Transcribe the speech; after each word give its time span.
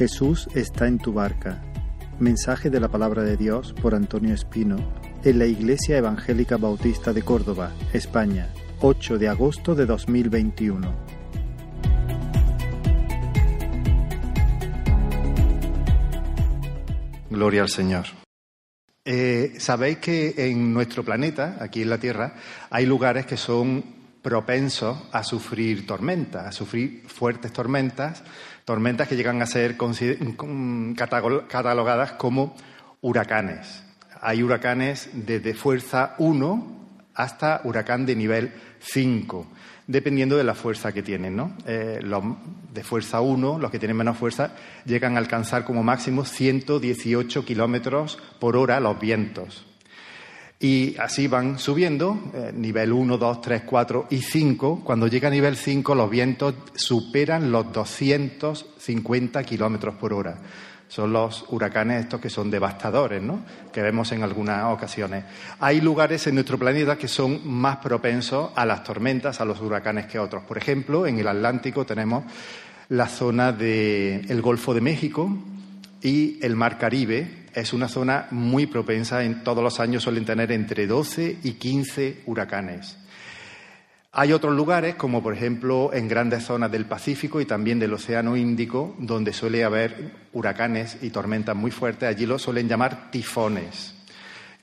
Jesús 0.00 0.48
está 0.54 0.86
en 0.86 0.96
tu 0.96 1.12
barca. 1.12 1.62
Mensaje 2.18 2.70
de 2.70 2.80
la 2.80 2.88
palabra 2.88 3.22
de 3.22 3.36
Dios 3.36 3.74
por 3.82 3.94
Antonio 3.94 4.32
Espino 4.32 4.76
en 5.22 5.38
la 5.38 5.44
Iglesia 5.44 5.98
Evangélica 5.98 6.56
Bautista 6.56 7.12
de 7.12 7.20
Córdoba, 7.20 7.70
España, 7.92 8.48
8 8.80 9.18
de 9.18 9.28
agosto 9.28 9.74
de 9.74 9.84
2021. 9.84 10.90
Gloria 17.28 17.60
al 17.60 17.68
Señor. 17.68 18.06
Eh, 19.04 19.52
Sabéis 19.58 19.98
que 19.98 20.32
en 20.38 20.72
nuestro 20.72 21.04
planeta, 21.04 21.58
aquí 21.60 21.82
en 21.82 21.90
la 21.90 21.98
Tierra, 21.98 22.36
hay 22.70 22.86
lugares 22.86 23.26
que 23.26 23.36
son 23.36 23.99
propensos 24.22 24.98
a 25.12 25.24
sufrir 25.24 25.86
tormentas, 25.86 26.46
a 26.46 26.52
sufrir 26.52 27.04
fuertes 27.06 27.52
tormentas, 27.52 28.22
tormentas 28.64 29.08
que 29.08 29.16
llegan 29.16 29.40
a 29.42 29.46
ser 29.46 29.76
catalogadas 30.96 32.12
como 32.12 32.54
huracanes. 33.00 33.82
Hay 34.20 34.42
huracanes 34.42 35.08
desde 35.14 35.54
fuerza 35.54 36.14
1 36.18 36.80
hasta 37.14 37.62
huracán 37.64 38.04
de 38.06 38.16
nivel 38.16 38.52
5, 38.80 39.46
dependiendo 39.86 40.36
de 40.36 40.44
la 40.44 40.54
fuerza 40.54 40.92
que 40.92 41.02
tienen. 41.02 41.54
Eh, 41.66 42.00
de 42.72 42.84
fuerza 42.84 43.20
1, 43.20 43.58
los 43.58 43.70
que 43.70 43.78
tienen 43.78 43.96
menos 43.96 44.18
fuerza, 44.18 44.52
llegan 44.84 45.16
a 45.16 45.18
alcanzar 45.18 45.64
como 45.64 45.82
máximo 45.82 46.24
118 46.24 47.44
kilómetros 47.44 48.18
por 48.38 48.56
hora 48.56 48.78
los 48.80 49.00
vientos. 49.00 49.69
Y 50.62 50.94
así 50.98 51.26
van 51.26 51.58
subiendo, 51.58 52.30
eh, 52.34 52.52
nivel 52.54 52.92
1, 52.92 53.16
2, 53.16 53.40
3, 53.40 53.62
4 53.64 54.08
y 54.10 54.20
5. 54.20 54.82
Cuando 54.84 55.06
llega 55.06 55.28
a 55.28 55.30
nivel 55.30 55.56
5, 55.56 55.94
los 55.94 56.10
vientos 56.10 56.54
superan 56.74 57.50
los 57.50 57.72
250 57.72 59.42
kilómetros 59.42 59.94
por 59.94 60.12
hora. 60.12 60.36
Son 60.86 61.14
los 61.14 61.46
huracanes 61.48 62.02
estos 62.02 62.20
que 62.20 62.28
son 62.28 62.50
devastadores, 62.50 63.22
¿no? 63.22 63.42
Que 63.72 63.80
vemos 63.80 64.12
en 64.12 64.22
algunas 64.22 64.64
ocasiones. 64.64 65.24
Hay 65.60 65.80
lugares 65.80 66.26
en 66.26 66.34
nuestro 66.34 66.58
planeta 66.58 66.98
que 66.98 67.08
son 67.08 67.40
más 67.48 67.76
propensos 67.76 68.50
a 68.54 68.66
las 68.66 68.84
tormentas, 68.84 69.40
a 69.40 69.46
los 69.46 69.62
huracanes 69.62 70.06
que 70.06 70.18
otros. 70.18 70.42
Por 70.42 70.58
ejemplo, 70.58 71.06
en 71.06 71.18
el 71.18 71.28
Atlántico 71.28 71.86
tenemos 71.86 72.24
la 72.90 73.06
zona 73.06 73.52
del 73.52 74.42
Golfo 74.42 74.74
de 74.74 74.80
México 74.82 75.38
y 76.02 76.44
el 76.44 76.56
Mar 76.56 76.76
Caribe, 76.76 77.39
es 77.54 77.72
una 77.72 77.88
zona 77.88 78.28
muy 78.30 78.66
propensa, 78.66 79.24
en 79.24 79.42
todos 79.44 79.62
los 79.62 79.80
años 79.80 80.02
suelen 80.02 80.24
tener 80.24 80.52
entre 80.52 80.86
12 80.86 81.38
y 81.42 81.52
15 81.52 82.22
huracanes. 82.26 82.96
Hay 84.12 84.32
otros 84.32 84.56
lugares, 84.56 84.96
como 84.96 85.22
por 85.22 85.34
ejemplo 85.34 85.92
en 85.92 86.08
grandes 86.08 86.44
zonas 86.44 86.72
del 86.72 86.86
Pacífico 86.86 87.40
y 87.40 87.46
también 87.46 87.78
del 87.78 87.94
Océano 87.94 88.36
Índico, 88.36 88.96
donde 88.98 89.32
suele 89.32 89.62
haber 89.62 90.10
huracanes 90.32 90.98
y 91.00 91.10
tormentas 91.10 91.54
muy 91.54 91.70
fuertes. 91.70 92.08
Allí 92.08 92.26
lo 92.26 92.36
suelen 92.36 92.68
llamar 92.68 93.12
tifones, 93.12 93.94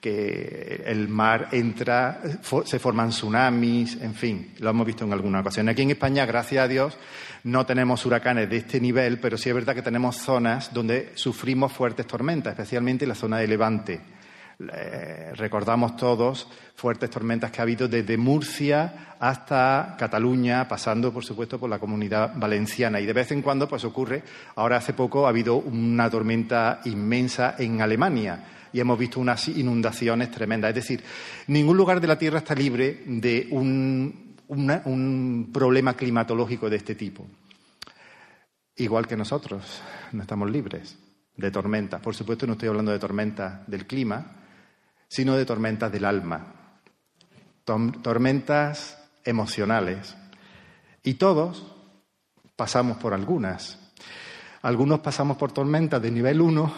que 0.01 0.83
el 0.85 1.07
mar 1.07 1.49
entra, 1.51 2.21
se 2.65 2.79
forman 2.79 3.09
tsunamis, 3.09 4.01
en 4.01 4.13
fin, 4.13 4.53
lo 4.59 4.69
hemos 4.69 4.85
visto 4.85 5.05
en 5.05 5.13
alguna 5.13 5.39
ocasión. 5.39 5.69
Aquí 5.69 5.81
en 5.81 5.91
España, 5.91 6.25
gracias 6.25 6.63
a 6.63 6.67
Dios, 6.67 6.97
no 7.43 7.65
tenemos 7.65 8.05
huracanes 8.05 8.49
de 8.49 8.57
este 8.57 8.79
nivel, 8.79 9.19
pero 9.19 9.37
sí 9.37 9.49
es 9.49 9.55
verdad 9.55 9.75
que 9.75 9.81
tenemos 9.81 10.17
zonas 10.17 10.73
donde 10.73 11.11
sufrimos 11.15 11.71
fuertes 11.71 12.05
tormentas, 12.05 12.51
especialmente 12.51 13.07
la 13.07 13.15
zona 13.15 13.39
de 13.39 13.47
Levante. 13.47 14.01
recordamos 15.35 15.95
todos 15.95 16.47
fuertes 16.75 17.09
tormentas 17.09 17.51
que 17.51 17.61
ha 17.61 17.63
habido 17.63 17.87
desde 17.87 18.17
Murcia 18.17 19.15
hasta 19.19 19.95
Cataluña, 19.97 20.67
pasando, 20.67 21.11
por 21.11 21.23
supuesto, 21.23 21.59
por 21.59 21.69
la 21.69 21.79
comunidad 21.79 22.33
valenciana. 22.35 22.99
Y 22.99 23.05
de 23.05 23.13
vez 23.13 23.31
en 23.31 23.41
cuando, 23.41 23.67
pues 23.67 23.83
ocurre, 23.83 24.23
ahora 24.55 24.77
hace 24.77 24.93
poco 24.93 25.25
ha 25.25 25.29
habido 25.29 25.57
una 25.57 26.09
tormenta 26.09 26.81
inmensa 26.85 27.55
en 27.57 27.81
Alemania 27.81 28.56
y 28.73 28.79
hemos 28.79 28.97
visto 28.97 29.19
unas 29.19 29.47
inundaciones 29.47 30.31
tremendas. 30.31 30.69
Es 30.69 30.75
decir, 30.75 31.03
ningún 31.47 31.77
lugar 31.77 32.01
de 32.01 32.07
la 32.07 32.17
Tierra 32.17 32.39
está 32.39 32.55
libre 32.55 33.03
de 33.05 33.47
un 33.51 35.49
problema 35.53 35.95
climatológico 35.95 36.69
de 36.69 36.77
este 36.77 36.95
tipo. 36.95 37.25
Igual 38.75 39.07
que 39.07 39.17
nosotros, 39.17 39.81
no 40.11 40.21
estamos 40.21 40.51
libres 40.51 40.97
de 41.35 41.51
tormentas. 41.51 42.01
Por 42.01 42.15
supuesto, 42.15 42.45
no 42.45 42.53
estoy 42.53 42.69
hablando 42.69 42.91
de 42.91 42.99
tormentas 42.99 43.67
del 43.67 43.87
clima, 43.87 44.35
sino 45.07 45.35
de 45.35 45.45
tormentas 45.45 45.91
del 45.91 46.05
alma, 46.05 46.53
tormentas 47.63 48.97
emocionales. 49.23 50.15
Y 51.03 51.15
todos 51.15 51.73
pasamos 52.55 52.97
por 52.97 53.13
algunas. 53.13 53.79
Algunos 54.61 54.99
pasamos 54.99 55.37
por 55.37 55.51
tormentas 55.51 56.01
de 56.01 56.11
nivel 56.11 56.41
1, 56.41 56.73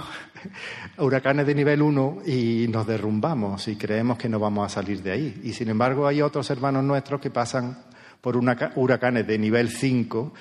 huracanes 0.97 1.45
de 1.45 1.55
nivel 1.55 1.81
1 1.81 2.19
y 2.25 2.67
nos 2.69 2.87
derrumbamos 2.87 3.67
y 3.67 3.75
creemos 3.75 4.17
que 4.17 4.29
no 4.29 4.39
vamos 4.39 4.65
a 4.65 4.69
salir 4.69 5.01
de 5.01 5.11
ahí. 5.11 5.41
Y 5.43 5.53
sin 5.53 5.69
embargo 5.69 6.07
hay 6.07 6.21
otros 6.21 6.49
hermanos 6.49 6.83
nuestros 6.83 7.21
que 7.21 7.29
pasan 7.29 7.77
por 8.21 8.35
huracanes 8.37 9.27
de 9.27 9.37
nivel 9.37 9.69
5 9.69 10.33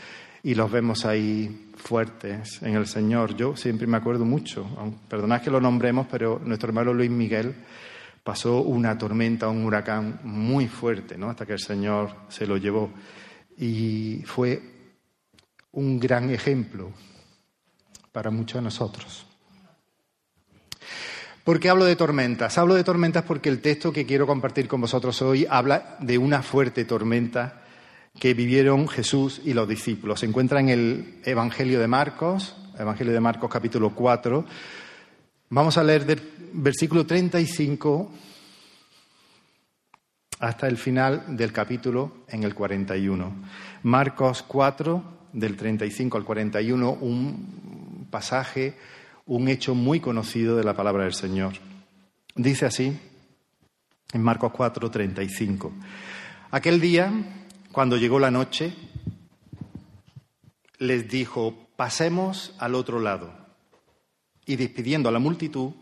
y 0.42 0.54
los 0.54 0.70
vemos 0.70 1.04
ahí 1.04 1.70
fuertes 1.76 2.62
en 2.62 2.74
el 2.74 2.86
Señor. 2.86 3.36
Yo 3.36 3.56
siempre 3.56 3.86
me 3.86 3.96
acuerdo 3.96 4.24
mucho, 4.24 4.66
perdonad 5.08 5.42
que 5.42 5.50
lo 5.50 5.60
nombremos, 5.60 6.06
pero 6.10 6.40
nuestro 6.44 6.68
hermano 6.68 6.92
Luis 6.92 7.10
Miguel 7.10 7.54
pasó 8.22 8.60
una 8.62 8.98
tormenta, 8.98 9.48
un 9.48 9.64
huracán 9.64 10.20
muy 10.24 10.68
fuerte, 10.68 11.16
¿no? 11.16 11.30
Hasta 11.30 11.46
que 11.46 11.54
el 11.54 11.60
Señor 11.60 12.14
se 12.28 12.46
lo 12.46 12.56
llevó. 12.56 12.90
Y 13.56 14.22
fue 14.26 14.60
un 15.72 15.98
gran 15.98 16.30
ejemplo 16.30 16.92
para 18.12 18.30
muchos 18.30 18.58
de 18.58 18.62
nosotros. 18.62 19.27
¿Por 21.48 21.60
qué 21.60 21.70
hablo 21.70 21.86
de 21.86 21.96
tormentas? 21.96 22.58
Hablo 22.58 22.74
de 22.74 22.84
tormentas 22.84 23.24
porque 23.24 23.48
el 23.48 23.62
texto 23.62 23.90
que 23.90 24.04
quiero 24.04 24.26
compartir 24.26 24.68
con 24.68 24.82
vosotros 24.82 25.22
hoy 25.22 25.46
habla 25.48 25.96
de 25.98 26.18
una 26.18 26.42
fuerte 26.42 26.84
tormenta 26.84 27.62
que 28.20 28.34
vivieron 28.34 28.86
Jesús 28.86 29.40
y 29.42 29.54
los 29.54 29.66
discípulos. 29.66 30.20
Se 30.20 30.26
encuentra 30.26 30.60
en 30.60 30.68
el 30.68 31.20
Evangelio 31.24 31.80
de 31.80 31.88
Marcos, 31.88 32.54
Evangelio 32.78 33.14
de 33.14 33.20
Marcos 33.20 33.50
capítulo 33.50 33.94
4. 33.94 34.44
Vamos 35.48 35.78
a 35.78 35.84
leer 35.84 36.04
del 36.04 36.20
versículo 36.52 37.06
35 37.06 38.12
hasta 40.40 40.68
el 40.68 40.76
final 40.76 41.34
del 41.34 41.50
capítulo 41.50 42.26
en 42.28 42.42
el 42.42 42.54
41. 42.54 43.32
Marcos 43.84 44.44
4, 44.46 45.02
del 45.32 45.56
35 45.56 46.18
al 46.18 46.24
41, 46.26 46.90
un 46.90 48.06
pasaje, 48.10 48.76
un 49.28 49.48
hecho 49.48 49.74
muy 49.74 50.00
conocido 50.00 50.56
de 50.56 50.64
la 50.64 50.74
palabra 50.74 51.04
del 51.04 51.12
Señor. 51.12 51.52
Dice 52.34 52.66
así 52.66 52.98
en 54.12 54.22
Marcos 54.22 54.52
4, 54.52 54.90
35. 54.90 55.72
Aquel 56.50 56.80
día, 56.80 57.12
cuando 57.70 57.98
llegó 57.98 58.18
la 58.18 58.30
noche, 58.30 58.72
les 60.78 61.08
dijo, 61.08 61.68
pasemos 61.76 62.54
al 62.58 62.74
otro 62.74 63.00
lado. 63.00 63.30
Y 64.46 64.56
despidiendo 64.56 65.10
a 65.10 65.12
la 65.12 65.18
multitud, 65.18 65.72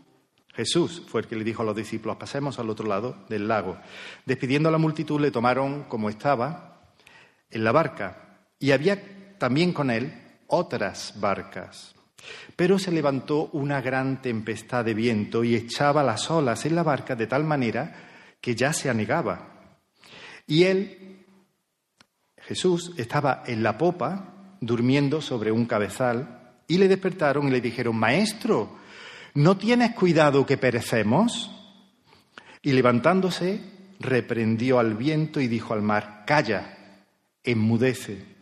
Jesús 0.53 1.03
fue 1.07 1.21
el 1.21 1.27
que 1.27 1.37
le 1.37 1.45
dijo 1.45 1.61
a 1.61 1.65
los 1.65 1.75
discípulos, 1.75 2.17
pasemos 2.17 2.59
al 2.59 2.69
otro 2.69 2.85
lado 2.85 3.15
del 3.29 3.47
lago. 3.47 3.77
Despidiendo 4.25 4.67
a 4.67 4.73
la 4.73 4.77
multitud, 4.77 5.21
le 5.21 5.31
tomaron 5.31 5.83
como 5.83 6.09
estaba 6.09 6.81
en 7.49 7.63
la 7.63 7.71
barca. 7.71 8.41
Y 8.59 8.71
había 8.71 9.37
también 9.37 9.71
con 9.71 9.89
él 9.89 10.11
otras 10.47 11.13
barcas. 11.17 11.96
Pero 12.57 12.79
se 12.79 12.91
levantó 12.91 13.51
una 13.53 13.81
gran 13.81 14.19
tempestad 14.19 14.83
de 14.83 14.95
viento 14.95 15.43
y 15.43 15.55
echaba 15.55 16.01
las 16.01 16.31
olas 16.31 16.65
en 16.65 16.73
la 16.73 16.81
barca 16.81 17.15
de 17.15 17.27
tal 17.27 17.43
manera 17.43 17.93
que 18.41 18.55
ya 18.55 18.73
se 18.73 18.89
anegaba. 18.89 19.75
Y 20.47 20.63
él, 20.63 21.23
Jesús, 22.35 22.93
estaba 22.97 23.43
en 23.45 23.61
la 23.61 23.77
popa, 23.77 24.55
durmiendo 24.59 25.21
sobre 25.21 25.51
un 25.51 25.67
cabezal, 25.67 26.55
y 26.67 26.79
le 26.79 26.87
despertaron 26.87 27.47
y 27.47 27.51
le 27.51 27.61
dijeron, 27.61 27.95
Maestro, 27.95 28.79
¿no 29.35 29.55
tienes 29.55 29.91
cuidado 29.91 30.43
que 30.43 30.57
perecemos? 30.57 31.51
Y 32.63 32.71
levantándose, 32.71 33.61
reprendió 33.99 34.79
al 34.79 34.95
viento 34.95 35.39
y 35.39 35.47
dijo 35.47 35.75
al 35.75 35.83
mar, 35.83 36.23
Calla, 36.25 37.05
enmudece. 37.43 38.35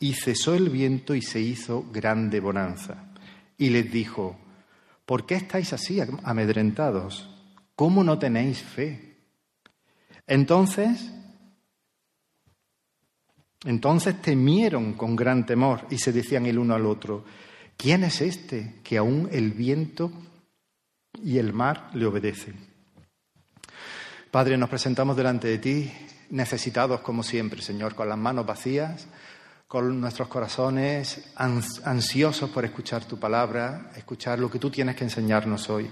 Y 0.00 0.14
cesó 0.14 0.56
el 0.56 0.70
viento 0.70 1.14
y 1.14 1.22
se 1.22 1.40
hizo 1.40 1.86
grande 1.92 2.40
bonanza. 2.40 3.11
Y 3.62 3.70
les 3.70 3.92
dijo, 3.92 4.36
¿por 5.06 5.24
qué 5.24 5.36
estáis 5.36 5.72
así 5.72 6.00
amedrentados? 6.24 7.30
¿Cómo 7.76 8.02
no 8.02 8.18
tenéis 8.18 8.60
fe? 8.60 9.18
Entonces, 10.26 11.12
entonces 13.64 14.20
temieron 14.20 14.94
con 14.94 15.14
gran 15.14 15.46
temor 15.46 15.86
y 15.90 15.98
se 15.98 16.10
decían 16.10 16.46
el 16.46 16.58
uno 16.58 16.74
al 16.74 16.86
otro, 16.86 17.24
¿quién 17.76 18.02
es 18.02 18.20
este 18.20 18.80
que 18.82 18.98
aún 18.98 19.28
el 19.30 19.52
viento 19.52 20.10
y 21.22 21.38
el 21.38 21.52
mar 21.52 21.88
le 21.94 22.06
obedecen? 22.06 22.56
Padre, 24.32 24.56
nos 24.56 24.70
presentamos 24.70 25.16
delante 25.16 25.46
de 25.46 25.58
ti 25.58 25.92
necesitados 26.30 27.00
como 27.02 27.22
siempre, 27.22 27.62
Señor, 27.62 27.94
con 27.94 28.08
las 28.08 28.18
manos 28.18 28.44
vacías 28.44 29.06
con 29.72 29.98
nuestros 30.02 30.28
corazones 30.28 31.32
ansiosos 31.36 32.50
por 32.50 32.62
escuchar 32.62 33.06
tu 33.06 33.18
palabra, 33.18 33.90
escuchar 33.96 34.38
lo 34.38 34.50
que 34.50 34.58
tú 34.58 34.68
tienes 34.68 34.94
que 34.94 35.04
enseñarnos 35.04 35.70
hoy. 35.70 35.88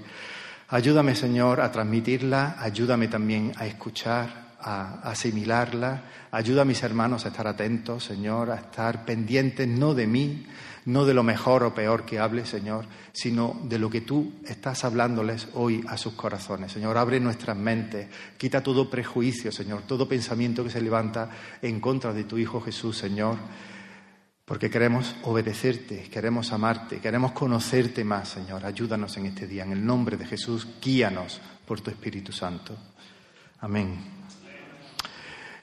Ayúdame, 0.68 1.14
Señor, 1.14 1.62
a 1.62 1.72
transmitirla, 1.72 2.56
ayúdame 2.60 3.08
también 3.08 3.52
a 3.56 3.64
escuchar, 3.64 4.56
a 4.60 5.00
asimilarla, 5.10 6.02
ayuda 6.30 6.60
a 6.60 6.66
mis 6.66 6.82
hermanos 6.82 7.24
a 7.24 7.28
estar 7.28 7.46
atentos, 7.46 8.04
Señor, 8.04 8.50
a 8.50 8.56
estar 8.56 9.06
pendientes 9.06 9.66
no 9.66 9.94
de 9.94 10.06
mí, 10.06 10.46
no 10.86 11.04
de 11.04 11.14
lo 11.14 11.22
mejor 11.22 11.62
o 11.62 11.74
peor 11.74 12.04
que 12.04 12.18
hable, 12.18 12.46
Señor, 12.46 12.86
sino 13.12 13.60
de 13.64 13.78
lo 13.78 13.90
que 13.90 14.00
tú 14.00 14.32
estás 14.46 14.84
hablándoles 14.84 15.48
hoy 15.54 15.84
a 15.88 15.96
sus 15.96 16.14
corazones. 16.14 16.72
Señor, 16.72 16.96
abre 16.96 17.20
nuestras 17.20 17.56
mentes, 17.56 18.08
quita 18.38 18.62
todo 18.62 18.88
prejuicio, 18.88 19.52
Señor, 19.52 19.82
todo 19.82 20.08
pensamiento 20.08 20.64
que 20.64 20.70
se 20.70 20.80
levanta 20.80 21.30
en 21.60 21.80
contra 21.80 22.12
de 22.12 22.24
tu 22.24 22.38
Hijo 22.38 22.60
Jesús, 22.60 22.96
Señor, 22.96 23.36
porque 24.44 24.68
queremos 24.68 25.14
obedecerte, 25.22 26.08
queremos 26.10 26.50
amarte, 26.52 26.98
queremos 26.98 27.32
conocerte 27.32 28.02
más, 28.02 28.30
Señor. 28.30 28.66
Ayúdanos 28.66 29.16
en 29.16 29.26
este 29.26 29.46
día. 29.46 29.62
En 29.62 29.70
el 29.70 29.86
nombre 29.86 30.16
de 30.16 30.26
Jesús, 30.26 30.66
guíanos 30.82 31.40
por 31.64 31.80
tu 31.80 31.90
Espíritu 31.90 32.32
Santo. 32.32 32.76
Amén. 33.60 33.96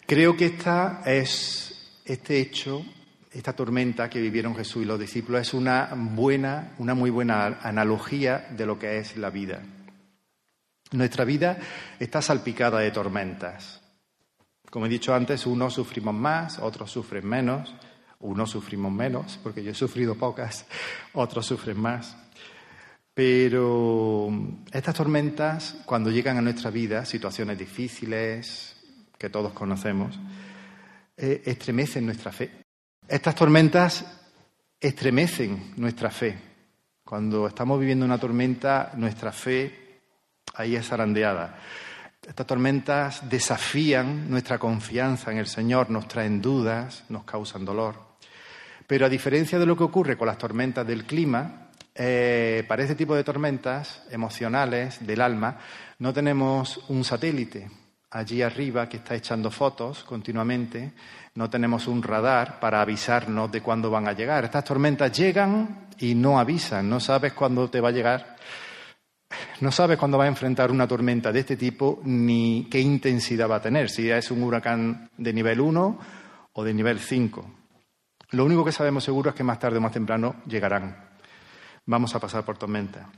Creo 0.06 0.38
que 0.38 0.46
esta 0.46 1.02
es, 1.06 2.00
este 2.06 2.40
hecho 2.40 2.86
esta 3.38 3.54
tormenta 3.54 4.10
que 4.10 4.19
vivieron 4.19 4.56
Jesús 4.56 4.84
y 4.84 4.86
los 4.86 5.00
discípulos 5.00 5.42
es 5.42 5.54
una 5.54 5.89
buena, 5.95 6.74
una 6.80 6.95
muy 6.95 7.12
buena 7.12 7.60
analogía 7.62 8.48
de 8.50 8.66
lo 8.66 8.80
que 8.80 8.98
es 8.98 9.16
la 9.16 9.30
vida. 9.30 9.62
Nuestra 10.92 11.24
vida 11.24 11.57
está 12.00 12.22
salpicada 12.22 12.80
de 12.80 12.92
tormentas. 12.92 13.81
Como 14.72 14.88
he 14.88 14.89
dicho 14.89 15.13
antes, 15.13 15.45
unos 15.45 15.75
sufrimos 15.75 16.16
más, 16.16 16.60
otros 16.60 16.92
sufren 16.92 17.28
menos, 17.28 17.75
unos 18.19 18.50
sufrimos 18.50 18.92
menos, 18.92 19.40
porque 19.44 19.63
yo 19.63 19.72
he 19.72 19.75
sufrido 19.75 20.16
pocas, 20.16 20.66
otros 21.13 21.45
sufren 21.45 21.80
más. 21.80 22.18
Pero 23.13 24.30
estas 24.72 24.95
tormentas, 24.95 25.75
cuando 25.86 26.10
llegan 26.10 26.38
a 26.38 26.42
nuestra 26.42 26.72
vida, 26.72 27.06
situaciones 27.06 27.57
difíciles 27.57 28.75
que 29.18 29.30
todos 29.30 29.54
conocemos, 29.54 30.19
eh, 31.16 31.42
estremecen 31.45 32.06
nuestra 32.06 32.31
fe. 32.31 32.67
Estas 33.07 33.36
tormentas 33.36 34.04
estremecen 34.81 35.75
nuestra 35.77 36.09
fe. 36.12 36.38
Cuando 37.06 37.48
estamos 37.48 37.80
viviendo 37.80 38.04
una 38.04 38.18
tormenta, 38.18 38.92
nuestra 38.95 39.31
fe 39.31 40.01
ahí 40.56 40.75
es 40.75 40.89
zarandeada. 40.89 41.57
Estas 42.27 42.45
tormentas 42.45 43.30
desafían 43.30 44.30
nuestra 44.30 44.59
confianza 44.59 45.31
en 45.31 45.38
el 45.38 45.48
Señor, 45.48 45.89
nos 45.89 46.09
traen 46.09 46.42
dudas, 46.42 47.06
nos 47.07 47.24
causan 47.24 47.63
dolor. 47.63 47.95
Pero 48.86 49.06
a 49.06 49.09
diferencia 49.09 49.57
de 49.57 49.65
lo 49.65 49.77
que 49.77 49.86
ocurre 49.86 50.18
con 50.18 50.27
las 50.27 50.38
tormentas 50.38 50.86
del 50.86 51.06
clima, 51.06 51.69
eh, 51.95 52.65
para 52.68 52.81
este 52.83 52.95
tipo 52.95 53.15
de 53.15 53.24
tormentas 53.24 54.04
emocionales 54.12 55.07
del 55.07 55.21
alma, 55.21 55.59
no 56.00 56.12
tenemos 56.13 56.83
un 56.89 57.06
satélite 57.06 57.69
allí 58.12 58.42
arriba 58.42 58.88
que 58.88 58.98
está 58.98 59.15
echando 59.15 59.51
fotos 59.51 60.04
continuamente, 60.04 60.94
no 61.36 61.50
tenemos 61.50 61.88
un 61.88 62.01
radar 62.01 62.59
para 62.59 62.81
avisarnos 62.81 63.51
de 63.51 63.62
cuándo 63.62 63.89
van 63.89 64.07
a 64.07 64.13
llegar. 64.13 64.45
Estas 64.45 64.63
tormentas 64.63 65.12
llegan 65.12 65.88
y 66.00 66.15
no 66.15 66.39
avisan, 66.39 66.89
no 66.89 67.00
sabes 67.00 67.33
cuándo 67.33 67.69
te 67.69 67.81
va 67.81 67.89
a 67.89 67.92
llegar, 67.94 68.38
no 69.59 69.71
sabes 69.71 69.98
cuándo 69.98 70.18
va 70.18 70.25
a 70.25 70.27
enfrentar 70.27 70.71
una 70.71 70.88
tormenta 70.88 71.31
de 71.31 71.42
este 71.42 71.57
tipo 71.57 72.01
ni 72.06 72.68
qué 72.69 72.80
intensidad 72.80 73.50
va 73.50 73.57
a 73.57 73.62
tener, 73.62 73.89
si 73.89 74.09
es 74.09 74.31
un 74.31 74.44
huracán 74.44 75.09
de 75.18 75.33
nivel 75.33 75.59
1 75.59 76.00
o 76.54 76.63
de 76.63 76.74
nivel 76.74 77.00
5. 77.00 77.51
Lo 78.31 78.45
único 78.45 78.65
que 78.65 78.71
sabemos 78.71 79.04
seguro 79.04 79.30
es 79.30 79.36
que 79.36 79.44
más 79.44 79.59
tarde 79.59 79.77
o 79.77 79.81
más 79.81 79.92
temprano 79.92 80.38
llegarán. 80.45 81.07
Vamos 81.86 82.13
a 82.13 82.19
pasar 82.19 82.44
por 82.44 82.57
tormenta. 82.57 83.09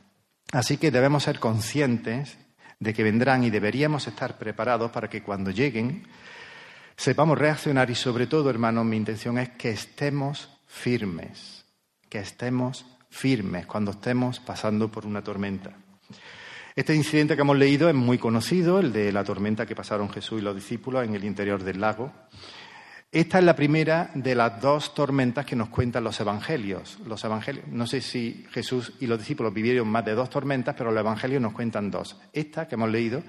Así 0.51 0.77
que 0.77 0.91
debemos 0.91 1.23
ser 1.23 1.39
conscientes 1.39 2.37
de 2.79 2.93
que 2.93 3.03
vendrán 3.03 3.43
y 3.43 3.49
deberíamos 3.49 4.07
estar 4.07 4.37
preparados 4.37 4.91
para 4.91 5.09
que 5.09 5.21
cuando 5.21 5.51
lleguen 5.51 6.07
sepamos 6.95 7.37
reaccionar 7.37 7.89
y 7.89 7.95
sobre 7.95 8.27
todo, 8.27 8.49
hermanos, 8.49 8.85
mi 8.85 8.97
intención 8.97 9.37
es 9.37 9.49
que 9.49 9.71
estemos 9.71 10.49
firmes, 10.67 11.65
que 12.09 12.19
estemos 12.19 12.85
firmes 13.09 13.65
cuando 13.65 13.91
estemos 13.91 14.39
pasando 14.39 14.89
por 14.89 15.05
una 15.05 15.23
tormenta. 15.23 15.71
Este 16.75 16.95
incidente 16.95 17.35
que 17.35 17.41
hemos 17.41 17.57
leído 17.57 17.89
es 17.89 17.95
muy 17.95 18.17
conocido, 18.17 18.79
el 18.79 18.93
de 18.93 19.11
la 19.11 19.23
tormenta 19.23 19.65
que 19.65 19.75
pasaron 19.75 20.09
Jesús 20.09 20.39
y 20.39 20.43
los 20.43 20.55
discípulos 20.55 21.03
en 21.03 21.15
el 21.15 21.23
interior 21.23 21.63
del 21.63 21.81
lago. 21.81 22.11
Esta 23.11 23.39
es 23.39 23.43
la 23.43 23.55
primera 23.55 24.11
de 24.13 24.35
las 24.35 24.61
dos 24.61 24.93
tormentas 24.93 25.43
que 25.43 25.55
nos 25.55 25.69
cuentan 25.69 26.03
los 26.03 26.19
evangelios. 26.19 26.99
Los 27.07 27.23
evangelios, 27.23 27.67
no 27.67 27.87
sé 27.87 28.01
si 28.01 28.45
Jesús 28.51 28.93
y 28.99 29.07
los 29.07 29.17
discípulos 29.17 29.51
vivieron 29.51 29.87
más 29.87 30.05
de 30.05 30.13
dos 30.13 30.29
tormentas, 30.29 30.75
pero 30.77 30.91
los 30.91 30.99
evangelios 30.99 31.41
nos 31.41 31.53
cuentan 31.53 31.89
dos. 31.89 32.17
Esta 32.33 32.67
que 32.67 32.75
hemos 32.75 32.91
leído 32.91 33.23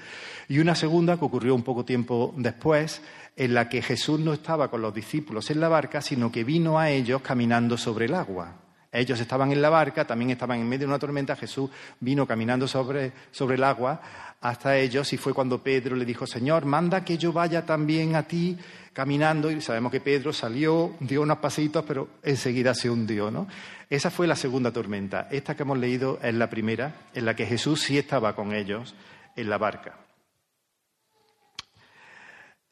y 0.49 0.59
una 0.59 0.75
segunda 0.75 1.17
que 1.17 1.25
ocurrió 1.25 1.55
un 1.55 1.63
poco 1.63 1.87
tiempo 1.87 2.35
después, 2.37 3.01
en 3.37 3.55
la 3.55 3.71
que 3.71 3.81
Jesús 3.81 4.21
no 4.21 4.35
estaba 4.35 4.71
con 4.71 4.83
los 4.83 4.93
discípulos 4.93 5.51
en 5.51 5.61
la 5.61 5.69
barca, 5.69 6.03
sino 6.03 6.31
que 6.31 6.45
vino 6.45 6.79
a 6.79 6.91
ellos 6.91 7.23
caminando 7.23 7.79
sobre 7.79 8.05
el 8.05 8.15
agua. 8.15 8.60
Ellos 8.93 9.21
estaban 9.21 9.53
en 9.53 9.63
la 9.63 9.71
barca, 9.71 10.05
también 10.05 10.31
estaban 10.31 10.61
en 10.61 10.69
medio 10.69 10.81
de 10.81 10.87
una 10.87 10.99
tormenta, 10.99 11.37
Jesús 11.37 11.71
vino 12.01 12.27
caminando 12.27 12.67
sobre, 12.67 13.13
sobre 13.31 13.55
el 13.55 13.65
agua 13.65 14.01
hasta 14.41 14.77
ellos 14.79 15.13
y 15.13 15.19
fue 15.19 15.35
cuando 15.35 15.63
Pedro 15.63 15.95
le 15.95 16.05
dijo, 16.05 16.27
Señor, 16.27 16.65
manda 16.65 17.05
que 17.05 17.19
yo 17.19 17.33
vaya 17.33 17.65
también 17.67 18.17
a 18.17 18.23
ti 18.23 18.57
caminando 18.93 19.51
y 19.51 19.61
sabemos 19.61 19.93
que 19.93 20.01
Pedro 20.01 20.33
salió, 20.33 20.97
dio 21.01 21.23
unos 21.23 21.39
pasitos, 21.39 21.85
pero 21.87 22.09
enseguida 22.23 22.75
se 22.75 22.91
hundió, 22.91 23.31
¿no? 23.31 23.47
Esa 23.89 24.11
fue 24.11 24.27
la 24.27 24.37
segunda 24.37 24.73
tormenta. 24.73 25.29
Esta 25.31 25.55
que 25.55 25.63
hemos 25.63 25.79
leído 25.79 26.19
es 26.23 26.35
la 26.35 26.49
primera, 26.49 26.95
en 27.15 27.25
la 27.27 27.37
que 27.37 27.47
Jesús 27.47 27.83
sí 27.83 27.99
estaba 27.99 28.35
con 28.35 28.53
ellos 28.53 28.95
en 29.37 29.51
la 29.51 29.59
barca. 29.59 30.10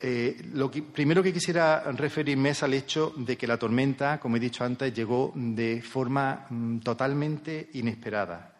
Eh, 0.01 0.51
lo 0.53 0.71
primero 0.71 1.23
que 1.23 1.33
quisiera 1.33 1.83
referirme 1.93 2.51
es 2.51 2.63
al 2.63 2.75
hecho 2.75 3.13
de 3.17 3.37
que 3.37 3.49
la 3.49 3.57
tormenta, 3.59 4.21
como 4.21 4.37
he 4.37 4.41
dicho 4.41 4.63
antes, 4.65 4.95
llegó 4.95 5.33
de 5.35 5.83
forma 5.83 6.47
mm, 6.49 6.79
totalmente 6.79 7.71
inesperada. 7.73 8.59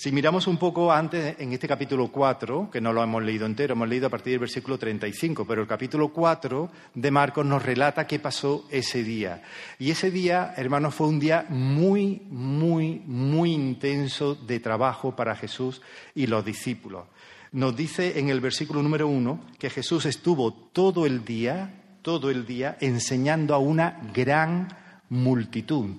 Si 0.00 0.12
miramos 0.12 0.46
un 0.46 0.56
poco 0.56 0.90
antes, 0.90 1.38
en 1.40 1.52
este 1.52 1.68
capítulo 1.68 2.08
4, 2.08 2.70
que 2.72 2.80
no 2.80 2.90
lo 2.90 3.02
hemos 3.02 3.22
leído 3.22 3.44
entero, 3.44 3.74
hemos 3.74 3.86
leído 3.86 4.06
a 4.06 4.10
partir 4.10 4.30
del 4.30 4.40
versículo 4.40 4.78
35, 4.78 5.44
pero 5.46 5.60
el 5.60 5.68
capítulo 5.68 6.08
4 6.08 6.70
de 6.94 7.10
Marcos 7.10 7.44
nos 7.44 7.62
relata 7.62 8.06
qué 8.06 8.18
pasó 8.18 8.66
ese 8.70 9.02
día. 9.02 9.42
Y 9.78 9.90
ese 9.90 10.10
día, 10.10 10.54
hermanos, 10.56 10.94
fue 10.94 11.06
un 11.08 11.20
día 11.20 11.44
muy, 11.50 12.22
muy, 12.30 13.02
muy 13.04 13.52
intenso 13.52 14.34
de 14.36 14.58
trabajo 14.60 15.14
para 15.14 15.36
Jesús 15.36 15.82
y 16.14 16.28
los 16.28 16.46
discípulos. 16.46 17.04
Nos 17.52 17.74
dice 17.74 18.20
en 18.20 18.28
el 18.28 18.40
versículo 18.40 18.80
número 18.80 19.08
1 19.08 19.40
que 19.58 19.70
Jesús 19.70 20.06
estuvo 20.06 20.52
todo 20.52 21.04
el 21.04 21.24
día, 21.24 21.98
todo 22.00 22.30
el 22.30 22.46
día, 22.46 22.76
enseñando 22.80 23.54
a 23.54 23.58
una 23.58 24.00
gran 24.14 24.68
multitud. 25.08 25.96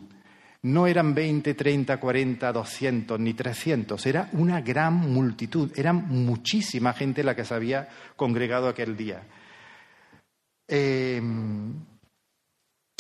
No 0.64 0.88
eran 0.88 1.14
20, 1.14 1.54
30, 1.54 2.00
40, 2.00 2.54
200 2.54 3.20
ni 3.20 3.34
300, 3.34 4.06
era 4.06 4.30
una 4.34 4.62
gran 4.62 4.94
multitud, 4.94 5.72
era 5.76 5.92
muchísima 5.92 6.94
gente 6.94 7.24
la 7.24 7.36
que 7.36 7.44
se 7.44 7.54
había 7.54 7.90
congregado 8.16 8.70
aquel 8.70 8.96
día. 8.96 9.22
Em, 10.68 11.74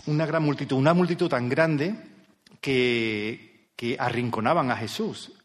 una 0.07 0.25
gran 0.25 0.43
multitud, 0.43 0.75
una 0.75 0.93
multitud 0.93 1.29
tan 1.29 1.47
grande 1.47 1.95
que 2.59 3.69
arrinconaban 3.97 4.71
a 4.71 4.75
Jesús. 4.75 5.40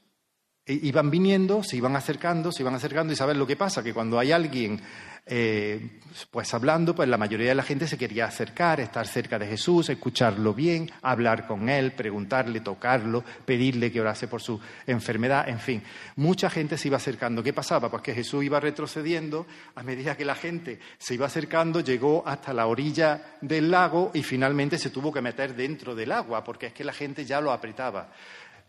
Iban 0.66 1.10
viniendo, 1.10 1.62
se 1.62 1.76
iban 1.76 1.94
acercando, 1.94 2.50
se 2.50 2.62
iban 2.62 2.74
acercando 2.74 3.12
y 3.12 3.16
saber 3.16 3.36
lo 3.36 3.46
que 3.46 3.56
pasa, 3.56 3.84
que 3.84 3.94
cuando 3.94 4.18
hay 4.18 4.32
alguien 4.32 4.80
eh, 5.28 5.98
pues 6.30 6.54
hablando, 6.54 6.94
pues 6.94 7.08
la 7.08 7.16
mayoría 7.18 7.48
de 7.48 7.56
la 7.56 7.64
gente 7.64 7.88
se 7.88 7.98
quería 7.98 8.26
acercar, 8.26 8.78
estar 8.78 9.08
cerca 9.08 9.40
de 9.40 9.48
Jesús, 9.48 9.88
escucharlo 9.88 10.54
bien, 10.54 10.88
hablar 11.02 11.48
con 11.48 11.68
él, 11.68 11.90
preguntarle, 11.90 12.60
tocarlo, 12.60 13.24
pedirle 13.44 13.90
que 13.90 14.00
orase 14.00 14.28
por 14.28 14.40
su 14.40 14.60
enfermedad, 14.86 15.48
en 15.48 15.58
fin. 15.58 15.82
Mucha 16.14 16.48
gente 16.48 16.78
se 16.78 16.86
iba 16.86 16.98
acercando. 16.98 17.42
¿Qué 17.42 17.52
pasaba? 17.52 17.90
Pues 17.90 18.04
que 18.04 18.14
Jesús 18.14 18.44
iba 18.44 18.60
retrocediendo 18.60 19.48
a 19.74 19.82
medida 19.82 20.16
que 20.16 20.24
la 20.24 20.36
gente 20.36 20.78
se 20.96 21.14
iba 21.14 21.26
acercando, 21.26 21.80
llegó 21.80 22.22
hasta 22.24 22.52
la 22.52 22.68
orilla 22.68 23.36
del 23.40 23.68
lago 23.68 24.12
y 24.14 24.22
finalmente 24.22 24.78
se 24.78 24.90
tuvo 24.90 25.12
que 25.12 25.22
meter 25.22 25.56
dentro 25.56 25.96
del 25.96 26.12
agua, 26.12 26.44
porque 26.44 26.66
es 26.66 26.72
que 26.72 26.84
la 26.84 26.92
gente 26.92 27.24
ya 27.24 27.40
lo 27.40 27.50
apretaba. 27.50 28.12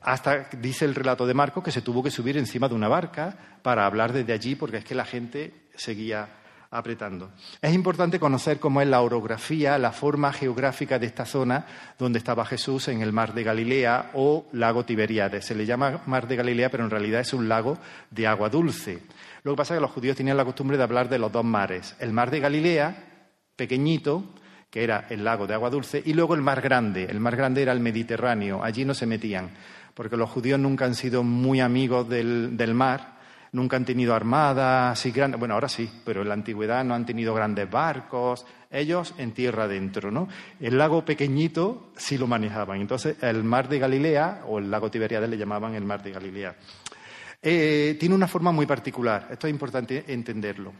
Hasta, 0.07 0.47
dice 0.61 0.85
el 0.85 0.95
relato 0.95 1.27
de 1.27 1.33
Marcos, 1.33 1.61
que 1.61 1.69
se 1.69 1.81
tuvo 1.81 2.01
que 2.01 2.09
subir 2.09 2.37
encima 2.37 2.69
de 2.69 2.75
una 2.75 2.87
barca 2.87 3.37
para 3.61 3.85
hablar 3.85 4.13
desde 4.13 4.31
allí, 4.31 4.55
porque 4.55 4.77
es 4.77 4.85
que 4.85 4.95
la 4.95 5.03
gente 5.03 5.67
seguía 5.75 6.29
apretando. 6.71 7.33
Es 7.61 7.73
importante 7.73 8.17
conocer 8.17 8.57
cómo 8.57 8.79
es 8.79 8.87
la 8.87 9.01
orografía, 9.01 9.77
la 9.77 9.91
forma 9.91 10.31
geográfica 10.31 10.97
de 10.97 11.07
esta 11.07 11.25
zona 11.25 11.65
donde 11.99 12.19
estaba 12.19 12.45
Jesús 12.45 12.87
en 12.87 13.01
el 13.01 13.11
mar 13.11 13.33
de 13.33 13.43
Galilea 13.43 14.11
o 14.13 14.45
lago 14.53 14.85
Tiberiades. 14.85 15.43
Se 15.43 15.55
le 15.55 15.65
llama 15.65 16.03
mar 16.05 16.25
de 16.25 16.37
Galilea, 16.37 16.69
pero 16.69 16.85
en 16.85 16.89
realidad 16.89 17.19
es 17.19 17.33
un 17.33 17.49
lago 17.49 17.77
de 18.09 18.27
agua 18.27 18.47
dulce. 18.47 18.99
Lo 19.43 19.51
que 19.51 19.57
pasa 19.57 19.73
es 19.73 19.79
que 19.79 19.81
los 19.81 19.91
judíos 19.91 20.15
tenían 20.15 20.37
la 20.37 20.45
costumbre 20.45 20.77
de 20.77 20.83
hablar 20.83 21.09
de 21.09 21.19
los 21.19 21.33
dos 21.33 21.43
mares. 21.43 21.97
El 21.99 22.13
mar 22.13 22.31
de 22.31 22.39
Galilea, 22.39 22.95
pequeñito, 23.57 24.23
que 24.69 24.85
era 24.85 25.05
el 25.09 25.25
lago 25.25 25.47
de 25.47 25.53
agua 25.53 25.69
dulce, 25.69 26.01
y 26.05 26.13
luego 26.13 26.33
el 26.33 26.41
mar 26.41 26.61
grande. 26.61 27.05
El 27.09 27.19
mar 27.19 27.35
grande 27.35 27.61
era 27.61 27.73
el 27.73 27.81
Mediterráneo, 27.81 28.63
allí 28.63 28.85
no 28.85 28.93
se 28.93 29.05
metían, 29.05 29.49
porque 29.97 30.15
los 30.15 30.29
judíos 30.29 30.59
nunca 30.59 30.85
han 30.85 30.93
sido 30.93 31.23
muy 31.23 31.59
amigos 31.59 32.07
del, 32.07 32.55
del 32.55 32.75
mar, 32.75 33.17
nunca 33.51 33.77
han 33.77 33.83
tenido 33.83 34.13
armadas 34.13 34.99
así 34.99 35.09
grandes, 35.09 35.39
bueno, 35.39 35.55
ahora 35.55 35.67
sí, 35.67 35.89
pero 36.05 36.21
en 36.21 36.27
la 36.27 36.35
antigüedad 36.35 36.85
no 36.85 36.93
han 36.93 37.07
tenido 37.07 37.33
grandes 37.33 37.67
barcos, 37.67 38.45
ellos 38.69 39.15
en 39.17 39.31
tierra 39.31 39.63
adentro, 39.63 40.11
¿no? 40.11 40.27
El 40.59 40.77
lago 40.77 41.03
pequeñito 41.03 41.89
sí 41.97 42.19
lo 42.19 42.27
manejaban, 42.27 42.79
entonces 42.79 43.17
el 43.23 43.43
mar 43.43 43.67
de 43.67 43.79
Galilea, 43.79 44.43
o 44.47 44.59
el 44.59 44.69
lago 44.69 44.91
Tiberiades 44.91 45.27
le 45.27 45.37
llamaban 45.37 45.73
el 45.73 45.83
mar 45.83 46.03
de 46.03 46.11
Galilea. 46.11 46.55
Eh, 47.41 47.97
tiene 47.99 48.13
una 48.13 48.27
forma 48.27 48.51
muy 48.51 48.67
particular, 48.67 49.27
esto 49.31 49.47
es 49.47 49.51
importante 49.51 50.05
entenderlo. 50.07 50.73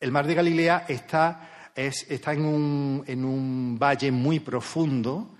El 0.00 0.10
mar 0.10 0.26
de 0.26 0.34
Galilea 0.34 0.86
está 0.88 1.50
está 1.78 2.32
en 2.32 2.44
un, 2.44 3.76
valle 3.78 4.10
muy 4.10 4.40
profundo 4.40 5.36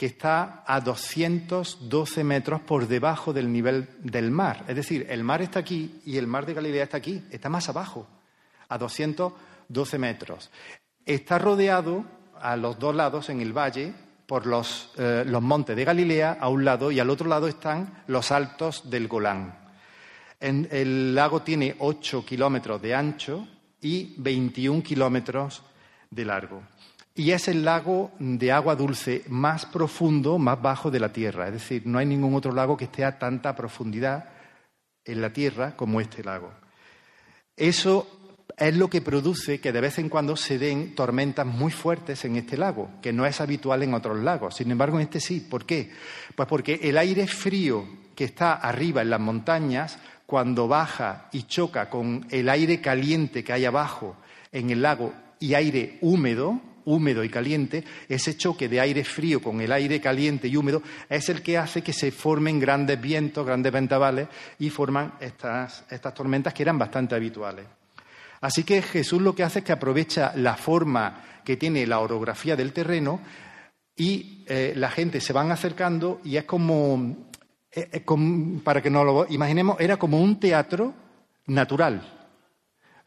que 0.00 0.06
está 0.06 0.64
a 0.66 0.80
212 0.80 2.24
metros 2.24 2.62
por 2.62 2.88
debajo 2.88 3.34
del 3.34 3.52
nivel 3.52 3.86
del 3.98 4.30
mar. 4.30 4.64
Es 4.66 4.74
decir, 4.74 5.06
el 5.10 5.22
mar 5.22 5.42
está 5.42 5.58
aquí 5.58 6.00
y 6.06 6.16
el 6.16 6.26
mar 6.26 6.46
de 6.46 6.54
Galilea 6.54 6.84
está 6.84 6.96
aquí, 6.96 7.22
está 7.30 7.50
más 7.50 7.68
abajo, 7.68 8.08
a 8.70 8.78
212 8.78 9.98
metros. 9.98 10.50
Está 11.04 11.38
rodeado 11.38 12.06
a 12.40 12.56
los 12.56 12.78
dos 12.78 12.94
lados 12.94 13.28
en 13.28 13.42
el 13.42 13.52
valle 13.52 13.92
por 14.26 14.46
los, 14.46 14.90
eh, 14.96 15.22
los 15.26 15.42
montes 15.42 15.76
de 15.76 15.84
Galilea 15.84 16.38
a 16.40 16.48
un 16.48 16.64
lado 16.64 16.90
y 16.90 16.98
al 16.98 17.10
otro 17.10 17.28
lado 17.28 17.46
están 17.46 18.02
los 18.06 18.32
altos 18.32 18.88
del 18.88 19.06
Golán. 19.06 19.54
el 20.40 21.14
lago 21.14 21.42
tiene 21.42 21.76
8 21.78 22.24
kilómetros 22.24 22.80
de 22.80 22.94
ancho 22.94 23.46
y 23.82 24.14
21 24.16 24.82
kilómetros 24.82 25.62
de 26.08 26.24
largo. 26.24 26.62
Y 27.20 27.32
es 27.32 27.48
el 27.48 27.66
lago 27.66 28.12
de 28.18 28.50
agua 28.50 28.74
dulce 28.74 29.24
más 29.28 29.66
profundo, 29.66 30.38
más 30.38 30.62
bajo 30.62 30.90
de 30.90 30.98
la 30.98 31.12
Tierra. 31.12 31.48
Es 31.48 31.52
decir, 31.52 31.82
no 31.84 31.98
hay 31.98 32.06
ningún 32.06 32.34
otro 32.34 32.50
lago 32.50 32.78
que 32.78 32.86
esté 32.86 33.04
a 33.04 33.18
tanta 33.18 33.54
profundidad 33.54 34.30
en 35.04 35.20
la 35.20 35.30
Tierra 35.30 35.76
como 35.76 36.00
este 36.00 36.24
lago. 36.24 36.50
Eso 37.54 38.38
es 38.56 38.74
lo 38.74 38.88
que 38.88 39.02
produce 39.02 39.60
que 39.60 39.70
de 39.70 39.82
vez 39.82 39.98
en 39.98 40.08
cuando 40.08 40.34
se 40.34 40.58
den 40.58 40.94
tormentas 40.94 41.44
muy 41.44 41.70
fuertes 41.70 42.24
en 42.24 42.36
este 42.36 42.56
lago, 42.56 42.88
que 43.02 43.12
no 43.12 43.26
es 43.26 43.38
habitual 43.42 43.82
en 43.82 43.92
otros 43.92 44.16
lagos. 44.20 44.54
Sin 44.54 44.70
embargo, 44.70 44.96
en 44.96 45.02
este 45.02 45.20
sí. 45.20 45.40
¿Por 45.40 45.66
qué? 45.66 45.90
Pues 46.34 46.48
porque 46.48 46.80
el 46.84 46.96
aire 46.96 47.26
frío 47.26 47.84
que 48.14 48.24
está 48.24 48.54
arriba 48.54 49.02
en 49.02 49.10
las 49.10 49.20
montañas, 49.20 49.98
cuando 50.24 50.68
baja 50.68 51.28
y 51.32 51.42
choca 51.42 51.90
con 51.90 52.26
el 52.30 52.48
aire 52.48 52.80
caliente 52.80 53.44
que 53.44 53.52
hay 53.52 53.66
abajo 53.66 54.16
en 54.52 54.70
el 54.70 54.80
lago 54.80 55.12
y 55.38 55.52
aire 55.52 55.98
húmedo, 56.00 56.62
húmedo 56.90 57.24
y 57.24 57.28
caliente, 57.28 57.84
ese 58.08 58.36
choque 58.36 58.68
de 58.68 58.80
aire 58.80 59.04
frío 59.04 59.40
con 59.40 59.60
el 59.60 59.72
aire 59.72 60.00
caliente 60.00 60.48
y 60.48 60.56
húmedo 60.56 60.82
es 61.08 61.28
el 61.28 61.42
que 61.42 61.58
hace 61.58 61.82
que 61.82 61.92
se 61.92 62.10
formen 62.10 62.58
grandes 62.58 63.00
vientos, 63.00 63.46
grandes 63.46 63.72
ventavales 63.72 64.28
y 64.58 64.70
forman 64.70 65.14
estas, 65.20 65.84
tormentas 66.14 66.52
que 66.52 66.62
eran 66.62 66.78
bastante 66.78 67.14
habituales. 67.14 67.66
Así 68.40 68.64
que 68.64 68.82
Jesús 68.82 69.20
lo 69.20 69.34
que 69.34 69.42
hace 69.42 69.60
es 69.60 69.64
que 69.64 69.72
aprovecha 69.72 70.32
la 70.36 70.56
forma 70.56 71.22
que 71.44 71.56
tiene 71.56 71.86
la 71.86 72.00
orografía 72.00 72.56
del 72.56 72.72
terreno 72.72 73.20
y 73.96 74.44
eh, 74.46 74.72
la 74.76 74.90
gente 74.90 75.20
se 75.20 75.32
van 75.32 75.50
acercando 75.52 76.20
y 76.24 76.36
es 76.36 76.44
como, 76.44 77.28
eh, 77.72 78.04
para 78.64 78.80
que 78.80 78.90
nos 78.90 79.04
lo 79.04 79.26
imaginemos, 79.28 79.78
era 79.78 79.98
como 79.98 80.20
un 80.20 80.40
teatro 80.40 80.94
natural. 81.46 82.19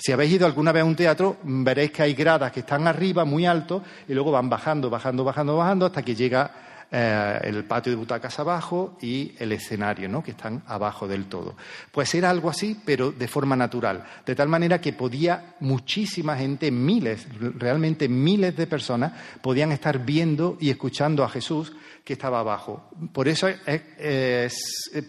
Si 0.03 0.12
habéis 0.12 0.33
ido 0.33 0.45
alguna 0.45 0.74
vez 0.74 0.81
a 0.81 0.86
un 0.86 0.98
teatro, 0.98 1.38
veréis 1.43 1.91
que 1.91 2.03
hay 2.03 2.13
gradas 2.13 2.51
que 2.51 2.60
están 2.60 2.86
arriba, 2.88 3.24
muy 3.24 3.45
alto, 3.45 3.81
y 4.05 4.13
luego 4.13 4.31
van 4.31 4.50
bajando, 4.50 4.89
bajando, 4.89 5.24
bajando, 5.24 5.55
bajando, 5.55 5.86
hasta 5.86 6.01
que 6.01 6.13
llega 6.13 6.51
eh, 6.91 7.39
el 7.43 7.63
patio 7.63 7.93
de 7.93 7.95
butacas 7.95 8.38
abajo 8.38 8.98
y 9.01 9.33
el 9.39 9.53
escenario, 9.53 10.10
¿no? 10.10 10.22
que 10.22 10.31
están 10.31 10.62
abajo 10.67 11.07
del 11.07 11.27
todo. 11.27 11.55
Pues 11.89 12.13
era 12.15 12.29
algo 12.29 12.50
así, 12.50 12.77
pero 12.83 13.13
de 13.13 13.29
forma 13.29 13.55
natural, 13.55 14.03
de 14.25 14.36
tal 14.36 14.50
manera 14.50 14.81
que 14.81 14.91
podía 14.91 15.55
muchísima 15.62 16.36
gente, 16.36 16.69
miles, 16.69 17.25
realmente 17.39 18.10
miles 18.10 18.57
de 18.57 18.67
personas, 18.67 19.13
podían 19.41 19.72
estar 19.72 20.00
viendo 20.00 20.57
y 20.60 20.69
escuchando 20.69 21.24
a 21.24 21.29
Jesús 21.29 21.72
que 22.03 22.12
estaba 22.12 22.41
abajo. 22.41 22.89
Por 23.13 23.29
eso 23.29 23.48
es 23.48 24.53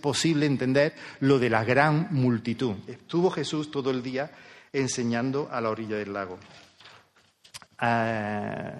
posible 0.00 0.46
entender 0.46 0.94
lo 1.18 1.40
de 1.40 1.50
la 1.50 1.64
gran 1.64 2.06
multitud. 2.12 2.76
Estuvo 2.86 3.28
Jesús 3.28 3.72
todo 3.72 3.90
el 3.90 4.00
día 4.00 4.30
enseñando 4.74 5.48
a 5.50 5.60
la 5.60 5.70
orilla 5.70 5.96
del 5.96 6.12
lago. 6.12 6.38
Eh, 7.80 8.72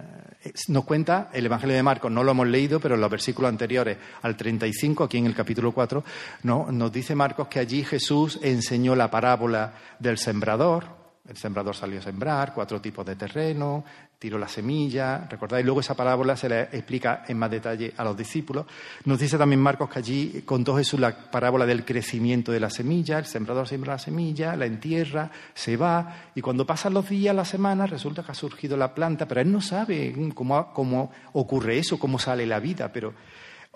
nos 0.69 0.85
cuenta 0.85 1.31
el 1.33 1.47
Evangelio 1.47 1.75
de 1.75 1.83
Marcos, 1.83 2.13
no 2.13 2.23
lo 2.23 2.33
hemos 2.33 2.47
leído, 2.47 2.81
pero 2.81 2.95
en 2.95 3.01
los 3.01 3.11
versículos 3.11 3.49
anteriores 3.49 3.97
al 4.23 4.37
35, 4.37 5.05
aquí 5.05 5.19
en 5.19 5.27
el 5.27 5.35
capítulo 5.35 5.73
4, 5.73 6.05
nos 6.43 6.93
dice 6.93 7.15
Marcos 7.15 7.49
que 7.49 7.61
allí 7.61 7.83
Jesús 7.83 8.39
enseñó 8.43 8.95
la 8.95 9.11
parábola 9.11 9.75
del 9.99 10.19
sembrador, 10.19 11.04
el 11.29 11.37
sembrador 11.37 11.75
salió 11.75 11.99
a 11.99 12.03
sembrar, 12.03 12.53
cuatro 12.55 12.81
tipos 12.81 13.05
de 13.07 13.17
terreno, 13.17 13.83
tiró 14.19 14.39
la 14.39 14.49
semilla, 14.49 15.27
recordáis, 15.29 15.65
luego 15.65 15.81
esa 15.81 15.95
parábola 15.95 16.37
se 16.37 16.49
le 16.49 16.63
explica 16.63 17.25
en 17.27 17.39
más 17.39 17.51
detalle 17.51 17.95
a 17.97 18.05
los 18.05 18.17
discípulos. 18.17 18.67
Nos 19.05 19.19
dice 19.19 19.39
también 19.39 19.61
Marcos 19.61 19.89
que 19.89 19.99
allí 19.99 20.43
contó 20.45 20.77
Jesús 20.77 21.01
la 21.01 21.31
parábola 21.31 21.65
del 21.65 21.85
crecimiento 21.85 22.53
de 22.53 22.61
la 22.61 22.69
semilla, 22.69 23.19
el 23.19 23.25
sembrador 23.25 23.67
siembra 23.67 23.95
la 23.95 23.99
semilla, 23.99 24.55
la 24.55 24.67
entierra, 24.67 25.31
se 25.55 25.77
va, 25.77 26.31
y 26.35 26.43
cuando 26.43 26.67
pasan 26.67 26.93
los 26.93 27.09
días, 27.09 27.35
las 27.35 27.49
semanas, 27.49 27.89
resulta 27.89 28.23
que 28.23 28.33
ha 28.33 28.35
surgido 28.35 28.77
la 28.77 28.95
planta, 28.95 29.27
pero 29.27 29.41
él 29.41 29.51
no 29.51 29.63
sabe 29.63 30.15
cómo, 30.35 30.73
cómo 30.75 31.11
ocurre 31.33 31.79
eso, 31.79 31.99
cómo 31.99 32.19
sale 32.19 32.47
la 32.47 32.61
vida, 32.61 32.93
pero 32.93 33.15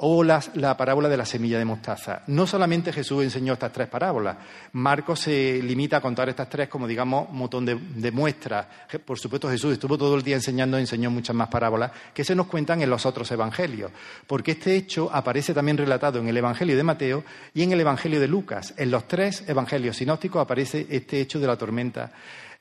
o 0.00 0.23
la 0.23 0.76
parábola 0.76 1.09
de 1.09 1.17
la 1.17 1.26
semilla 1.26 1.59
de 1.59 1.64
mostaza. 1.64 2.23
No 2.28 2.47
solamente 2.47 2.93
Jesús 2.93 3.25
enseñó 3.25 3.55
estas 3.55 3.73
tres 3.73 3.88
parábolas, 3.88 4.37
Marcos 4.73 5.21
se 5.21 5.61
limita 5.61 5.97
a 5.97 6.00
contar 6.00 6.28
estas 6.28 6.49
tres 6.49 6.69
como, 6.69 6.87
digamos, 6.87 7.28
un 7.31 7.38
montón 7.38 7.64
de, 7.67 8.11
muestras. 8.12 8.67
Por 9.05 9.19
supuesto, 9.19 9.50
Jesús 9.50 9.73
estuvo 9.73 9.99
todo 9.99 10.14
el 10.14 10.23
día 10.23 10.37
enseñando 10.37 10.78
y 10.78 10.83
enseñó 10.83 11.11
muchas 11.11 11.35
más 11.35 11.49
parábolas 11.49 11.90
que 12.14 12.23
se 12.23 12.37
nos 12.37 12.47
cuentan 12.47 12.81
en 12.81 12.90
los 12.90 13.07
otros 13.07 13.31
evangelios, 13.33 13.90
porque 14.26 14.52
este 14.52 14.76
hecho 14.76 15.11
aparece 15.12 15.52
también 15.52 15.76
relatado 15.76 16.21
en 16.21 16.28
el 16.28 16.37
Evangelio 16.37 16.76
de 16.76 16.85
Mateo 16.85 17.25
y 17.52 17.62
en 17.62 17.73
el 17.73 17.81
Evangelio 17.81 18.21
de 18.21 18.28
Lucas. 18.28 18.75
En 18.76 18.93
los 18.93 19.09
tres 19.09 19.45
evangelios 19.49 19.97
sinópticos 19.97 20.40
aparece 20.40 20.87
este 20.90 21.21
hecho 21.21 21.40
de 21.40 21.47
la 21.49 21.57
tormenta. 21.57 22.12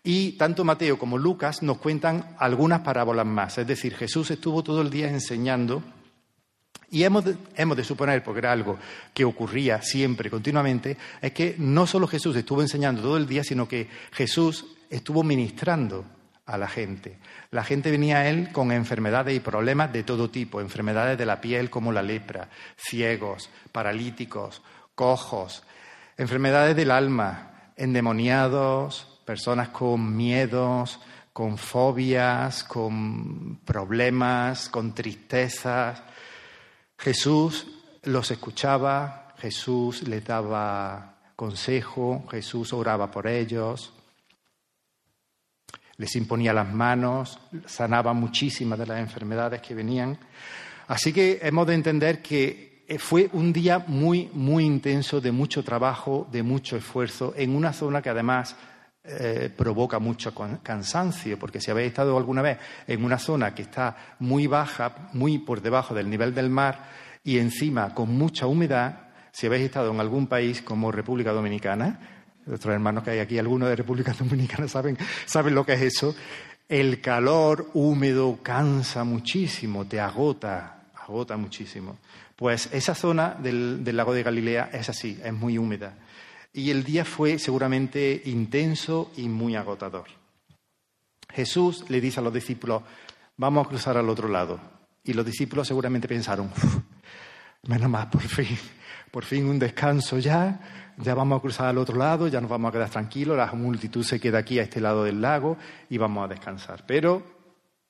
Y 0.03 0.33
tanto 0.33 0.63
Mateo 0.63 0.97
como 0.97 1.17
Lucas 1.17 1.61
nos 1.61 1.77
cuentan 1.77 2.35
algunas 2.39 2.79
parábolas 2.79 3.25
más. 3.25 3.57
Es 3.57 3.67
decir, 3.67 3.93
Jesús 3.95 4.31
estuvo 4.31 4.63
todo 4.63 4.81
el 4.81 4.89
día 4.89 5.09
enseñando 5.09 5.83
y 6.89 7.03
hemos 7.03 7.25
de, 7.25 7.83
suponer, 7.83 8.23
porque 8.23 8.39
era 8.39 8.51
algo 8.51 8.77
que 9.13 9.25
ocurría 9.25 9.81
siempre, 9.81 10.29
continuamente, 10.29 10.97
es 11.21 11.33
que 11.33 11.55
no 11.57 11.85
solo 11.85 12.07
Jesús 12.07 12.35
estuvo 12.35 12.61
enseñando 12.61 13.01
todo 13.01 13.17
el 13.17 13.27
día, 13.27 13.43
sino 13.43 13.67
que 13.67 13.89
Jesús 14.13 14.65
estuvo 14.89 15.21
ministrando 15.23 16.05
a 16.45 16.57
la 16.57 16.69
gente. 16.69 17.17
La 17.51 17.65
gente 17.65 17.91
venía 17.91 18.19
a 18.19 18.29
él 18.29 18.53
con 18.53 18.71
enfermedades 18.71 19.35
y 19.35 19.41
problemas 19.41 19.91
de 19.91 20.03
todo 20.03 20.29
tipo, 20.29 20.61
enfermedades 20.61 21.17
de 21.17 21.25
la 21.25 21.41
piel 21.41 21.69
como 21.69 21.91
la 21.91 22.01
lepra, 22.01 22.49
ciegos, 22.77 23.49
paralíticos, 23.73 24.61
cojos, 24.95 25.63
enfermedades 26.15 26.75
del 26.75 26.91
alma, 26.91 27.71
endemoniados, 27.75 29.19
personas 29.25 29.69
con 29.69 30.15
miedos, 30.15 31.01
con 31.33 31.57
fobias, 31.57 32.63
con 32.63 33.59
problemas, 33.65 34.69
con 34.69 34.95
tristezas, 34.95 36.01
Jesús 36.97 37.67
los 38.03 38.31
escuchaba, 38.31 39.33
Jesús 39.37 40.07
les 40.07 40.25
daba 40.25 41.17
consejo, 41.35 42.25
Jesús 42.29 42.73
oraba 42.73 43.11
por 43.11 43.27
ellos, 43.27 43.93
les 45.97 46.15
imponía 46.15 46.53
las 46.53 46.71
manos, 46.71 47.39
sanaba 47.65 48.13
muchísimas 48.13 48.79
de 48.79 48.87
las 48.87 48.99
enfermedades 48.99 49.61
que 49.61 49.75
venían. 49.75 50.17
Así 50.87 51.11
que 51.11 51.39
hemos 51.41 51.67
de 51.67 51.73
entender 51.73 52.21
que 52.21 52.85
fue 52.99 53.29
un 53.33 53.51
día 53.51 53.83
muy, 53.87 54.29
muy 54.33 54.63
intenso, 54.63 55.19
de 55.19 55.31
mucho 55.31 55.63
trabajo, 55.63 56.27
de 56.31 56.43
mucho 56.43 56.77
esfuerzo, 56.77 57.33
en 57.35 57.55
una 57.55 57.73
zona 57.73 58.01
que 58.01 58.09
además 58.09 58.55
eh, 59.09 59.49
provoca 59.55 59.99
mucho 59.99 60.33
cansancio, 60.61 61.39
porque 61.39 61.61
si 61.61 61.71
habéis 61.71 61.87
estado 61.87 62.17
alguna 62.17 62.41
vez 62.41 62.57
en 62.85 63.05
una 63.05 63.17
zona 63.17 63.55
que 63.55 63.61
está 63.61 63.95
muy 64.19 64.47
baja, 64.47 65.09
muy 65.13 65.37
por 65.37 65.61
debajo 65.61 65.95
del 65.95 66.09
nivel 66.09 66.35
del 66.35 66.49
mar 66.49 66.89
y 67.23 67.37
encima 67.37 67.93
con 67.93 68.17
mucha 68.17 68.47
humedad, 68.47 69.07
si 69.31 69.47
habéis 69.47 69.63
estado 69.63 69.91
en 69.93 70.01
algún 70.01 70.27
país 70.27 70.61
como 70.61 70.91
República 70.91 71.31
Dominicana, 71.31 71.99
nuestros 72.45 72.73
hermanos 72.73 73.01
que 73.01 73.11
hay 73.11 73.19
aquí, 73.19 73.39
algunos 73.39 73.69
de 73.69 73.77
República 73.77 74.13
Dominicana 74.19 74.67
saben, 74.67 74.97
saben 75.25 75.55
lo 75.55 75.65
que 75.65 75.75
es 75.75 75.81
eso, 75.83 76.13
el 76.67 76.99
calor 76.99 77.69
húmedo 77.75 78.39
cansa 78.43 79.05
muchísimo, 79.05 79.87
te 79.87 80.01
agota, 80.01 80.81
agota 80.93 81.37
muchísimo. 81.37 81.97
Pues 82.35 82.67
esa 82.73 82.93
zona 82.93 83.37
del 83.39 83.95
lago 83.95 84.13
de 84.13 84.23
Galilea 84.23 84.69
es 84.73 84.89
así, 84.89 85.17
es 85.23 85.33
muy 85.33 85.57
húmeda 85.57 85.93
y 86.57 86.71
el 86.71 86.83
día 86.83 87.05
fue 87.05 87.37
seguramente 87.37 88.19
intenso 88.25 89.11
y 89.15 89.29
muy 89.29 89.55
agotador. 89.55 90.07
Jesús 91.31 91.85
le 91.87 92.01
dice 92.01 92.19
a 92.19 92.23
los 92.23 92.33
discípulos, 92.33 92.81
vamos 93.37 93.63
a 93.63 93.69
cruzar 93.69 93.95
al 93.95 94.09
otro 94.09 94.27
lado. 94.27 94.59
Y 95.03 95.13
los 95.13 95.23
discípulos 95.23 95.67
seguramente 95.67 96.07
pensaron, 96.07 96.49
menos 97.67 97.89
mal, 97.91 98.09
por 98.09 98.23
fin, 98.23 98.57
por 99.11 99.23
fin 99.23 99.45
un 99.45 99.59
descanso 99.59 100.17
ya, 100.17 100.95
ya 100.97 101.13
vamos 101.13 101.37
a 101.37 101.41
cruzar 101.43 101.67
al 101.67 101.77
otro 101.77 101.95
lado, 101.95 102.27
ya 102.27 102.41
nos 102.41 102.49
vamos 102.49 102.69
a 102.69 102.71
quedar 102.71 102.89
tranquilos, 102.89 103.37
la 103.37 103.53
multitud 103.53 104.03
se 104.03 104.19
queda 104.19 104.39
aquí 104.39 104.57
a 104.57 104.63
este 104.63 104.81
lado 104.81 105.03
del 105.03 105.21
lago 105.21 105.57
y 105.91 105.99
vamos 105.99 106.25
a 106.25 106.27
descansar. 106.27 106.85
Pero, 106.87 107.21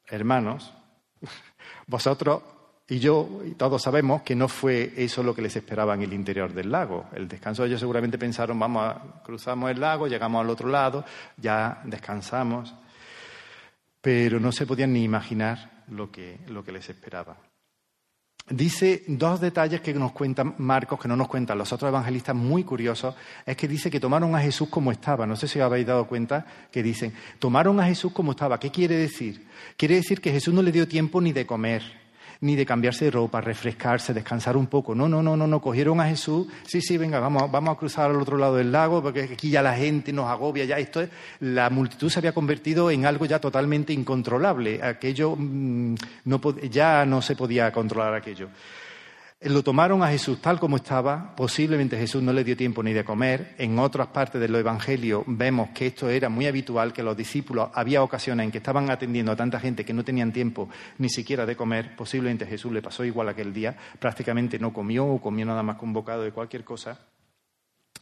hermanos, 0.08 0.74
vosotros 1.88 2.44
y 2.90 3.00
yo 3.00 3.42
y 3.46 3.52
todos 3.52 3.82
sabemos 3.82 4.22
que 4.22 4.36
no 4.36 4.48
fue 4.48 4.94
eso 4.96 5.22
lo 5.22 5.36
que 5.36 5.42
les 5.42 5.56
esperaba 5.56 5.94
en 5.94 6.04
el 6.04 6.14
interior 6.14 6.54
del 6.54 6.72
lago. 6.72 7.06
El 7.14 7.28
descanso 7.28 7.66
ellos 7.66 7.80
seguramente 7.80 8.18
pensaron, 8.18 8.58
vamos 8.58 8.84
a 8.84 9.02
cruzamos 9.24 9.72
el 9.72 9.80
lago, 9.80 10.08
llegamos 10.08 10.42
al 10.42 10.50
otro 10.50 10.70
lado, 10.70 11.04
ya 11.36 11.82
descansamos. 11.84 12.74
Pero 14.00 14.40
no 14.40 14.52
se 14.52 14.66
podían 14.66 14.94
ni 14.94 15.04
imaginar 15.04 15.84
lo 15.90 16.10
que, 16.12 16.40
lo 16.48 16.64
que 16.64 16.72
les 16.72 16.90
esperaba. 16.90 17.36
Dice 18.50 19.04
dos 19.08 19.42
detalles 19.42 19.82
que 19.82 19.94
nos 19.94 20.14
cuentan 20.14 20.56
Marcos, 20.60 20.98
que 21.02 21.10
no 21.10 21.18
nos 21.18 21.28
cuentan 21.28 21.58
los 21.58 21.74
otros 21.74 21.90
evangelistas, 21.90 22.34
muy 22.34 22.64
curiosos. 22.64 23.14
Es 23.46 23.58
que 23.58 23.68
dice 23.68 23.92
que 23.92 24.00
tomaron 24.00 24.34
a 24.34 24.40
Jesús 24.40 24.70
como 24.70 24.94
estaba. 24.94 25.28
No 25.28 25.36
sé 25.36 25.50
si 25.50 25.60
os 25.60 25.66
habéis 25.66 25.86
dado 25.86 26.08
cuenta 26.08 26.46
que 26.72 26.82
dicen, 26.82 27.14
tomaron 27.40 27.82
a 27.82 27.86
Jesús 27.86 28.14
como 28.14 28.32
estaba. 28.32 28.58
¿Qué 28.58 28.72
quiere 28.72 28.96
decir? 28.96 29.46
Quiere 29.76 29.96
decir 29.96 30.22
que 30.22 30.32
Jesús 30.32 30.54
no 30.54 30.62
le 30.62 30.72
dio 30.72 30.88
tiempo 30.88 31.20
ni 31.20 31.34
de 31.34 31.46
comer, 31.46 32.07
ni 32.42 32.56
de 32.56 32.66
cambiarse 32.66 33.06
de 33.06 33.12
ropa, 33.12 33.42
refrescarse, 33.42 34.14
descansar 34.14 34.58
un 34.58 34.68
poco. 34.68 34.94
No, 34.96 35.08
no, 35.08 35.22
no, 35.24 35.36
no, 35.38 35.48
no. 35.48 35.62
Cogieron 35.62 36.00
a 36.00 36.08
Jesús. 36.08 36.48
Sí, 36.66 36.82
sí, 36.82 36.98
venga, 36.98 37.20
vamos, 37.20 37.50
vamos 37.52 37.76
a 37.76 37.80
cruzar 37.80 38.10
al 38.10 38.22
otro 38.22 38.38
lado 38.38 38.56
del 38.56 38.72
lago, 38.72 39.02
porque 39.02 39.24
aquí 39.24 39.50
ya 39.50 39.62
la 39.62 39.76
gente 39.76 40.14
nos 40.14 40.30
agobia, 40.30 40.66
ya 40.66 40.78
esto 40.78 41.02
es. 41.02 41.10
La 41.40 41.70
multitud 41.70 42.10
se 42.10 42.20
había 42.20 42.34
convertido 42.34 42.92
en 42.92 43.06
algo 43.06 43.26
ya 43.26 43.40
totalmente 43.40 43.94
incontrolable. 43.94 44.82
Aquello 44.82 45.36
mm, 45.38 45.96
no, 46.26 46.42
ya 46.70 47.06
no 47.06 47.22
se 47.22 47.36
podía 47.36 47.72
controlar 47.72 48.14
aquello. 48.14 48.50
Lo 49.40 49.64
tomaron 49.64 50.02
a 50.02 50.10
Jesús 50.10 50.42
tal 50.42 50.60
como 50.60 50.78
estaba, 50.78 51.36
posiblemente 51.36 51.96
Jesús 51.96 52.24
no 52.24 52.34
le 52.34 52.44
dio 52.44 52.58
tiempo 52.58 52.82
ni 52.82 52.92
de 52.92 53.06
comer. 53.06 53.54
En 53.60 53.78
otras 53.78 54.08
partes 54.08 54.42
del 54.42 54.56
Evangelio 54.56 55.24
vemos 55.28 55.70
que 55.76 55.86
esto 55.86 56.10
era 56.10 56.28
muy 56.28 56.48
habitual, 56.48 56.92
que 56.92 57.04
los 57.04 57.16
discípulos 57.16 57.70
había 57.76 58.02
ocasiones 58.02 58.46
en 58.46 58.52
que 58.52 58.58
estaban 58.58 58.90
atendiendo 58.90 59.32
a 59.32 59.36
tanta 59.36 59.60
gente 59.60 59.86
que 59.86 59.94
no 59.94 60.04
tenían 60.04 60.34
tiempo 60.34 60.70
ni 60.98 61.08
siquiera 61.10 61.46
de 61.46 61.56
comer. 61.56 61.96
Posiblemente 61.96 62.48
Jesús 62.48 62.72
le 62.72 62.82
pasó 62.82 63.06
igual 63.06 63.30
aquel 63.30 63.54
día, 63.54 63.78
prácticamente 64.00 64.58
no 64.58 64.74
comió 64.74 65.06
o 65.06 65.22
comió 65.22 65.46
nada 65.46 65.62
más 65.62 65.76
con 65.76 65.94
bocado 65.94 66.24
de 66.24 66.32
cualquier 66.32 66.64
cosa. 66.64 66.98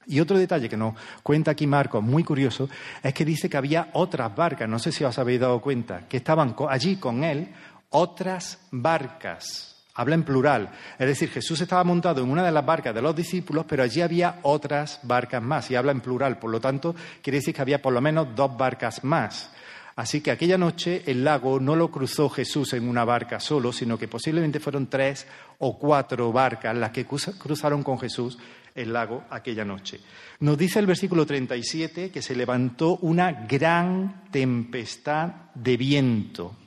Y 0.07 0.21
otro 0.21 0.37
detalle 0.37 0.69
que 0.69 0.77
nos 0.77 0.95
cuenta 1.21 1.51
aquí 1.51 1.67
Marcos, 1.67 2.01
muy 2.01 2.23
curioso, 2.23 2.69
es 3.03 3.13
que 3.13 3.25
dice 3.25 3.49
que 3.49 3.57
había 3.57 3.89
otras 3.91 4.33
barcas, 4.33 4.69
no 4.69 4.79
sé 4.79 4.93
si 4.93 5.03
os 5.03 5.19
habéis 5.19 5.41
dado 5.41 5.59
cuenta, 5.59 6.07
que 6.07 6.15
estaban 6.15 6.55
allí 6.69 6.95
con 6.95 7.25
él, 7.25 7.53
otras 7.89 8.65
barcas. 8.71 9.74
Habla 9.97 10.15
en 10.15 10.23
plural. 10.23 10.69
Es 10.99 11.07
decir, 11.07 11.29
Jesús 11.29 11.61
estaba 11.61 11.85
montado 11.85 12.21
en 12.21 12.29
una 12.29 12.43
de 12.43 12.51
las 12.51 12.65
barcas 12.65 12.93
de 12.93 13.01
los 13.01 13.15
discípulos, 13.15 13.65
pero 13.67 13.81
allí 13.81 14.01
había 14.01 14.39
otras 14.41 14.99
barcas 15.03 15.41
más. 15.41 15.71
Y 15.71 15.75
habla 15.75 15.93
en 15.93 16.01
plural. 16.01 16.37
Por 16.37 16.51
lo 16.51 16.59
tanto, 16.59 16.93
quiere 17.21 17.37
decir 17.37 17.55
que 17.55 17.61
había 17.61 17.81
por 17.81 17.93
lo 17.93 18.01
menos 18.01 18.35
dos 18.35 18.57
barcas 18.57 19.05
más. 19.05 19.51
Así 19.95 20.19
que 20.19 20.31
aquella 20.31 20.57
noche 20.57 21.03
el 21.05 21.23
lago 21.23 21.61
no 21.61 21.77
lo 21.77 21.89
cruzó 21.89 22.29
Jesús 22.29 22.73
en 22.73 22.89
una 22.89 23.05
barca 23.05 23.39
solo, 23.39 23.71
sino 23.71 23.97
que 23.97 24.09
posiblemente 24.09 24.59
fueron 24.59 24.87
tres 24.87 25.25
o 25.59 25.79
cuatro 25.79 26.33
barcas 26.33 26.75
las 26.75 26.91
que 26.91 27.05
cruzaron 27.05 27.81
con 27.81 27.97
Jesús 27.97 28.37
el 28.75 28.91
lago 28.91 29.23
aquella 29.29 29.63
noche. 29.63 30.01
Nos 30.41 30.57
dice 30.57 30.79
el 30.79 30.87
versículo 30.87 31.25
37 31.25 32.11
que 32.11 32.21
se 32.21 32.35
levantó 32.35 32.97
una 32.97 33.31
gran 33.31 34.25
tempestad 34.29 35.29
de 35.53 35.77
viento 35.77 36.57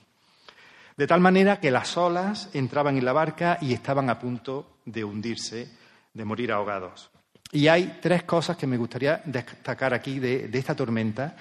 de 0.99 1.07
tal 1.07 1.21
manera 1.21 1.61
que 1.61 1.71
las 1.71 1.97
olas 1.97 2.51
entraban 2.53 2.99
en 2.99 3.05
la 3.05 3.13
barca 3.13 3.57
y 3.61 3.73
estaban 3.73 4.11
a 4.11 4.19
punto 4.19 4.79
de 4.85 5.05
hundirse, 5.05 5.71
de 6.13 6.25
morir 6.25 6.51
ahogados. 6.51 7.09
Y 7.53 7.69
hay 7.69 8.01
tres 8.03 8.25
cosas 8.25 8.57
que 8.57 8.67
me 8.67 8.77
gustaría 8.77 9.23
destacar 9.25 9.95
aquí 9.95 10.19
de, 10.19 10.51
esta 10.53 10.75
tormenta 10.75 11.37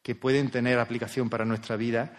que 0.00 0.14
pueden 0.14 0.50
tener 0.50 0.78
aplicación 0.78 1.28
para 1.28 1.44
nuestra 1.44 1.74
vida 1.74 2.12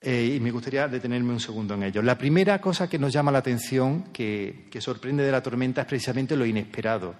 eh, 0.00 0.34
y 0.36 0.40
me 0.40 0.50
gustaría 0.50 0.88
detenerme 0.88 1.32
un 1.32 1.40
segundo 1.40 1.74
en 1.74 1.84
ello. 1.84 2.02
La 2.02 2.18
primera 2.18 2.60
cosa 2.60 2.90
que 2.90 2.98
nos 2.98 3.12
llama 3.12 3.30
la 3.30 3.38
atención, 3.38 4.12
que, 4.12 4.68
sorprende 4.80 5.22
de 5.22 5.30
la 5.30 5.42
tormenta, 5.42 5.82
es 5.82 5.86
precisamente 5.86 6.36
lo 6.36 6.44
inesperado. 6.44 7.14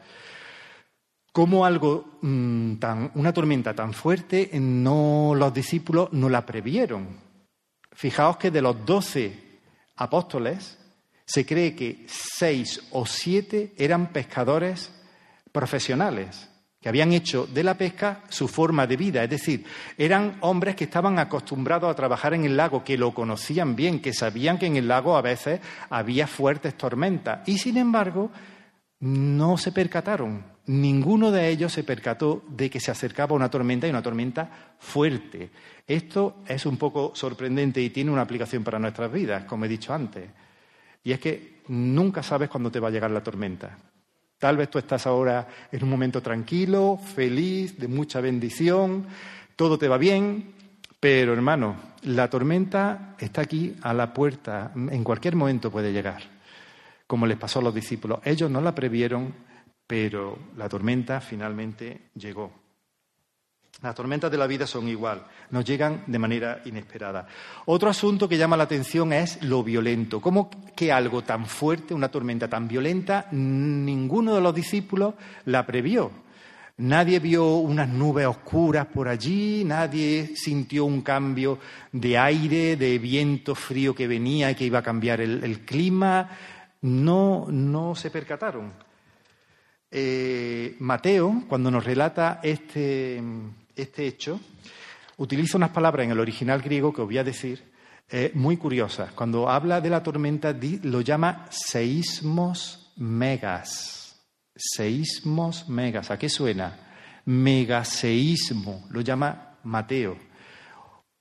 Cómo 1.31 1.65
algo 1.65 2.19
mm, 2.21 2.75
tan, 2.79 3.13
una 3.15 3.33
tormenta 3.33 3.75
tan 3.75 3.93
fuerte, 3.93 4.51
no 4.55 5.35
los 5.37 5.55
discípulos 5.55 6.13
no 6.13 6.29
la 6.29 6.45
previeron. 6.45 7.28
Fijaos 7.99 8.37
que 8.37 8.53
de 8.53 8.63
los 8.63 8.87
doce 8.87 9.33
apóstoles 9.97 10.79
se 11.25 11.45
cree 11.45 11.75
que 11.75 12.07
seis 12.07 12.81
o 12.93 13.05
siete 13.05 13.75
eran 13.77 14.13
pescadores 14.13 14.93
profesionales, 15.51 16.49
que 16.81 16.89
habían 16.89 17.13
hecho 17.13 17.49
de 17.49 17.65
la 17.65 17.77
pesca 17.77 18.23
su 18.29 18.47
forma 18.47 18.87
de 18.87 18.97
vida, 18.97 19.25
es 19.25 19.31
decir, 19.31 19.65
eran 19.97 20.37
hombres 20.43 20.77
que 20.77 20.85
estaban 20.85 21.19
acostumbrados 21.19 21.91
a 21.91 21.97
trabajar 21.97 22.35
en 22.35 22.45
el 22.45 22.57
lago, 22.57 22.85
que 22.85 22.97
lo 22.97 23.13
conocían 23.13 23.75
bien, 23.75 24.01
que 24.01 24.13
sabían 24.13 24.61
que 24.61 24.67
en 24.67 24.77
el 24.77 24.87
lago 24.87 25.17
a 25.17 25.23
veces 25.23 25.59
había 25.91 26.29
fuertes 26.29 26.77
tormentas, 26.77 27.49
y 27.49 27.59
sin 27.59 27.79
embargo 27.79 28.31
no 29.01 29.59
se 29.59 29.73
percataron, 29.73 30.45
ninguno 30.69 31.31
de 31.31 31.49
ellos 31.49 31.73
se 31.73 31.83
percató 31.83 32.45
de 32.49 32.71
que 32.71 32.79
se 32.81 32.91
acercaba 32.91 33.35
una 33.35 33.51
tormenta 33.51 33.87
y 33.87 33.91
una 33.91 34.03
tormenta 34.03 34.49
fuerte. 34.79 35.51
Esto 35.87 36.37
es 36.47 36.65
un 36.67 36.77
poco 36.77 37.13
sorprendente 37.15 37.81
y 37.81 37.91
tiene 37.91 38.11
una 38.11 38.23
aplicación 38.23 38.63
para 38.63 38.79
nuestras 38.79 39.11
vidas, 39.11 39.45
como 39.45 39.65
he 39.65 39.69
dicho 39.69 39.93
antes. 39.93 40.31
Y 41.03 41.13
es 41.13 41.21
que 41.21 41.63
nunca 41.69 42.23
sabes 42.23 42.49
cuándo 42.49 42.71
te 42.71 42.81
va 42.81 42.89
a 42.89 42.91
llegar 42.91 43.11
la 43.11 43.23
tormenta. 43.23 43.77
Tal 44.39 44.57
vez 44.57 44.71
tú 44.71 44.79
estás 44.79 45.07
ahora 45.07 45.49
en 45.73 45.83
un 45.83 45.91
momento 45.91 46.23
tranquilo, 46.23 46.99
feliz, 46.99 47.79
de 47.79 47.89
mucha 47.89 48.21
bendición, 48.21 49.07
todo 49.57 49.79
te 49.79 49.89
va 49.89 49.99
bien, 49.99 50.53
pero 51.01 51.33
hermano, 51.33 51.77
la 52.03 52.31
tormenta 52.31 53.17
está 53.19 53.41
aquí 53.41 53.75
a 53.83 53.93
la 53.93 54.13
puerta, 54.13 54.71
en 54.75 55.03
cualquier 55.03 55.35
momento 55.35 55.71
puede 55.71 55.93
llegar 55.93 56.39
como 57.09 57.27
les 57.27 57.39
pasó 57.39 57.59
a 57.59 57.63
los 57.63 57.75
discípulos. 57.75 58.21
Ellos 58.23 58.51
no 58.51 58.61
la 58.61 58.75
previeron, 58.75 59.35
pero 59.89 60.39
la 60.57 60.69
tormenta 60.69 61.21
finalmente 61.21 62.11
llegó. 62.15 62.53
Las 63.81 63.95
tormentas 63.95 64.31
de 64.31 64.37
la 64.37 64.47
vida 64.47 64.67
son 64.67 64.89
igual, 64.89 65.25
nos 65.51 65.65
llegan 65.65 66.03
de 66.07 66.19
manera 66.19 66.61
inesperada. 66.65 67.27
Otro 67.67 67.89
asunto 67.89 68.29
que 68.29 68.37
llama 68.37 68.57
la 68.57 68.65
atención 68.65 69.13
es 69.13 69.43
lo 69.43 69.63
violento. 69.63 70.21
¿Cómo 70.21 70.51
que 70.77 70.93
algo 70.93 71.23
tan 71.23 71.47
fuerte, 71.47 71.95
una 71.95 72.11
tormenta 72.11 72.49
tan 72.49 72.69
violenta, 72.69 73.29
ninguno 73.31 74.35
de 74.35 74.41
los 74.41 74.55
discípulos 74.55 75.15
la 75.45 75.65
previó? 75.65 76.11
Nadie 76.79 77.19
vio 77.19 77.57
unas 77.57 77.89
nubes 77.89 78.27
oscuras 78.27 78.87
por 78.87 79.09
allí, 79.09 79.65
nadie 79.65 80.33
sintió 80.37 80.85
un 80.85 81.03
cambio 81.03 81.59
de 81.91 82.19
aire, 82.19 82.77
de 82.77 82.99
viento 82.99 83.55
frío 83.55 83.95
que 83.95 84.07
venía 84.07 84.51
y 84.51 84.55
que 84.55 84.65
iba 84.65 84.81
a 84.81 84.83
cambiar 84.83 85.21
el, 85.21 85.65
clima, 85.65 86.29
no, 86.83 87.47
no 87.49 87.95
se 87.95 88.11
percataron. 88.11 88.88
Eh, 89.91 90.77
Mateo, 90.81 91.45
cuando 91.49 91.71
nos 91.71 91.85
relata 91.85 92.41
este, 92.43 93.23
este, 93.75 94.07
hecho, 94.07 94.41
utiliza 95.17 95.57
unas 95.57 95.71
palabras 95.71 96.05
en 96.05 96.11
el 96.11 96.21
original 96.21 96.61
griego 96.61 96.93
que 96.93 97.03
os 97.03 97.09
voy 97.09 97.19
a 97.19 97.25
decir, 97.25 97.63
eh, 98.11 98.31
muy 98.35 98.57
curiosas. 98.57 99.13
Cuando 99.13 99.49
habla 99.49 99.81
de 99.81 99.91
la 99.91 100.03
tormenta, 100.03 100.55
lo 100.83 101.01
llama 101.01 101.47
seísmos 101.51 102.93
megas. 102.97 104.21
Seísmos 104.55 105.69
megas. 105.69 106.11
¿A 106.11 106.19
qué 106.19 106.29
suena? 106.29 106.77
Megaseísmo, 107.25 108.87
lo 108.91 109.01
llama 109.01 109.59
Mateo. 109.63 110.17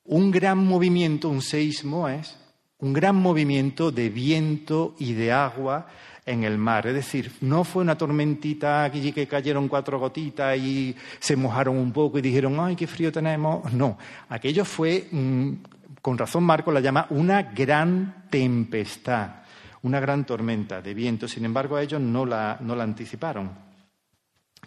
Un 0.03 0.31
gran 0.31 0.57
movimiento, 0.57 1.29
un 1.29 1.41
seísmo 1.41 2.07
es 2.07 2.37
un 2.79 2.93
gran 2.93 3.15
movimiento 3.15 3.91
de 3.91 4.09
viento 4.09 4.95
y 4.99 5.13
de 5.13 5.31
agua 5.31 5.87
en 6.27 6.43
el 6.43 6.57
mar. 6.57 6.85
Es 6.85 6.93
decir, 6.93 7.31
no 7.41 7.63
fue 7.63 7.81
una 7.81 7.97
tormentita 7.97 8.83
aquí 8.83 9.11
que 9.11 9.27
cayeron 9.27 9.67
cuatro 9.67 9.97
gotitas 9.97 10.57
y 10.57 10.95
se 11.19 11.35
mojaron 11.35 11.77
un 11.77 11.91
poco 11.91 12.19
y 12.19 12.21
dijeron, 12.21 12.59
ay, 12.59 12.75
qué 12.75 12.85
frío 12.85 13.11
tenemos. 13.11 13.73
No, 13.73 13.97
aquello 14.29 14.65
fue, 14.65 15.07
mm, 15.09 15.53
con 16.01 16.17
razón 16.17 16.43
Marco 16.43 16.71
la 16.71 16.81
llama 16.81 17.07
una 17.09 17.41
gran 17.43 18.25
tempestad, 18.29 19.37
una 19.81 19.99
gran 19.99 20.25
tormenta 20.25 20.81
de 20.81 20.93
viento. 20.93 21.27
Sin 21.27 21.45
embargo, 21.45 21.79
ellos 21.79 22.01
no 22.01 22.25
la, 22.25 22.57
no 22.59 22.75
la 22.75 22.83
anticiparon. 22.83 23.49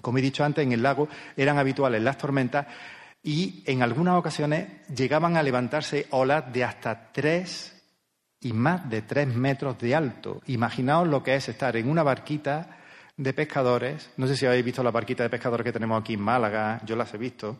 Como 0.00 0.18
he 0.18 0.22
dicho 0.22 0.42
antes, 0.42 0.64
en 0.64 0.72
el 0.72 0.82
lago 0.82 1.08
eran 1.36 1.58
habituales 1.58 2.02
las 2.02 2.16
tormentas 2.16 2.66
y 3.22 3.62
en 3.66 3.82
algunas 3.82 4.14
ocasiones 4.16 4.66
llegaban 4.94 5.36
a 5.36 5.42
levantarse 5.42 6.06
olas 6.10 6.50
de 6.52 6.64
hasta 6.64 7.12
tres 7.12 7.79
y 8.40 8.52
más 8.52 8.88
de 8.88 9.02
tres 9.02 9.28
metros 9.28 9.78
de 9.78 9.94
alto. 9.94 10.40
Imaginaos 10.46 11.06
lo 11.06 11.22
que 11.22 11.34
es 11.34 11.48
estar 11.48 11.76
en 11.76 11.88
una 11.88 12.02
barquita 12.02 12.78
de 13.16 13.34
pescadores. 13.34 14.10
No 14.16 14.26
sé 14.26 14.36
si 14.36 14.46
habéis 14.46 14.64
visto 14.64 14.82
la 14.82 14.90
barquita 14.90 15.22
de 15.22 15.30
pescadores 15.30 15.64
que 15.64 15.72
tenemos 15.72 16.00
aquí 16.00 16.14
en 16.14 16.22
Málaga, 16.22 16.80
yo 16.84 16.96
las 16.96 17.12
he 17.12 17.18
visto. 17.18 17.58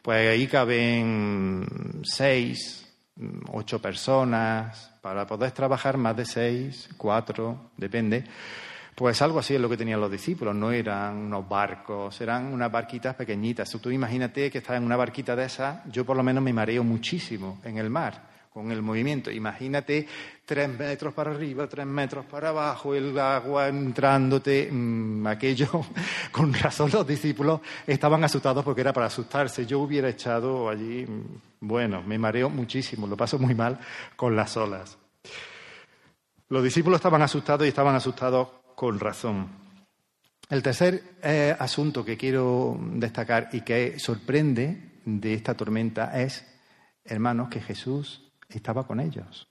Pues 0.00 0.30
ahí 0.30 0.46
caben 0.46 2.02
seis, 2.04 2.88
ocho 3.52 3.80
personas, 3.80 4.92
para 5.02 5.26
poder 5.26 5.52
trabajar 5.52 5.98
más 5.98 6.16
de 6.16 6.24
seis, 6.24 6.88
cuatro, 6.96 7.70
depende. 7.76 8.24
Pues 8.94 9.20
algo 9.22 9.40
así 9.40 9.54
es 9.54 9.60
lo 9.60 9.68
que 9.68 9.76
tenían 9.76 10.00
los 10.00 10.10
discípulos, 10.10 10.54
no 10.54 10.70
eran 10.70 11.16
unos 11.16 11.48
barcos, 11.48 12.18
eran 12.20 12.46
unas 12.52 12.70
barquitas 12.70 13.14
pequeñitas. 13.14 13.70
Tú 13.70 13.90
imagínate 13.90 14.50
que 14.50 14.58
estás 14.58 14.76
en 14.76 14.84
una 14.84 14.96
barquita 14.96 15.34
de 15.34 15.44
esas, 15.44 15.80
yo 15.90 16.06
por 16.06 16.16
lo 16.16 16.22
menos 16.22 16.42
me 16.42 16.52
mareo 16.52 16.84
muchísimo 16.84 17.60
en 17.64 17.76
el 17.76 17.90
mar 17.90 18.33
con 18.54 18.70
el 18.70 18.82
movimiento. 18.82 19.32
Imagínate 19.32 20.06
tres 20.44 20.68
metros 20.68 21.12
para 21.12 21.32
arriba, 21.32 21.66
tres 21.66 21.84
metros 21.86 22.24
para 22.24 22.50
abajo, 22.50 22.94
el 22.94 23.18
agua 23.18 23.66
entrándote, 23.66 24.70
mm, 24.70 25.26
aquello. 25.26 25.68
Con 26.30 26.54
razón 26.54 26.88
los 26.92 27.04
discípulos 27.04 27.60
estaban 27.84 28.22
asustados 28.22 28.64
porque 28.64 28.82
era 28.82 28.92
para 28.92 29.06
asustarse. 29.06 29.66
Yo 29.66 29.80
hubiera 29.80 30.08
echado 30.08 30.68
allí, 30.68 31.04
mm, 31.04 31.66
bueno, 31.66 32.00
me 32.04 32.16
mareo 32.16 32.48
muchísimo, 32.48 33.08
lo 33.08 33.16
paso 33.16 33.40
muy 33.40 33.56
mal 33.56 33.76
con 34.14 34.36
las 34.36 34.56
olas. 34.56 34.98
Los 36.48 36.62
discípulos 36.62 36.98
estaban 36.98 37.22
asustados 37.22 37.66
y 37.66 37.70
estaban 37.70 37.96
asustados 37.96 38.48
con 38.76 39.00
razón. 39.00 39.48
El 40.48 40.62
tercer 40.62 41.02
eh, 41.24 41.56
asunto 41.58 42.04
que 42.04 42.16
quiero 42.16 42.78
destacar 42.80 43.48
y 43.50 43.62
que 43.62 43.98
sorprende 43.98 45.00
de 45.04 45.34
esta 45.34 45.54
tormenta 45.54 46.22
es, 46.22 46.46
hermanos, 47.04 47.48
que 47.48 47.60
Jesús 47.60 48.23
estaba 48.58 48.86
con 48.86 49.00
ellos. 49.00 49.48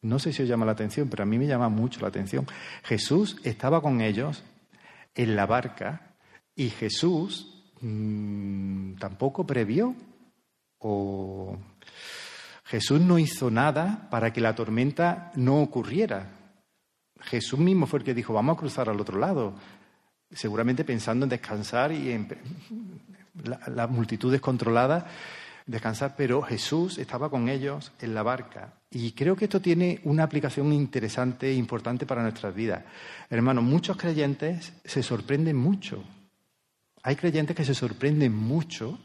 No 0.00 0.18
sé 0.18 0.32
si 0.32 0.42
os 0.42 0.48
llama 0.48 0.66
la 0.66 0.72
atención, 0.72 1.08
pero 1.08 1.22
a 1.22 1.26
mí 1.26 1.38
me 1.38 1.46
llama 1.46 1.68
mucho 1.68 2.00
la 2.00 2.08
atención. 2.08 2.46
Jesús 2.82 3.36
estaba 3.44 3.80
con 3.80 4.00
ellos 4.00 4.42
en 5.14 5.36
la 5.36 5.46
barca 5.46 6.14
y 6.56 6.70
Jesús 6.70 7.62
mm, 7.80 8.94
tampoco 8.94 9.46
previó 9.46 9.94
o 10.78 11.56
Jesús 12.64 13.00
no 13.00 13.18
hizo 13.18 13.50
nada 13.50 14.08
para 14.10 14.32
que 14.32 14.40
la 14.40 14.54
tormenta 14.54 15.30
no 15.36 15.60
ocurriera. 15.60 16.30
Jesús 17.20 17.58
mismo 17.58 17.86
fue 17.86 18.00
el 18.00 18.04
que 18.04 18.14
dijo, 18.14 18.32
vamos 18.32 18.56
a 18.56 18.60
cruzar 18.60 18.88
al 18.88 19.00
otro 19.00 19.18
lado, 19.18 19.54
seguramente 20.30 20.84
pensando 20.84 21.24
en 21.24 21.30
descansar 21.30 21.92
y 21.92 22.10
en 22.10 22.28
la, 23.44 23.86
multitud 23.86 24.32
descontrolada 24.32 25.06
descansar, 25.66 26.14
pero 26.16 26.42
Jesús 26.42 26.98
estaba 26.98 27.30
con 27.30 27.48
ellos 27.48 27.92
en 28.00 28.14
la 28.14 28.22
barca. 28.22 28.74
Y 28.90 29.12
creo 29.12 29.36
que 29.36 29.46
esto 29.46 29.60
tiene 29.60 30.00
una 30.04 30.24
aplicación 30.24 30.72
interesante 30.72 31.48
e 31.48 31.54
importante 31.54 32.06
para 32.06 32.22
nuestras 32.22 32.54
vidas. 32.54 32.84
Hermanos, 33.30 33.64
muchos 33.64 33.96
creyentes 33.96 34.74
se 34.84 35.02
sorprenden 35.02 35.56
mucho. 35.56 36.04
Hay 37.02 37.16
creyentes 37.16 37.56
que 37.56 37.64
se 37.64 37.74
sorprenden 37.74 38.34
mucho 38.34 38.98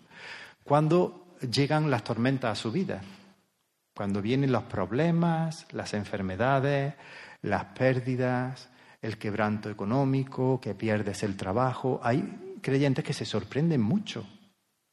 cuando 0.63 1.35
llegan 1.39 1.89
las 1.89 2.03
tormentas 2.03 2.51
a 2.51 2.61
su 2.61 2.71
vida, 2.71 3.01
cuando 3.95 4.21
vienen 4.21 4.51
los 4.51 4.63
problemas, 4.63 5.65
las 5.71 5.93
enfermedades, 5.93 6.93
las 7.41 7.65
pérdidas, 7.65 8.69
el 9.01 9.17
quebranto 9.17 9.69
económico, 9.69 10.59
que 10.59 10.75
pierdes 10.75 11.23
el 11.23 11.37
trabajo. 11.37 11.99
Hay 12.03 12.57
creyentes 12.61 13.03
que 13.05 13.13
se 13.13 13.25
sorprenden 13.25 13.81
mucho. 13.81 14.27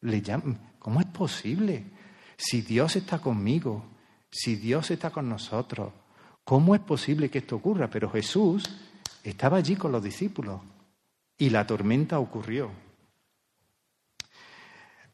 Le 0.01 0.23
llaman, 0.23 0.59
¿Cómo 0.85 1.01
es 1.01 1.07
posible? 1.07 1.83
Si 2.37 2.61
Dios 2.61 2.95
está 2.95 3.19
conmigo, 3.19 3.87
si 4.31 4.57
Dios 4.57 4.91
está 4.91 5.09
con 5.09 5.31
nosotros, 5.31 5.95
¿cómo 6.45 6.75
es 6.75 6.83
posible 6.83 7.31
que 7.31 7.39
esto 7.39 7.57
ocurra? 7.57 7.89
Pero 7.89 8.11
Jesús 8.11 8.65
estaba 9.23 9.57
allí 9.57 9.77
con 9.77 9.93
los 9.93 10.05
discípulos 10.05 10.61
y 11.39 11.49
la 11.49 11.67
tormenta 11.67 12.19
ocurrió. 12.19 12.71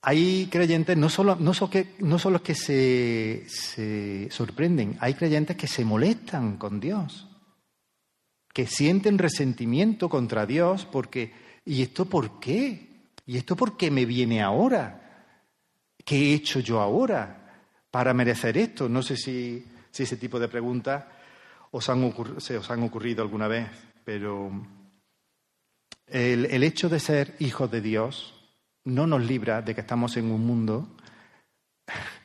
Hay 0.02 0.48
creyentes, 0.50 0.96
no 0.96 1.08
solo, 1.08 1.36
no 1.36 1.52
que, 1.70 1.94
que 2.42 2.54
se, 2.56 3.44
se 3.46 4.28
sorprenden, 4.32 4.96
hay 4.98 5.14
creyentes 5.14 5.56
que 5.56 5.68
se 5.68 5.84
molestan 5.84 6.56
con 6.56 6.80
Dios, 6.80 7.28
que 8.52 8.66
sienten 8.66 9.18
resentimiento 9.18 10.08
contra 10.08 10.46
Dios 10.46 10.84
porque, 10.84 11.32
¿y 11.64 11.82
esto 11.82 12.06
por 12.06 12.40
qué? 12.40 13.12
¿Y 13.24 13.36
esto 13.36 13.54
por 13.54 13.76
qué 13.76 13.92
me 13.92 14.04
viene 14.04 14.42
ahora? 14.42 15.06
¿Qué 16.04 16.16
he 16.16 16.34
hecho 16.34 16.60
yo 16.60 16.80
ahora 16.80 17.64
para 17.90 18.14
merecer 18.14 18.56
esto? 18.56 18.88
No 18.88 19.02
sé 19.02 19.16
si, 19.16 19.66
ese 19.96 20.16
tipo 20.16 20.38
de 20.38 20.48
preguntas 20.48 21.04
os 21.72 21.88
han 21.88 22.12
se 22.38 22.56
os 22.56 22.70
han 22.70 22.82
ocurrido 22.82 23.22
alguna 23.22 23.46
vez, 23.46 23.68
pero 24.04 24.50
el, 26.06 26.46
el 26.46 26.62
hecho 26.62 26.88
de 26.88 27.00
ser 27.00 27.36
hijos 27.38 27.70
de 27.70 27.80
Dios 27.80 28.34
no 28.84 29.06
nos 29.06 29.24
libra 29.24 29.62
de 29.62 29.74
que 29.74 29.82
estamos 29.82 30.16
en 30.16 30.30
un 30.30 30.44
mundo 30.46 30.96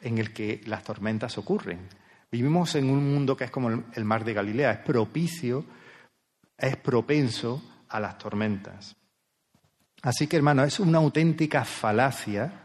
en 0.02 0.18
el 0.18 0.34
que 0.34 0.62
las 0.66 0.84
tormentas 0.84 1.38
ocurren. 1.38 1.88
Vivimos 2.32 2.76
en 2.76 2.90
un 2.90 3.14
mundo 3.14 3.36
que 3.36 3.46
es 3.46 3.52
como 3.52 3.70
el 3.70 4.06
mar 4.06 4.24
de 4.24 4.34
Galilea, 4.34 4.72
es 4.72 4.80
propicio, 4.80 5.66
es 6.58 6.76
propenso 6.78 7.62
a 7.90 8.00
las 8.00 8.18
tormentas. 8.18 8.96
Así 10.02 10.28
que, 10.28 10.38
hermano, 10.38 10.64
es 10.64 10.80
una 10.80 11.00
auténtica 11.00 11.66
falacia 11.66 12.65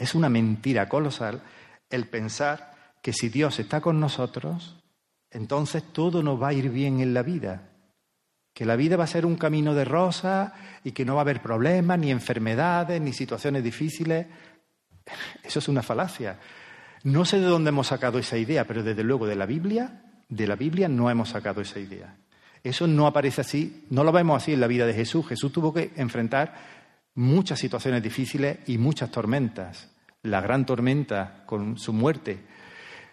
es 0.00 0.14
una 0.14 0.30
mentira 0.30 0.88
colosal 0.88 1.42
el 1.90 2.08
pensar 2.08 2.74
que 3.02 3.12
si 3.12 3.28
Dios 3.28 3.60
está 3.60 3.80
con 3.80 4.00
nosotros, 4.00 4.82
entonces 5.30 5.82
todo 5.92 6.22
nos 6.22 6.42
va 6.42 6.48
a 6.48 6.52
ir 6.54 6.70
bien 6.70 7.00
en 7.00 7.12
la 7.14 7.22
vida. 7.22 7.68
Que 8.54 8.64
la 8.64 8.76
vida 8.76 8.96
va 8.96 9.04
a 9.04 9.08
ser 9.08 9.26
un 9.26 9.36
camino 9.36 9.74
de 9.74 9.84
rosa 9.84 10.54
y 10.82 10.92
que 10.92 11.04
no 11.04 11.14
va 11.14 11.20
a 11.20 11.22
haber 11.22 11.42
problemas, 11.42 11.98
ni 11.98 12.10
enfermedades, 12.10 13.00
ni 13.00 13.12
situaciones 13.12 13.62
difíciles. 13.62 14.26
Eso 15.42 15.58
es 15.58 15.68
una 15.68 15.82
falacia. 15.82 16.38
No 17.04 17.24
sé 17.24 17.38
de 17.38 17.46
dónde 17.46 17.68
hemos 17.68 17.88
sacado 17.88 18.18
esa 18.18 18.38
idea, 18.38 18.66
pero 18.66 18.82
desde 18.82 19.04
luego 19.04 19.26
de 19.26 19.36
la 19.36 19.46
Biblia, 19.46 20.02
de 20.28 20.46
la 20.46 20.56
Biblia 20.56 20.88
no 20.88 21.10
hemos 21.10 21.28
sacado 21.28 21.60
esa 21.60 21.78
idea. 21.78 22.16
Eso 22.62 22.86
no 22.86 23.06
aparece 23.06 23.42
así, 23.42 23.86
no 23.90 24.04
lo 24.04 24.12
vemos 24.12 24.42
así 24.42 24.52
en 24.52 24.60
la 24.60 24.66
vida 24.66 24.86
de 24.86 24.94
Jesús. 24.94 25.26
Jesús 25.26 25.52
tuvo 25.52 25.72
que 25.72 25.92
enfrentar 25.96 26.79
muchas 27.14 27.58
situaciones 27.58 28.02
difíciles 28.02 28.58
y 28.66 28.78
muchas 28.78 29.10
tormentas. 29.10 29.88
La 30.22 30.40
gran 30.40 30.66
tormenta 30.66 31.44
con 31.46 31.78
su 31.78 31.92
muerte. 31.92 32.44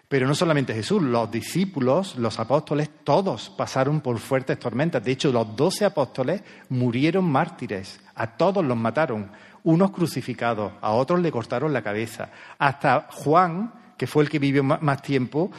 Pero 0.08 0.26
no 0.26 0.36
solamente 0.36 0.74
Jesús, 0.74 1.02
los 1.02 1.30
discípulos, 1.30 2.16
los 2.16 2.40
apóstoles, 2.40 2.90
todos 3.04 3.50
pasaron 3.50 4.00
por 4.00 4.20
fuertes 4.20 4.58
tormentas. 4.58 5.04
De 5.04 5.12
hecho, 5.12 5.32
los 5.32 5.56
doce 5.56 5.84
apóstoles 5.84 6.42
murieron 6.70 7.30
mártires. 7.30 8.00
A 8.16 8.38
todos 8.38 8.64
los 8.64 8.78
mataron. 8.78 9.32
Unos 9.64 9.92
crucificados, 9.92 10.72
a 10.80 10.92
otros 10.92 11.20
le 11.20 11.32
cortaron 11.32 11.74
la 11.74 11.82
cabeza. 11.82 12.30
Hasta 12.58 13.08
Juan, 13.12 13.74
que 13.98 14.08
fue 14.08 14.24
el 14.24 14.30
que 14.30 14.40
vivió 14.40 14.64
más 14.64 15.02
tiempo 15.02 15.52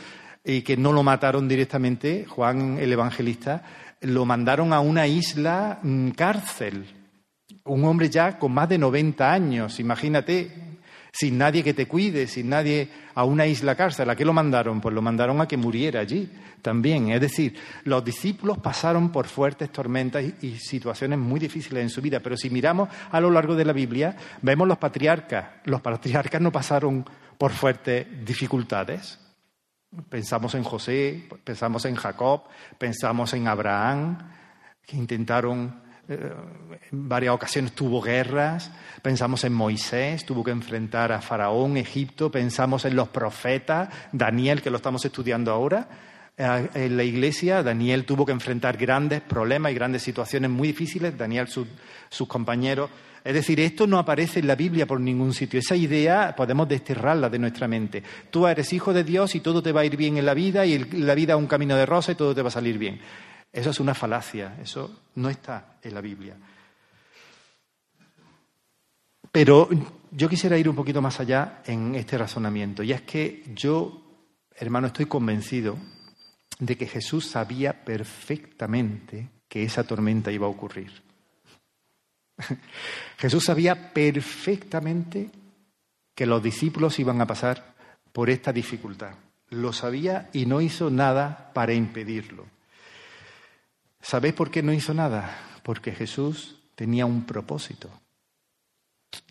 y 0.42 0.62
que 0.62 0.78
no 0.78 0.94
lo 0.94 1.02
mataron 1.02 1.46
directamente, 1.46 2.24
Juan 2.26 2.78
el 2.78 2.90
Evangelista, 2.90 3.62
lo 4.00 4.24
mandaron 4.24 4.72
a 4.72 4.80
una 4.80 5.06
isla 5.06 5.80
mm, 5.82 6.10
cárcel 6.10 6.97
un 7.68 7.84
hombre 7.84 8.10
ya 8.10 8.38
con 8.38 8.52
más 8.52 8.68
de 8.68 8.78
90 8.78 9.32
años, 9.32 9.78
imagínate, 9.80 10.50
sin 11.12 11.38
nadie 11.38 11.62
que 11.62 11.74
te 11.74 11.86
cuide, 11.86 12.26
sin 12.26 12.48
nadie 12.48 12.88
a 13.14 13.24
una 13.24 13.46
isla 13.46 13.74
cárcel. 13.74 14.08
¿A 14.10 14.16
qué 14.16 14.24
lo 14.24 14.32
mandaron? 14.32 14.80
Pues 14.80 14.94
lo 14.94 15.02
mandaron 15.02 15.40
a 15.40 15.48
que 15.48 15.56
muriera 15.56 16.00
allí 16.00 16.30
también. 16.62 17.10
Es 17.10 17.20
decir, 17.20 17.56
los 17.84 18.04
discípulos 18.04 18.58
pasaron 18.58 19.10
por 19.10 19.26
fuertes 19.26 19.70
tormentas 19.70 20.24
y, 20.40 20.56
situaciones 20.58 21.18
muy 21.18 21.40
difíciles 21.40 21.82
en 21.82 21.90
su 21.90 22.00
vida. 22.00 22.20
Pero 22.20 22.36
si 22.36 22.50
miramos 22.50 22.88
a 23.10 23.20
lo 23.20 23.30
largo 23.30 23.54
de 23.56 23.64
la 23.64 23.72
Biblia, 23.72 24.16
vemos 24.42 24.68
los 24.68 24.78
patriarcas. 24.78 25.46
Los 25.64 25.80
patriarcas 25.80 26.40
no 26.40 26.52
pasaron 26.52 27.04
por 27.36 27.52
fuertes 27.52 28.06
dificultades. 28.24 29.18
Pensamos 30.08 30.54
en 30.54 30.64
José, 30.64 31.28
pensamos 31.44 31.84
en 31.86 31.96
Jacob, 31.96 32.42
pensamos 32.76 33.32
en 33.32 33.48
Abraham, 33.48 34.18
que 34.86 34.96
intentaron 34.96 35.87
en 36.08 37.08
varias 37.08 37.34
ocasiones 37.34 37.72
tuvo 37.72 38.00
guerras, 38.00 38.70
pensamos 39.02 39.44
en 39.44 39.52
Moisés, 39.52 40.24
tuvo 40.24 40.42
que 40.42 40.50
enfrentar 40.50 41.12
a 41.12 41.20
Faraón, 41.20 41.76
Egipto, 41.76 42.30
pensamos 42.30 42.84
en 42.86 42.96
los 42.96 43.08
profetas, 43.08 43.88
Daniel, 44.12 44.62
que 44.62 44.70
lo 44.70 44.78
estamos 44.78 45.04
estudiando 45.04 45.52
ahora. 45.52 45.88
Eh, 46.36 46.68
en 46.74 46.96
la 46.96 47.04
iglesia, 47.04 47.62
Daniel 47.62 48.04
tuvo 48.04 48.24
que 48.24 48.32
enfrentar 48.32 48.76
grandes 48.78 49.20
problemas 49.20 49.72
y 49.72 49.74
grandes 49.74 50.02
situaciones 50.02 50.50
muy 50.50 50.68
difíciles, 50.68 51.16
Daniel, 51.18 51.48
sus 51.48 52.28
compañeros. 52.28 52.90
Es 53.24 53.34
decir, 53.34 53.60
esto 53.60 53.86
no 53.86 53.98
aparece 53.98 54.40
en 54.40 54.46
la 54.46 54.54
Biblia 54.54 54.86
por 54.86 55.00
ningún 55.00 55.34
sitio. 55.34 55.60
Esa 55.60 55.76
idea 55.76 56.34
podemos 56.34 56.66
desterrarla 56.68 57.28
de 57.28 57.38
nuestra 57.38 57.68
mente. 57.68 58.02
Tú 58.30 58.46
eres 58.46 58.72
hijo 58.72 58.94
de 58.94 59.04
Dios 59.04 59.34
y 59.34 59.40
todo 59.40 59.62
te 59.62 59.72
va 59.72 59.82
a 59.82 59.84
ir 59.84 59.98
bien 59.98 60.16
en 60.16 60.24
la 60.24 60.32
vida 60.32 60.64
y 60.64 60.78
la 60.78 61.14
vida 61.14 61.34
es 61.34 61.38
un 61.38 61.46
camino 61.46 61.76
de 61.76 61.84
rosa 61.84 62.12
y 62.12 62.14
todo 62.14 62.34
te 62.34 62.40
va 62.40 62.48
a 62.48 62.52
salir 62.52 62.78
bien. 62.78 63.00
Eso 63.52 63.70
es 63.70 63.80
una 63.80 63.94
falacia, 63.94 64.56
eso 64.60 65.04
no 65.14 65.28
está 65.30 65.78
en 65.82 65.94
la 65.94 66.00
Biblia. 66.00 66.36
Pero 69.32 69.68
yo 70.10 70.28
quisiera 70.28 70.58
ir 70.58 70.68
un 70.68 70.76
poquito 70.76 71.02
más 71.02 71.20
allá 71.20 71.62
en 71.64 71.94
este 71.94 72.18
razonamiento, 72.18 72.82
y 72.82 72.92
es 72.92 73.02
que 73.02 73.44
yo, 73.54 74.02
hermano, 74.54 74.88
estoy 74.88 75.06
convencido 75.06 75.76
de 76.58 76.76
que 76.76 76.86
Jesús 76.86 77.26
sabía 77.26 77.84
perfectamente 77.84 79.28
que 79.48 79.62
esa 79.62 79.84
tormenta 79.84 80.32
iba 80.32 80.46
a 80.46 80.50
ocurrir. 80.50 81.02
Jesús 83.18 83.44
sabía 83.44 83.92
perfectamente 83.92 85.30
que 86.14 86.26
los 86.26 86.42
discípulos 86.42 86.98
iban 86.98 87.20
a 87.20 87.26
pasar 87.26 87.74
por 88.12 88.30
esta 88.30 88.52
dificultad. 88.52 89.14
Lo 89.50 89.72
sabía 89.72 90.28
y 90.32 90.46
no 90.46 90.60
hizo 90.60 90.90
nada 90.90 91.52
para 91.54 91.72
impedirlo. 91.72 92.46
¿Sabéis 94.00 94.34
por 94.34 94.50
qué 94.50 94.62
no 94.62 94.72
hizo 94.72 94.94
nada? 94.94 95.36
Porque 95.62 95.92
Jesús 95.92 96.56
tenía 96.74 97.06
un 97.06 97.24
propósito. 97.24 97.90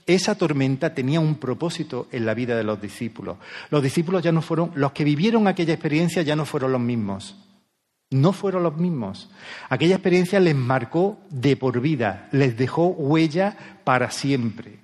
Esa 0.05 0.35
tormenta 0.35 0.93
tenía 0.93 1.19
un 1.19 1.35
propósito 1.35 2.07
en 2.11 2.25
la 2.25 2.33
vida 2.33 2.55
de 2.55 2.63
los 2.63 2.81
discípulos. 2.81 3.37
Los 3.69 3.83
discípulos 3.83 4.23
ya 4.23 4.31
no 4.31 4.41
fueron, 4.41 4.71
los 4.75 4.91
que 4.93 5.03
vivieron 5.03 5.47
aquella 5.47 5.73
experiencia 5.73 6.21
ya 6.21 6.35
no 6.35 6.45
fueron 6.45 6.71
los 6.71 6.81
mismos. 6.81 7.35
No 8.09 8.31
fueron 8.31 8.63
los 8.63 8.77
mismos. 8.77 9.29
Aquella 9.69 9.95
experiencia 9.95 10.39
les 10.39 10.55
marcó 10.55 11.19
de 11.29 11.57
por 11.57 11.81
vida, 11.81 12.29
les 12.31 12.57
dejó 12.57 12.87
huella 12.87 13.81
para 13.83 14.11
siempre. 14.11 14.79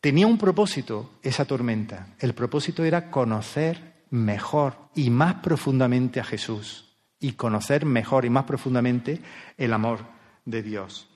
Tenía 0.00 0.28
un 0.28 0.38
propósito 0.38 1.10
esa 1.22 1.44
tormenta. 1.44 2.14
El 2.20 2.32
propósito 2.34 2.84
era 2.84 3.10
conocer 3.10 4.04
mejor 4.10 4.76
y 4.94 5.10
más 5.10 5.36
profundamente 5.36 6.20
a 6.20 6.24
Jesús 6.24 6.85
y 7.20 7.32
conocer 7.32 7.84
mejor 7.86 8.24
y 8.24 8.30
más 8.30 8.44
profundamente 8.44 9.20
el 9.56 9.72
amor 9.72 10.00
de 10.44 10.62
Dios. 10.62 11.08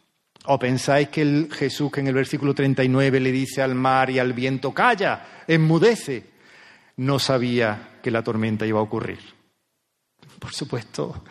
¿O 0.46 0.58
pensáis 0.58 1.08
que 1.08 1.22
el 1.22 1.48
Jesús 1.52 1.92
que 1.92 2.00
en 2.00 2.08
el 2.08 2.14
versículo 2.14 2.54
39 2.54 3.20
le 3.20 3.32
dice 3.32 3.62
al 3.62 3.74
mar 3.74 4.08
y 4.10 4.18
al 4.18 4.32
viento, 4.32 4.72
calla, 4.72 5.44
enmudece, 5.46 6.24
no 6.96 7.18
sabía 7.18 7.98
que 8.02 8.10
la 8.10 8.22
tormenta 8.22 8.66
iba 8.66 8.78
a 8.78 8.82
ocurrir? 8.82 9.20
Por 10.38 10.52
supuesto, 10.52 11.22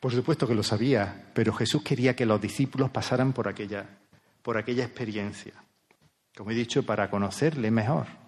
por 0.00 0.12
supuesto 0.12 0.48
que 0.48 0.54
lo 0.54 0.62
sabía, 0.62 1.30
pero 1.34 1.52
Jesús 1.52 1.82
quería 1.82 2.16
que 2.16 2.24
los 2.24 2.40
discípulos 2.40 2.90
pasaran 2.90 3.34
por 3.34 3.48
aquella, 3.48 3.86
por 4.42 4.56
aquella 4.56 4.84
experiencia, 4.84 5.52
como 6.34 6.50
he 6.50 6.54
dicho, 6.54 6.84
para 6.84 7.10
conocerle 7.10 7.70
mejor. 7.70 8.23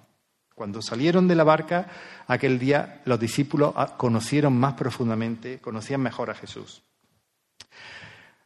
Cuando 0.57 0.81
salieron 0.81 1.29
de 1.29 1.35
la 1.35 1.45
barca 1.45 1.87
aquel 2.27 2.59
día, 2.59 3.03
los 3.05 3.21
discípulos 3.21 3.75
conocieron 3.99 4.57
más 4.59 4.73
profundamente, 4.73 5.59
conocían 5.59 6.01
mejor 6.01 6.31
a 6.31 6.35
Jesús. 6.35 6.83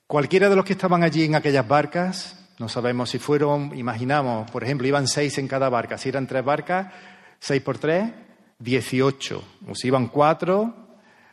Cualquiera 0.09 0.49
de 0.49 0.57
los 0.57 0.64
que 0.64 0.73
estaban 0.73 1.05
allí 1.05 1.23
en 1.23 1.37
aquellas 1.37 1.68
barcas, 1.68 2.49
no 2.59 2.68
sabemos 2.68 3.11
si 3.11 3.20
fueron, 3.20 3.79
imaginamos, 3.79 4.51
por 4.51 4.64
ejemplo, 4.64 4.88
iban 4.88 5.07
seis 5.07 5.38
en 5.38 5.46
cada 5.46 5.68
barca. 5.68 5.99
Si 5.99 6.09
eran 6.09 6.27
tres 6.27 6.44
barcas, 6.44 6.92
seis 7.38 7.62
por 7.62 7.79
tres, 7.79 8.11
dieciocho. 8.59 9.44
O 9.68 9.77
si 9.77 9.87
iban 9.87 10.09
cuatro, 10.09 10.75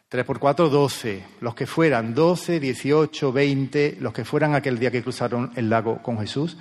tres 0.07 0.25
por 0.25 0.37
cuatro, 0.37 0.69
doce. 0.69 1.25
Los 1.41 1.55
que 1.55 1.65
fueran 1.65 2.13
doce, 2.13 2.59
dieciocho, 2.59 3.31
veinte, 3.33 3.97
los 3.99 4.13
que 4.13 4.25
fueran 4.25 4.53
aquel 4.53 4.77
día 4.77 4.91
que 4.91 5.01
cruzaron 5.01 5.51
el 5.55 5.71
lago 5.71 6.03
con 6.03 6.19
Jesús, 6.19 6.55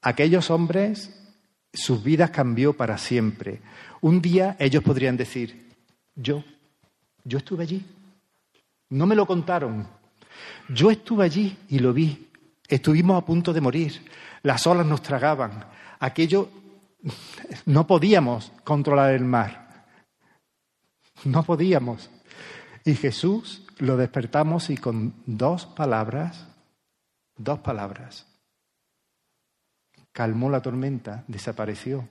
aquellos 0.00 0.50
hombres, 0.50 1.21
sus 1.72 2.02
vidas 2.02 2.30
cambió 2.30 2.74
para 2.74 2.98
siempre. 2.98 3.60
Un 4.00 4.20
día 4.20 4.56
ellos 4.58 4.82
podrían 4.82 5.16
decir, 5.16 5.74
yo, 6.14 6.44
yo 7.24 7.38
estuve 7.38 7.62
allí. 7.62 7.84
No 8.90 9.06
me 9.06 9.14
lo 9.14 9.26
contaron, 9.26 9.86
yo 10.68 10.90
estuve 10.90 11.24
allí 11.24 11.56
y 11.68 11.78
lo 11.78 11.92
vi. 11.92 12.28
Estuvimos 12.68 13.22
a 13.22 13.26
punto 13.26 13.52
de 13.52 13.60
morir. 13.60 14.04
Las 14.42 14.66
olas 14.66 14.86
nos 14.86 15.02
tragaban. 15.02 15.64
Aquello 16.00 16.48
no 17.66 17.86
podíamos 17.86 18.52
controlar 18.64 19.14
el 19.14 19.24
mar. 19.24 19.86
No 21.24 21.42
podíamos. 21.42 22.10
Y 22.84 22.94
Jesús 22.94 23.62
lo 23.78 23.96
despertamos 23.96 24.70
y 24.70 24.76
con 24.76 25.14
dos 25.26 25.66
palabras, 25.66 26.46
dos 27.36 27.60
palabras, 27.60 28.26
calmó 30.12 30.50
la 30.50 30.62
tormenta, 30.62 31.24
desapareció. 31.26 32.08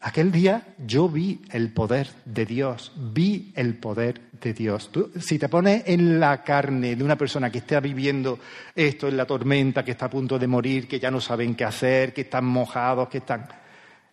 Aquel 0.00 0.30
día 0.30 0.74
yo 0.78 1.08
vi 1.08 1.42
el 1.50 1.72
poder 1.72 2.08
de 2.24 2.46
Dios, 2.46 2.92
vi 2.96 3.52
el 3.56 3.76
poder 3.76 4.20
de 4.40 4.54
Dios. 4.54 4.90
si 5.20 5.38
te 5.38 5.48
pones 5.48 5.84
en 5.86 6.20
la 6.20 6.42
carne 6.42 6.96
de 6.96 7.04
una 7.04 7.16
persona 7.16 7.50
que 7.50 7.58
está 7.58 7.80
viviendo 7.80 8.38
esto 8.74 9.08
en 9.08 9.16
la 9.16 9.26
tormenta, 9.26 9.84
que 9.84 9.92
está 9.92 10.06
a 10.06 10.10
punto 10.10 10.38
de 10.38 10.46
morir, 10.46 10.88
que 10.88 11.00
ya 11.00 11.10
no 11.10 11.20
saben 11.20 11.54
qué 11.54 11.64
hacer, 11.64 12.12
que 12.12 12.22
están 12.22 12.44
mojados, 12.44 13.08
que 13.08 13.18
están... 13.18 13.48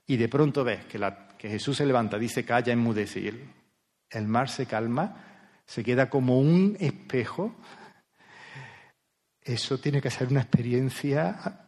Y 0.05 0.17
de 0.17 0.29
pronto 0.29 0.63
ves 0.63 0.85
que, 0.85 0.99
que 1.37 1.49
Jesús 1.49 1.77
se 1.77 1.85
levanta, 1.85 2.17
dice, 2.17 2.43
calla, 2.43 2.73
enmudece, 2.73 3.19
y 3.19 3.27
el 4.09 4.27
mar 4.27 4.49
se 4.49 4.65
calma, 4.65 5.23
se 5.65 5.83
queda 5.83 6.09
como 6.09 6.39
un 6.39 6.77
espejo. 6.79 7.55
Eso 9.47 9.77
tiene 9.79 10.01
que 10.01 10.11
ser 10.11 10.27
una 10.27 10.41
experiencia... 10.41 11.63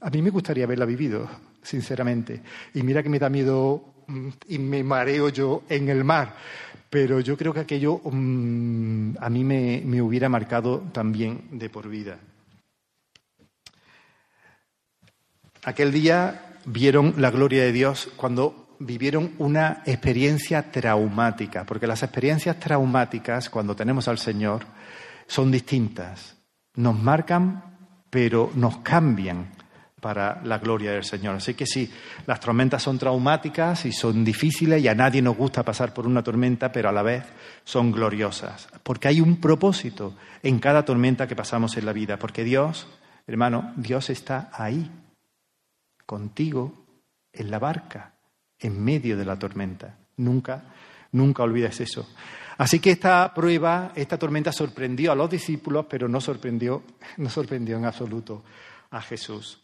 A 0.00 0.10
mí 0.10 0.20
me 0.20 0.30
gustaría 0.30 0.64
haberla 0.64 0.84
vivido 0.84 1.28
sinceramente. 1.62 2.42
Y 2.74 2.82
mira 2.82 3.02
que 3.02 3.08
me 3.08 3.18
da 3.18 3.28
miedo 3.28 3.94
mm, 4.06 4.28
y 4.48 4.58
me 4.58 4.82
mareo 4.82 5.28
yo 5.28 5.62
en 5.68 5.88
el 5.88 6.04
mar, 6.04 6.34
pero 6.90 7.20
yo 7.20 7.36
creo 7.36 7.54
que 7.54 7.60
aquello 7.60 8.00
mm, 8.04 9.16
a 9.20 9.30
mí 9.30 9.44
me, 9.44 9.82
me 9.84 10.02
hubiera 10.02 10.28
marcado 10.28 10.80
también 10.92 11.48
de 11.52 11.70
por 11.70 11.88
vida. 11.88 12.18
Aquel 15.64 15.92
día 15.92 16.58
vieron 16.64 17.14
la 17.16 17.30
gloria 17.30 17.62
de 17.62 17.72
Dios 17.72 18.08
cuando 18.16 18.76
vivieron 18.78 19.32
una 19.38 19.82
experiencia 19.86 20.70
traumática, 20.70 21.64
porque 21.64 21.86
las 21.86 22.02
experiencias 22.02 22.60
traumáticas, 22.60 23.48
cuando 23.48 23.74
tenemos 23.74 24.06
al 24.06 24.18
Señor, 24.18 24.64
son 25.26 25.50
distintas. 25.50 26.35
Nos 26.76 26.98
marcan, 26.98 27.62
pero 28.10 28.50
nos 28.54 28.78
cambian 28.78 29.56
para 30.00 30.40
la 30.44 30.58
gloria 30.58 30.92
del 30.92 31.04
Señor. 31.04 31.36
Así 31.36 31.54
que 31.54 31.66
sí, 31.66 31.90
las 32.26 32.38
tormentas 32.38 32.82
son 32.82 32.98
traumáticas 32.98 33.86
y 33.86 33.92
son 33.92 34.24
difíciles 34.24 34.82
y 34.82 34.88
a 34.88 34.94
nadie 34.94 35.20
nos 35.20 35.36
gusta 35.36 35.64
pasar 35.64 35.92
por 35.92 36.06
una 36.06 36.22
tormenta, 36.22 36.70
pero 36.70 36.88
a 36.88 36.92
la 36.92 37.02
vez 37.02 37.24
son 37.64 37.90
gloriosas, 37.90 38.68
porque 38.82 39.08
hay 39.08 39.20
un 39.20 39.40
propósito 39.40 40.14
en 40.42 40.58
cada 40.60 40.84
tormenta 40.84 41.26
que 41.26 41.34
pasamos 41.34 41.76
en 41.76 41.86
la 41.86 41.92
vida, 41.92 42.18
porque 42.18 42.44
Dios, 42.44 42.86
hermano, 43.26 43.72
Dios 43.76 44.10
está 44.10 44.50
ahí, 44.52 44.90
contigo, 46.04 46.86
en 47.32 47.50
la 47.50 47.58
barca, 47.58 48.14
en 48.58 48.82
medio 48.82 49.16
de 49.16 49.24
la 49.24 49.38
tormenta. 49.38 49.96
Nunca, 50.16 50.62
nunca 51.12 51.42
olvides 51.42 51.80
eso. 51.80 52.08
Así 52.58 52.80
que 52.80 52.90
esta 52.90 53.32
prueba, 53.34 53.92
esta 53.94 54.18
tormenta 54.18 54.50
sorprendió 54.50 55.12
a 55.12 55.14
los 55.14 55.28
discípulos, 55.28 55.86
pero 55.88 56.08
no 56.08 56.20
sorprendió, 56.20 56.82
no 57.18 57.28
sorprendió 57.28 57.76
en 57.76 57.84
absoluto 57.84 58.42
a 58.90 59.00
Jesús. 59.02 59.60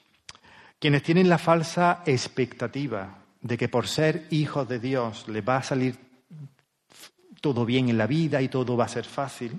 Quienes 0.79 1.03
tienen 1.03 1.29
la 1.29 1.39
falsa 1.39 2.03
expectativa 2.05 3.19
de 3.41 3.57
que 3.57 3.69
por 3.69 3.87
ser 3.87 4.27
hijos 4.31 4.69
de 4.69 4.79
Dios 4.79 5.29
les 5.29 5.47
va 5.47 5.57
a 5.59 5.63
salir 5.63 5.97
todo 7.41 7.65
bien 7.65 7.89
en 7.89 7.99
la 7.99 8.07
vida 8.07 8.41
y 8.43 8.49
todo 8.49 8.77
va 8.77 8.85
a 8.85 8.89
ser 8.89 9.05
fácil, 9.05 9.59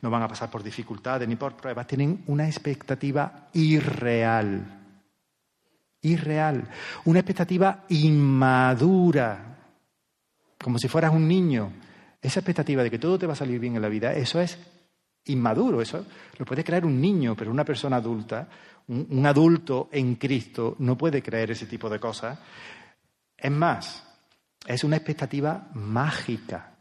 no 0.00 0.10
van 0.10 0.22
a 0.22 0.28
pasar 0.28 0.50
por 0.50 0.62
dificultades 0.62 1.28
ni 1.28 1.36
por 1.36 1.56
pruebas, 1.56 1.86
tienen 1.86 2.24
una 2.26 2.46
expectativa 2.46 3.48
irreal. 3.52 4.80
Irreal. 6.02 6.68
Una 7.04 7.20
expectativa 7.20 7.84
inmadura. 7.88 9.56
Como 10.60 10.78
si 10.78 10.88
fueras 10.88 11.12
un 11.12 11.28
niño. 11.28 11.72
Esa 12.22 12.40
expectativa 12.40 12.82
de 12.82 12.90
que 12.90 12.98
todo 12.98 13.18
te 13.18 13.26
va 13.26 13.34
a 13.34 13.36
salir 13.36 13.58
bien 13.58 13.76
en 13.76 13.82
la 13.82 13.88
vida, 13.88 14.14
eso 14.14 14.40
es 14.40 14.56
inmaduro. 15.26 15.82
Eso 15.82 16.06
lo 16.38 16.46
puede 16.46 16.64
crear 16.64 16.86
un 16.86 17.00
niño, 17.00 17.36
pero 17.36 17.50
una 17.50 17.64
persona 17.64 17.96
adulta 17.96 18.48
un, 18.88 19.26
adulto 19.26 19.88
en 19.92 20.16
Cristo 20.16 20.76
no 20.80 20.96
puede 20.96 21.22
creer 21.22 21.50
ese 21.52 21.66
tipo 21.66 21.88
de 21.88 22.00
cosas. 22.00 22.38
Es 23.36 23.50
más, 23.50 24.04
es 24.66 24.84
una 24.84 24.96
expectativa 24.96 25.68
mágica. 25.74 26.74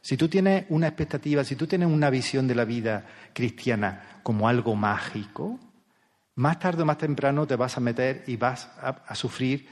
Si 0.00 0.16
tú 0.16 0.28
tienes 0.28 0.66
una 0.68 0.88
expectativa, 0.88 1.44
si 1.44 1.56
tú 1.56 1.66
tienes 1.66 1.88
una 1.88 2.10
visión 2.10 2.46
de 2.46 2.54
la 2.54 2.64
vida 2.64 3.06
cristiana 3.32 4.20
como 4.22 4.48
algo 4.48 4.74
mágico, 4.74 5.58
más 6.36 6.58
tarde 6.58 6.82
o 6.82 6.86
más 6.86 6.98
temprano 6.98 7.46
te 7.46 7.56
vas 7.56 7.76
a 7.76 7.80
meter 7.80 8.24
y 8.26 8.36
vas 8.36 8.70
a, 8.80 9.14
sufrir 9.14 9.68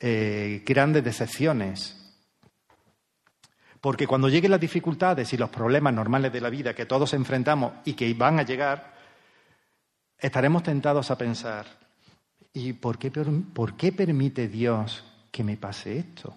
eh, 0.00 0.62
grandes 0.66 1.04
decepciones. 1.04 2.05
Porque 3.80 4.06
cuando 4.06 4.28
lleguen 4.28 4.50
las 4.50 4.60
dificultades 4.60 5.32
y 5.32 5.36
los 5.36 5.50
problemas 5.50 5.92
normales 5.92 6.32
de 6.32 6.40
la 6.40 6.50
vida 6.50 6.74
que 6.74 6.86
todos 6.86 7.12
enfrentamos 7.14 7.72
y 7.84 7.94
que 7.94 8.12
van 8.14 8.38
a 8.38 8.42
llegar, 8.42 8.94
estaremos 10.18 10.62
tentados 10.62 11.10
a 11.10 11.18
pensar, 11.18 11.66
¿y 12.52 12.72
por 12.72 12.98
qué, 12.98 13.10
por 13.10 13.76
qué 13.76 13.92
permite 13.92 14.48
Dios 14.48 15.04
que 15.30 15.44
me 15.44 15.56
pase 15.56 15.98
esto? 15.98 16.34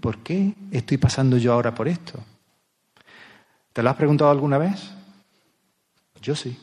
¿Por 0.00 0.18
qué 0.18 0.54
estoy 0.70 0.96
pasando 0.96 1.36
yo 1.36 1.52
ahora 1.52 1.74
por 1.74 1.86
esto? 1.86 2.18
¿Te 3.72 3.82
lo 3.82 3.90
has 3.90 3.96
preguntado 3.96 4.30
alguna 4.30 4.58
vez? 4.58 4.90
Yo 6.20 6.34
sí. 6.34 6.58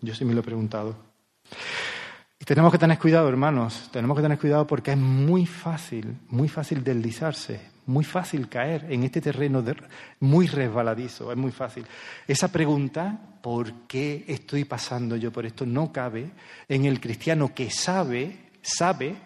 Yo 0.00 0.14
sí 0.14 0.24
me 0.24 0.34
lo 0.34 0.40
he 0.40 0.44
preguntado. 0.44 1.09
Tenemos 2.46 2.72
que 2.72 2.78
tener 2.78 2.98
cuidado, 2.98 3.28
hermanos, 3.28 3.90
tenemos 3.92 4.16
que 4.16 4.22
tener 4.22 4.38
cuidado 4.38 4.66
porque 4.66 4.92
es 4.92 4.96
muy 4.96 5.46
fácil, 5.46 6.16
muy 6.28 6.48
fácil 6.48 6.82
deslizarse, 6.82 7.60
muy 7.86 8.04
fácil 8.04 8.48
caer 8.48 8.86
en 8.88 9.02
este 9.02 9.20
terreno 9.20 9.62
muy 10.20 10.46
resbaladizo, 10.46 11.30
es 11.30 11.36
muy 11.36 11.52
fácil. 11.52 11.84
Esa 12.26 12.50
pregunta, 12.50 13.18
¿por 13.42 13.86
qué 13.86 14.24
estoy 14.26 14.64
pasando 14.64 15.16
yo 15.16 15.30
por 15.30 15.44
esto? 15.44 15.66
No 15.66 15.92
cabe 15.92 16.30
en 16.68 16.86
el 16.86 16.98
cristiano 16.98 17.54
que 17.54 17.70
sabe, 17.70 18.50
sabe 18.62 19.16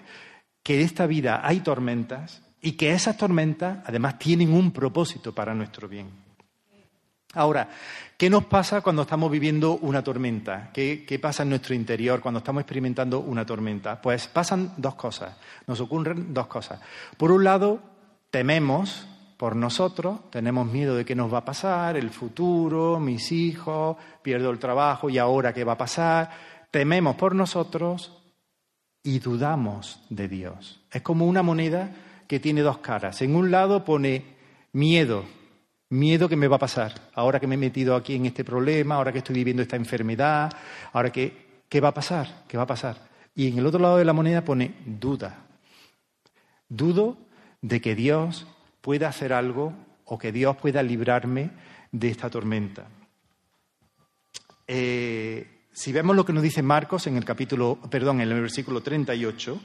que 0.62 0.80
en 0.80 0.86
esta 0.86 1.06
vida 1.06 1.40
hay 1.44 1.60
tormentas 1.60 2.42
y 2.60 2.72
que 2.72 2.92
esas 2.92 3.16
tormentas 3.16 3.78
además 3.86 4.18
tienen 4.18 4.52
un 4.52 4.72
propósito 4.72 5.34
para 5.34 5.54
nuestro 5.54 5.88
bien. 5.88 6.23
Ahora, 7.34 7.68
¿qué 8.16 8.30
nos 8.30 8.44
pasa 8.44 8.80
cuando 8.80 9.02
estamos 9.02 9.30
viviendo 9.30 9.76
una 9.76 10.02
tormenta? 10.02 10.70
¿Qué, 10.72 11.04
¿Qué, 11.06 11.18
pasa 11.18 11.42
en 11.42 11.50
nuestro 11.50 11.74
interior 11.74 12.20
cuando 12.20 12.38
estamos 12.38 12.60
experimentando 12.62 13.20
una 13.20 13.44
tormenta? 13.44 14.00
Pues 14.00 14.28
pasan 14.28 14.72
dos 14.76 14.94
cosas, 14.94 15.36
nos 15.66 15.80
ocurren 15.80 16.32
dos 16.32 16.46
cosas. 16.46 16.80
Por 17.16 17.32
un 17.32 17.44
lado, 17.44 17.80
tememos 18.30 19.06
por 19.36 19.56
nosotros, 19.56 20.30
tenemos 20.30 20.66
miedo 20.66 20.96
de 20.96 21.04
qué 21.04 21.14
nos 21.14 21.32
va 21.32 21.38
a 21.38 21.44
pasar, 21.44 21.96
el 21.96 22.10
futuro, 22.10 23.00
mis 23.00 23.32
hijos, 23.32 23.96
pierdo 24.22 24.50
el 24.50 24.58
trabajo 24.58 25.10
y 25.10 25.18
ahora 25.18 25.52
qué 25.52 25.64
va 25.64 25.72
a 25.72 25.78
pasar. 25.78 26.30
Tememos 26.70 27.16
por 27.16 27.34
nosotros 27.34 28.22
y 29.02 29.18
dudamos 29.18 30.00
de 30.08 30.28
Dios. 30.28 30.80
Es 30.90 31.02
como 31.02 31.26
una 31.26 31.42
moneda 31.42 31.90
que 32.26 32.40
tiene 32.40 32.62
dos 32.62 32.78
caras. 32.78 33.20
En 33.22 33.36
un 33.36 33.50
lado 33.50 33.84
pone 33.84 34.24
miedo, 34.72 35.24
miedo 35.94 36.28
que 36.28 36.36
me 36.36 36.48
va 36.48 36.56
a 36.56 36.60
pasar, 36.60 36.92
ahora 37.14 37.40
que 37.40 37.46
me 37.46 37.54
he 37.54 37.58
metido 37.58 37.94
aquí 37.94 38.14
en 38.14 38.26
este 38.26 38.44
problema, 38.44 38.96
ahora 38.96 39.12
que 39.12 39.18
estoy 39.18 39.36
viviendo 39.36 39.62
esta 39.62 39.76
enfermedad, 39.76 40.52
ahora 40.92 41.10
que, 41.10 41.62
¿qué 41.68 41.80
va 41.80 41.88
a 41.88 41.94
pasar? 41.94 42.44
¿Qué 42.48 42.56
va 42.56 42.64
a 42.64 42.66
pasar? 42.66 43.08
Y 43.34 43.48
en 43.48 43.58
el 43.58 43.66
otro 43.66 43.80
lado 43.80 43.96
de 43.96 44.04
la 44.04 44.12
moneda 44.12 44.44
pone 44.44 44.74
duda. 44.84 45.46
Dudo 46.68 47.16
de 47.62 47.80
que 47.80 47.94
Dios 47.94 48.46
pueda 48.80 49.08
hacer 49.08 49.32
algo 49.32 49.72
o 50.04 50.18
que 50.18 50.32
Dios 50.32 50.56
pueda 50.56 50.82
librarme 50.82 51.50
de 51.90 52.08
esta 52.08 52.28
tormenta. 52.28 52.86
Eh, 54.66 55.66
si 55.72 55.92
vemos 55.92 56.16
lo 56.16 56.24
que 56.24 56.32
nos 56.32 56.42
dice 56.42 56.62
Marcos 56.62 57.06
en 57.06 57.16
el 57.16 57.24
capítulo, 57.24 57.78
perdón, 57.90 58.20
en 58.20 58.30
el 58.30 58.40
versículo 58.40 58.82
38, 58.82 59.60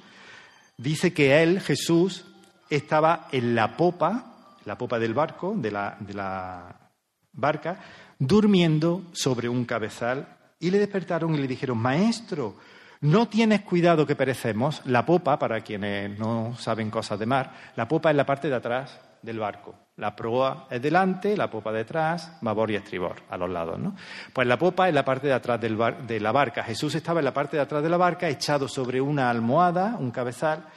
dice 0.77 1.13
que 1.13 1.41
él, 1.41 1.59
Jesús, 1.61 2.25
estaba 2.69 3.27
en 3.31 3.55
la 3.55 3.75
popa, 3.77 4.38
la 4.69 4.77
popa 4.77 4.99
del 4.99 5.15
barco, 5.15 5.55
de 5.57 5.71
la, 5.71 5.97
de 5.99 6.13
la 6.13 6.91
barca, 7.33 7.79
durmiendo 8.19 9.05
sobre 9.13 9.49
un 9.49 9.65
cabezal 9.65 10.37
y 10.59 10.69
le 10.69 10.77
despertaron 10.77 11.33
y 11.33 11.39
le 11.39 11.47
dijeron, 11.47 11.79
Maestro, 11.79 12.57
¿no 13.01 13.27
tienes 13.27 13.61
cuidado 13.61 14.05
que 14.05 14.15
perecemos? 14.15 14.83
La 14.85 15.07
popa, 15.07 15.39
para 15.39 15.61
quienes 15.61 16.19
no 16.19 16.55
saben 16.55 16.91
cosas 16.91 17.17
de 17.17 17.25
mar, 17.25 17.51
la 17.75 17.87
popa 17.87 18.11
es 18.11 18.15
la 18.15 18.27
parte 18.27 18.47
de 18.47 18.55
atrás 18.57 18.99
del 19.23 19.39
barco. 19.39 19.73
La 19.95 20.15
proa 20.15 20.67
es 20.69 20.79
delante, 20.79 21.35
la 21.35 21.49
popa 21.49 21.71
detrás, 21.71 22.37
babor 22.41 22.69
y 22.69 22.75
estribor, 22.75 23.23
a 23.27 23.37
los 23.37 23.49
lados. 23.49 23.79
¿no? 23.79 23.95
Pues 24.31 24.47
la 24.47 24.59
popa 24.59 24.87
es 24.87 24.93
la 24.93 25.03
parte 25.03 25.25
de 25.25 25.33
atrás 25.33 25.59
de 25.59 26.19
la 26.19 26.31
barca. 26.31 26.63
Jesús 26.63 26.93
estaba 26.93 27.21
en 27.21 27.25
la 27.25 27.33
parte 27.33 27.57
de 27.57 27.63
atrás 27.63 27.81
de 27.81 27.89
la 27.89 27.97
barca, 27.97 28.29
echado 28.29 28.67
sobre 28.67 29.01
una 29.01 29.31
almohada, 29.31 29.95
un 29.97 30.11
cabezal, 30.11 30.67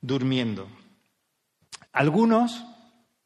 durmiendo. 0.00 0.66
Algunos 1.92 2.66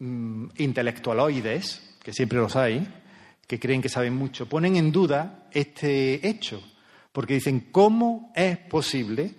mm, 0.00 0.46
intelectualoides, 0.58 1.96
que 2.02 2.12
siempre 2.12 2.38
los 2.38 2.56
hay, 2.56 2.86
que 3.46 3.60
creen 3.60 3.80
que 3.80 3.88
saben 3.88 4.16
mucho, 4.16 4.48
ponen 4.48 4.76
en 4.76 4.90
duda 4.90 5.46
este 5.52 6.26
hecho, 6.28 6.60
porque 7.12 7.34
dicen, 7.34 7.68
¿cómo 7.70 8.32
es 8.34 8.58
posible 8.58 9.34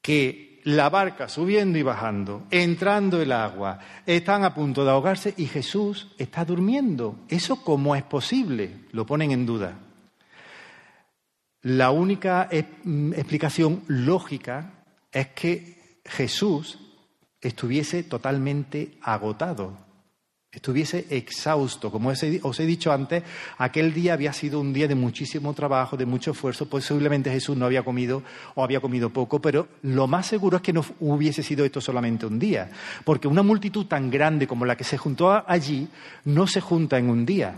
que 0.00 0.54
la 0.64 0.88
barca 0.88 1.28
subiendo 1.28 1.78
y 1.78 1.82
bajando, 1.82 2.46
entrando 2.50 3.20
el 3.20 3.32
agua, 3.32 3.78
están 4.06 4.44
a 4.44 4.54
punto 4.54 4.84
de 4.84 4.90
ahogarse 4.90 5.34
y 5.36 5.46
Jesús 5.46 6.14
está 6.18 6.44
durmiendo. 6.44 7.20
¿Eso 7.28 7.62
cómo 7.62 7.94
es 7.94 8.02
posible? 8.02 8.86
Lo 8.92 9.04
ponen 9.04 9.30
en 9.30 9.46
duda. 9.46 9.78
La 11.62 11.90
única 11.90 12.48
mm, 12.82 13.12
explicación 13.12 13.82
lógica 13.88 14.84
es 15.12 15.28
que 15.28 16.00
Jesús 16.04 16.78
estuviese 17.44 18.02
totalmente 18.02 18.98
agotado 19.02 19.84
estuviese 20.54 21.06
exhausto. 21.10 21.90
Como 21.90 22.10
os 22.10 22.60
he 22.60 22.66
dicho 22.66 22.92
antes, 22.92 23.22
aquel 23.58 23.92
día 23.92 24.14
había 24.14 24.32
sido 24.32 24.60
un 24.60 24.72
día 24.72 24.88
de 24.88 24.94
muchísimo 24.94 25.52
trabajo, 25.52 25.96
de 25.96 26.06
mucho 26.06 26.30
esfuerzo. 26.30 26.68
Posiblemente 26.68 27.30
Jesús 27.30 27.56
no 27.56 27.66
había 27.66 27.82
comido 27.82 28.22
o 28.54 28.62
había 28.62 28.80
comido 28.80 29.10
poco, 29.10 29.40
pero 29.40 29.68
lo 29.82 30.06
más 30.06 30.26
seguro 30.26 30.58
es 30.58 30.62
que 30.62 30.72
no 30.72 30.84
hubiese 31.00 31.42
sido 31.42 31.64
esto 31.64 31.80
solamente 31.80 32.26
un 32.26 32.38
día, 32.38 32.70
porque 33.04 33.28
una 33.28 33.42
multitud 33.42 33.86
tan 33.86 34.10
grande 34.10 34.46
como 34.46 34.64
la 34.64 34.76
que 34.76 34.84
se 34.84 34.98
juntó 34.98 35.30
allí 35.46 35.88
no 36.24 36.46
se 36.46 36.60
junta 36.60 36.98
en 36.98 37.10
un 37.10 37.26
día. 37.26 37.54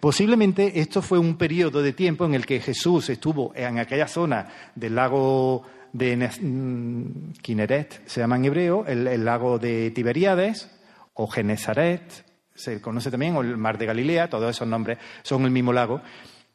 Posiblemente 0.00 0.80
esto 0.80 1.02
fue 1.02 1.18
un 1.18 1.36
periodo 1.36 1.82
de 1.82 1.92
tiempo 1.92 2.24
en 2.24 2.34
el 2.34 2.46
que 2.46 2.60
Jesús 2.60 3.10
estuvo 3.10 3.52
en 3.54 3.78
aquella 3.78 4.08
zona 4.08 4.48
del 4.74 4.94
lago 4.94 5.64
de 5.92 7.32
Kineret, 7.42 8.02
se 8.06 8.20
llama 8.20 8.36
en 8.36 8.44
hebreo, 8.44 8.86
el 8.86 9.24
lago 9.24 9.58
de 9.58 9.90
Tiberíades, 9.90 10.70
o 11.14 11.26
Genezaret, 11.26 12.24
se 12.54 12.80
conoce 12.80 13.10
también, 13.10 13.36
o 13.36 13.40
el 13.40 13.56
Mar 13.56 13.78
de 13.78 13.86
Galilea, 13.86 14.28
todos 14.28 14.50
esos 14.50 14.68
nombres 14.68 14.98
son 15.22 15.44
el 15.44 15.50
mismo 15.50 15.72
lago. 15.72 16.00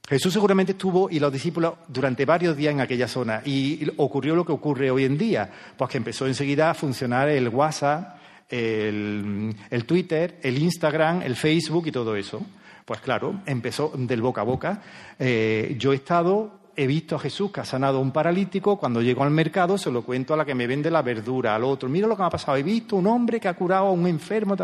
Jesús 0.08 0.32
seguramente 0.32 0.72
estuvo 0.72 1.10
y 1.10 1.20
los 1.20 1.34
discípulos 1.34 1.74
durante 1.90 2.24
varios 2.24 2.56
días 2.56 2.74
en 2.74 2.80
aquella 2.80 3.10
zona 3.10 3.42
y 3.44 3.86
ocurrió 3.98 4.36
lo 4.36 4.46
que 4.46 4.54
ocurre 4.54 4.90
hoy 4.90 5.04
en 5.04 5.18
día, 5.18 5.50
pues 5.78 5.90
que 5.90 5.98
empezó 5.98 6.28
enseguida 6.28 6.70
a 6.70 6.74
funcionar 6.74 7.28
el 7.28 7.50
WhatsApp, 7.50 8.18
el, 8.50 9.54
Twitter, 9.86 10.40
el 10.44 10.58
Instagram, 10.60 11.24
el 11.24 11.36
Facebook 11.36 11.88
y 11.88 11.92
todo 11.92 12.16
eso. 12.16 12.42
Pues 12.86 13.02
claro, 13.02 13.42
empezó 13.46 13.92
del 13.98 14.22
boca 14.22 14.42
a 14.42 14.46
boca. 14.46 14.82
Eh, 15.20 15.76
yo 15.78 15.92
he 15.92 15.98
estado 15.98 16.58
he 16.80 16.86
visto 16.86 17.16
a 17.16 17.20
Jesús 17.20 17.52
que 17.52 17.60
ha 17.60 17.66
sanado 17.66 17.98
a 17.98 18.02
un 18.02 18.12
paralítico, 18.12 18.78
cuando 18.78 19.02
llego 19.02 19.24
al 19.24 19.32
mercado 19.32 19.80
se 19.80 19.92
lo 19.92 20.04
cuento 20.04 20.36
a 20.36 20.38
la 20.38 20.46
que 20.46 20.54
me 20.54 20.68
vende 20.68 20.92
la 20.92 21.02
verdura, 21.02 21.56
al 21.56 21.64
otro, 21.64 21.90
mira 21.90 22.08
lo 22.08 22.16
que 22.16 22.22
me 22.22 22.28
ha 22.28 22.30
pasado, 22.30 22.56
he 22.56 22.62
visto 22.62 22.96
un 22.96 23.08
hombre 23.08 23.40
que 23.40 23.48
ha 23.48 23.56
curado 23.56 23.88
a 23.88 23.92
un 23.92 24.06
enfermo, 24.06 24.56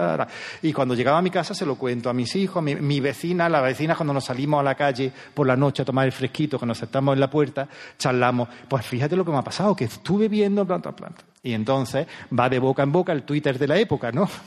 y 0.61 0.71
cuando 0.71 0.93
llegaba 0.93 1.17
a 1.17 1.21
mi 1.23 1.31
casa 1.31 1.55
se 1.55 1.65
lo 1.65 1.75
cuento 1.75 2.11
a 2.11 2.13
mis 2.13 2.35
hijos, 2.35 2.57
a 2.57 2.61
mi, 2.61 2.99
vecina, 2.99 3.49
la 3.49 3.61
vecina 3.61 3.95
cuando 3.95 4.13
nos 4.13 4.25
salimos 4.25 4.59
a 4.59 4.63
la 4.63 4.75
calle 4.75 5.11
por 5.33 5.47
la 5.47 5.57
noche 5.57 5.81
a 5.81 5.85
tomar 5.85 6.05
el 6.05 6.11
fresquito, 6.11 6.59
que 6.59 6.67
nos 6.67 6.77
sentamos 6.77 7.13
en 7.13 7.19
la 7.19 7.31
puerta, 7.31 7.67
charlamos, 7.97 8.47
pues 8.67 8.85
fíjate 8.85 9.15
lo 9.15 9.25
que 9.25 9.31
me 9.31 9.39
ha 9.39 9.43
pasado, 9.43 9.75
que 9.75 9.85
estuve 9.85 10.29
viendo 10.29 10.65
planta 10.67 10.95
planta. 10.95 11.23
Y 11.41 11.53
entonces 11.53 12.05
va 12.37 12.47
de 12.47 12.59
boca 12.59 12.83
en 12.83 12.91
boca 12.91 13.11
el 13.11 13.23
Twitter 13.23 13.57
de 13.57 13.67
la 13.67 13.77
época, 13.77 14.11
¿no? 14.11 14.29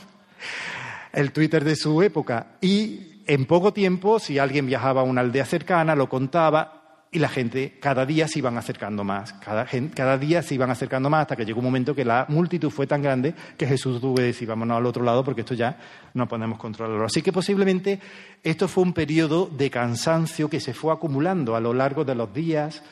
El 1.13 1.31
Twitter 1.31 1.63
de 1.63 1.75
su 1.75 2.01
época. 2.03 2.47
Y 2.61 3.23
en 3.25 3.45
poco 3.45 3.73
tiempo, 3.73 4.19
si 4.19 4.39
alguien 4.39 4.65
viajaba 4.65 5.01
a 5.01 5.03
una 5.03 5.21
aldea 5.21 5.45
cercana, 5.45 5.95
lo 5.95 6.09
contaba, 6.09 6.76
y 7.11 7.19
la 7.19 7.29
gente 7.29 7.77
cada 7.79 8.05
día 8.05 8.27
se 8.27 8.39
iban 8.39 8.57
acercando 8.57 9.03
más, 9.03 9.33
cada, 9.33 9.65
cada, 9.93 10.17
día 10.17 10.41
se 10.41 10.55
iban 10.55 10.69
acercando 10.69 11.09
más 11.09 11.21
hasta 11.21 11.35
que 11.35 11.45
llegó 11.45 11.59
un 11.59 11.65
momento 11.65 11.95
que 11.95 12.03
la 12.03 12.25
multitud 12.27 12.69
fue 12.69 12.85
tan 12.85 13.01
grande 13.01 13.33
que 13.57 13.65
Jesús 13.65 14.01
tuvo 14.01 14.15
que 14.15 14.23
decir, 14.23 14.47
vámonos 14.47 14.77
al 14.77 14.85
otro 14.85 15.03
lado 15.03 15.23
porque 15.23 15.41
esto 15.41 15.53
ya 15.53 15.77
no 16.13 16.27
podemos 16.27 16.59
controlarlo. 16.59 17.05
Así 17.05 17.21
que 17.21 17.31
posiblemente 17.31 17.99
esto 18.43 18.67
fue 18.67 18.83
un 18.83 18.93
periodo 18.93 19.47
de 19.47 19.69
cansancio 19.69 20.49
que 20.49 20.59
se 20.59 20.73
fue 20.73 20.93
acumulando 20.93 21.55
a 21.55 21.61
lo 21.61 21.73
largo 21.73 22.03
de 22.03 22.15
los 22.15 22.33
días, 22.33 22.83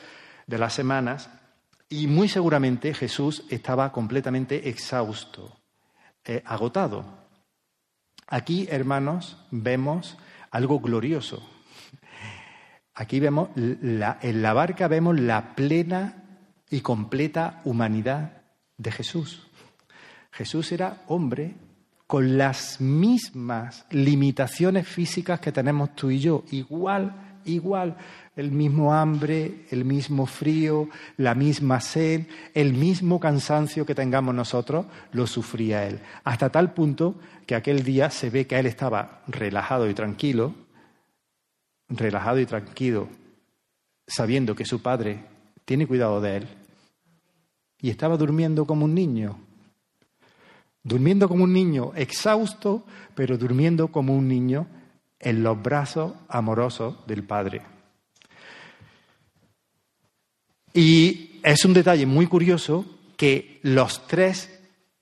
de 0.46 0.58
las 0.58 0.72
semanas, 0.72 1.28
y 1.88 2.06
muy 2.06 2.28
seguramente 2.28 2.94
Jesús 2.94 3.44
estaba 3.50 3.92
completamente 3.92 4.68
exhausto, 4.68 5.56
eh, 6.24 6.42
agotado. 6.44 7.04
Aquí, 8.26 8.66
hermanos, 8.70 9.36
vemos 9.50 10.16
algo 10.50 10.80
glorioso 10.80 11.55
Aquí 12.96 13.20
vemos, 13.20 13.50
en 13.56 14.42
la 14.42 14.52
barca 14.54 14.88
vemos 14.88 15.20
la 15.20 15.54
plena 15.54 16.24
y 16.70 16.80
completa 16.80 17.60
humanidad 17.64 18.42
de 18.78 18.90
Jesús. 18.90 19.46
Jesús 20.32 20.72
era 20.72 21.02
hombre 21.06 21.54
con 22.06 22.38
las 22.38 22.80
mismas 22.80 23.84
limitaciones 23.90 24.88
físicas 24.88 25.40
que 25.40 25.52
tenemos 25.52 25.94
tú 25.94 26.10
y 26.10 26.20
yo, 26.20 26.44
igual, 26.50 27.40
igual, 27.44 27.98
el 28.34 28.50
mismo 28.50 28.94
hambre, 28.94 29.66
el 29.70 29.84
mismo 29.84 30.24
frío, 30.24 30.88
la 31.18 31.34
misma 31.34 31.80
sed, 31.80 32.26
el 32.54 32.72
mismo 32.72 33.20
cansancio 33.20 33.84
que 33.84 33.94
tengamos 33.94 34.34
nosotros, 34.34 34.86
lo 35.12 35.26
sufría 35.26 35.86
él. 35.86 36.00
Hasta 36.24 36.48
tal 36.48 36.72
punto 36.72 37.16
que 37.44 37.56
aquel 37.56 37.82
día 37.82 38.08
se 38.08 38.30
ve 38.30 38.46
que 38.46 38.58
él 38.58 38.66
estaba 38.66 39.22
relajado 39.26 39.88
y 39.90 39.94
tranquilo, 39.94 40.54
relajado 41.88 42.40
y 42.40 42.46
tranquilo, 42.46 43.08
sabiendo 44.06 44.54
que 44.54 44.64
su 44.64 44.82
padre 44.82 45.24
tiene 45.64 45.86
cuidado 45.86 46.20
de 46.20 46.38
él. 46.38 46.48
Y 47.80 47.90
estaba 47.90 48.16
durmiendo 48.16 48.66
como 48.66 48.84
un 48.84 48.94
niño, 48.94 49.38
durmiendo 50.82 51.28
como 51.28 51.44
un 51.44 51.52
niño, 51.52 51.92
exhausto, 51.94 52.84
pero 53.14 53.36
durmiendo 53.36 53.88
como 53.88 54.16
un 54.16 54.28
niño 54.28 54.66
en 55.18 55.42
los 55.42 55.60
brazos 55.60 56.14
amorosos 56.28 57.06
del 57.06 57.24
Padre. 57.24 57.62
Y 60.72 61.40
es 61.42 61.64
un 61.64 61.72
detalle 61.72 62.06
muy 62.06 62.26
curioso 62.26 62.84
que 63.16 63.60
los 63.62 64.06
tres 64.06 64.55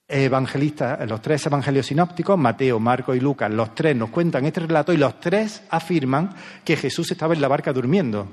evangelistas, 0.07 1.07
los 1.09 1.21
tres 1.21 1.45
evangelios 1.45 1.87
sinópticos, 1.87 2.37
Mateo, 2.37 2.79
Marco 2.79 3.15
y 3.15 3.19
Lucas, 3.19 3.51
los 3.51 3.73
tres 3.73 3.95
nos 3.95 4.09
cuentan 4.09 4.45
este 4.45 4.61
relato 4.61 4.93
y 4.93 4.97
los 4.97 5.19
tres 5.19 5.63
afirman 5.69 6.29
que 6.63 6.77
Jesús 6.77 7.11
estaba 7.11 7.33
en 7.33 7.41
la 7.41 7.47
barca 7.47 7.73
durmiendo. 7.73 8.27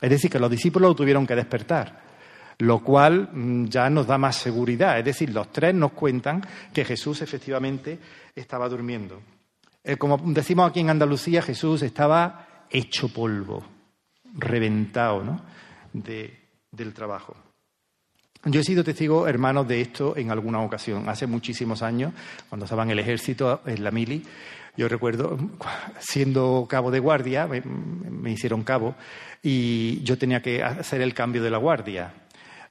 Es 0.00 0.10
decir, 0.10 0.30
que 0.30 0.38
los 0.38 0.50
discípulos 0.50 0.90
lo 0.90 0.94
tuvieron 0.94 1.26
que 1.26 1.34
despertar, 1.34 2.02
lo 2.58 2.82
cual 2.82 3.30
mm, 3.32 3.66
ya 3.66 3.88
nos 3.88 4.06
da 4.06 4.18
más 4.18 4.36
seguridad. 4.36 4.98
Es 4.98 5.04
decir, 5.04 5.30
los 5.30 5.50
tres 5.50 5.74
nos 5.74 5.92
cuentan 5.92 6.42
que 6.72 6.84
Jesús 6.84 7.22
efectivamente 7.22 7.98
estaba 8.34 8.68
durmiendo. 8.68 9.22
Eh, 9.82 9.96
como 9.96 10.18
decimos 10.18 10.68
aquí 10.68 10.80
en 10.80 10.90
Andalucía, 10.90 11.40
Jesús 11.40 11.82
estaba 11.82 12.66
hecho 12.70 13.08
polvo, 13.08 13.64
reventado 14.34 15.22
¿no? 15.24 15.40
del 15.92 16.92
trabajo. 16.92 17.34
Yo 18.46 18.60
he 18.60 18.64
sido 18.64 18.84
testigo, 18.84 19.26
hermanos, 19.26 19.66
de 19.66 19.80
esto 19.80 20.14
en 20.18 20.30
alguna 20.30 20.60
ocasión. 20.60 21.08
Hace 21.08 21.26
muchísimos 21.26 21.82
años, 21.82 22.12
cuando 22.50 22.66
estaba 22.66 22.82
en 22.82 22.90
el 22.90 22.98
ejército, 22.98 23.62
en 23.64 23.82
la 23.82 23.90
mili, 23.90 24.22
yo 24.76 24.86
recuerdo, 24.86 25.38
siendo 25.98 26.66
cabo 26.68 26.90
de 26.90 26.98
guardia, 26.98 27.46
me, 27.46 28.30
hicieron 28.30 28.62
cabo, 28.62 28.96
y 29.42 30.02
yo 30.02 30.18
tenía 30.18 30.42
que 30.42 30.62
hacer 30.62 31.00
el 31.00 31.14
cambio 31.14 31.42
de 31.42 31.50
la 31.50 31.56
guardia. 31.56 32.12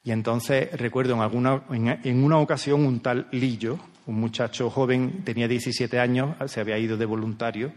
Y 0.03 0.11
entonces 0.11 0.69
recuerdo 0.74 1.15
en, 1.15 1.21
alguna, 1.21 1.63
en, 1.71 2.24
una 2.24 2.38
ocasión 2.38 2.86
un 2.86 2.99
tal 2.99 3.28
Lillo, 3.32 3.80
un 4.05 4.19
muchacho 4.19 4.69
joven, 4.69 5.24
tenía 5.24 5.47
17 5.47 5.99
años, 5.99 6.36
se 6.51 6.59
había 6.59 6.78
ido 6.78 6.97
de 6.97 7.05
voluntario 7.05 7.71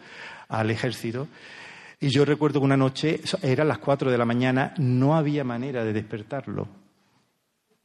al 0.48 0.70
ejército, 0.70 1.28
y 1.98 2.08
yo 2.08 2.26
recuerdo 2.26 2.60
que 2.60 2.66
una 2.66 2.76
noche, 2.76 3.20
eran 3.40 3.68
las 3.68 3.78
4 3.78 4.10
de 4.10 4.18
la 4.18 4.26
mañana, 4.26 4.74
no 4.76 5.16
había 5.16 5.44
manera 5.44 5.82
de 5.82 5.94
despertarlo 5.94 6.68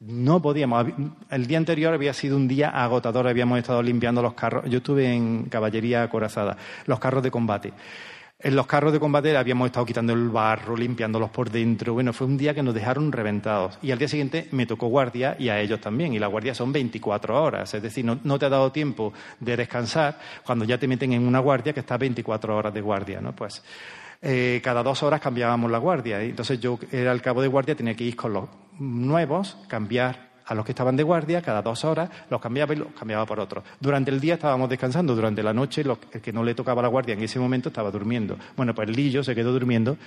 no 0.01 0.41
podíamos. 0.41 0.87
El 1.29 1.47
día 1.47 1.57
anterior 1.57 1.93
había 1.93 2.13
sido 2.13 2.35
un 2.35 2.47
día 2.47 2.69
agotador, 2.69 3.27
habíamos 3.27 3.59
estado 3.59 3.81
limpiando 3.83 4.21
los 4.21 4.33
carros. 4.33 4.65
Yo 4.67 4.79
estuve 4.79 5.13
en 5.13 5.43
caballería 5.45 6.03
acorazada, 6.03 6.57
los 6.85 6.99
carros 6.99 7.23
de 7.23 7.31
combate. 7.31 7.73
En 8.43 8.55
los 8.55 8.65
carros 8.65 8.91
de 8.91 8.99
combate 8.99 9.37
habíamos 9.37 9.67
estado 9.67 9.85
quitando 9.85 10.13
el 10.13 10.29
barro, 10.29 10.75
limpiándolos 10.75 11.29
por 11.29 11.51
dentro. 11.51 11.93
Bueno, 11.93 12.11
fue 12.11 12.25
un 12.25 12.37
día 12.37 12.55
que 12.55 12.63
nos 12.63 12.73
dejaron 12.73 13.11
reventados. 13.11 13.77
Y 13.83 13.91
al 13.91 13.99
día 13.99 14.07
siguiente 14.07 14.47
me 14.51 14.65
tocó 14.65 14.87
guardia 14.87 15.35
y 15.37 15.49
a 15.49 15.59
ellos 15.59 15.79
también. 15.79 16.13
Y 16.13 16.19
la 16.19 16.25
guardia 16.25 16.55
son 16.55 16.73
24 16.73 17.39
horas. 17.39 17.71
Es 17.71 17.83
decir, 17.83 18.03
no, 18.03 18.39
te 18.39 18.45
ha 18.45 18.49
dado 18.49 18.71
tiempo 18.71 19.13
de 19.39 19.55
descansar 19.55 20.17
cuando 20.43 20.65
ya 20.65 20.79
te 20.79 20.87
meten 20.87 21.13
en 21.13 21.27
una 21.27 21.37
guardia 21.37 21.71
que 21.71 21.81
está 21.81 21.97
24 21.97 22.57
horas 22.57 22.73
de 22.73 22.81
guardia. 22.81 23.21
¿no? 23.21 23.35
Pues 23.35 23.61
eh, 24.21 24.61
cada 24.63 24.83
dos 24.83 25.03
horas 25.03 25.19
cambiábamos 25.19 25.71
la 25.71 25.77
guardia. 25.77 26.21
Entonces 26.21 26.59
yo 26.59 26.79
era 26.91 27.11
el 27.11 27.21
cabo 27.21 27.41
de 27.41 27.47
guardia, 27.47 27.75
tenía 27.75 27.95
que 27.95 28.03
ir 28.03 28.15
con 28.15 28.33
los 28.33 28.49
nuevos, 28.79 29.57
cambiar 29.67 30.30
a 30.45 30.55
los 30.55 30.65
que 30.65 30.71
estaban 30.71 30.95
de 30.95 31.03
guardia, 31.03 31.41
cada 31.41 31.61
dos 31.61 31.83
horas 31.85 32.09
los 32.29 32.41
cambiaba 32.41 32.73
y 32.73 32.77
los 32.77 32.87
cambiaba 32.97 33.25
por 33.25 33.39
otros. 33.39 33.63
Durante 33.79 34.11
el 34.11 34.19
día 34.19 34.35
estábamos 34.35 34.69
descansando, 34.69 35.15
durante 35.15 35.43
la 35.43 35.53
noche 35.53 35.81
el 35.81 36.21
que 36.21 36.33
no 36.33 36.43
le 36.43 36.55
tocaba 36.55 36.81
la 36.81 36.87
guardia 36.87 37.13
en 37.13 37.21
ese 37.21 37.39
momento 37.39 37.69
estaba 37.69 37.91
durmiendo. 37.91 38.37
Bueno, 38.55 38.73
pues 38.73 38.89
Lillo 38.89 39.23
se 39.23 39.35
quedó 39.35 39.51
durmiendo 39.51 39.97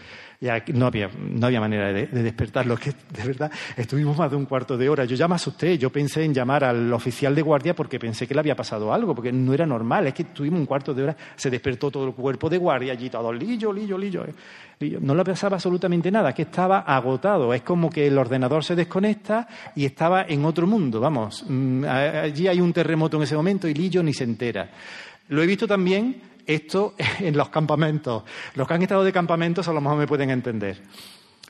y 0.40 0.72
no 0.72 0.86
había, 0.86 1.10
no 1.18 1.46
había 1.46 1.60
manera 1.60 1.92
de, 1.92 2.06
despertarlo. 2.06 2.76
Que 2.76 2.90
de 2.90 3.26
verdad 3.26 3.50
estuvimos 3.76 4.16
más 4.16 4.30
de 4.30 4.36
un 4.36 4.44
cuarto 4.44 4.76
de 4.76 4.88
hora. 4.88 5.04
Yo 5.04 5.16
ya 5.16 5.28
me 5.28 5.36
asusté, 5.36 5.78
yo 5.78 5.90
pensé 5.90 6.24
en 6.24 6.34
llamar 6.34 6.64
al 6.64 6.92
oficial 6.92 7.34
de 7.34 7.42
guardia 7.42 7.74
porque 7.74 7.98
pensé 7.98 8.26
que 8.26 8.34
le 8.34 8.40
había 8.40 8.54
pasado 8.54 8.92
algo, 8.92 9.14
porque 9.14 9.32
no 9.32 9.54
era 9.54 9.64
normal. 9.64 10.06
Es 10.06 10.14
que 10.14 10.22
estuvimos 10.22 10.60
un 10.60 10.66
cuarto 10.66 10.92
de 10.92 11.04
hora, 11.04 11.16
se 11.36 11.50
despertó 11.50 11.90
todo 11.90 12.06
el 12.06 12.12
cuerpo 12.12 12.50
de 12.50 12.58
guardia 12.58 12.92
allí, 12.92 13.08
todo 13.08 13.32
Lillo, 13.32 13.72
Lillo, 13.72 13.96
Lillo. 13.96 14.24
Eh. 14.24 14.34
No 15.00 15.14
le 15.14 15.24
pasaba 15.24 15.56
absolutamente 15.56 16.10
nada, 16.10 16.32
que 16.32 16.42
estaba 16.42 16.80
agotado. 16.80 17.54
Es 17.54 17.62
como 17.62 17.88
que 17.88 18.06
el 18.06 18.18
ordenador 18.18 18.64
se 18.64 18.74
desconecta 18.74 19.48
y 19.74 19.84
estaba 19.84 20.22
en 20.28 20.44
otro 20.44 20.66
mundo, 20.66 21.00
vamos. 21.00 21.44
Mm, 21.48 21.84
allí 21.84 22.48
hay 22.48 22.60
un 22.60 22.72
terremoto 22.72 23.16
en 23.16 23.24
ese 23.24 23.36
momento 23.36 23.68
y 23.68 23.74
Lillo 23.74 24.02
ni 24.02 24.12
se 24.12 24.24
entera. 24.24 24.70
Lo 25.28 25.42
he 25.42 25.46
visto 25.46 25.66
también 25.66 26.20
esto 26.46 26.94
en 27.20 27.36
los 27.36 27.48
campamentos. 27.48 28.24
Los 28.54 28.66
que 28.66 28.74
han 28.74 28.82
estado 28.82 29.04
de 29.04 29.12
campamentos 29.12 29.66
a 29.68 29.72
lo 29.72 29.80
mejor 29.80 29.98
me 29.98 30.06
pueden 30.06 30.30
entender. 30.30 30.82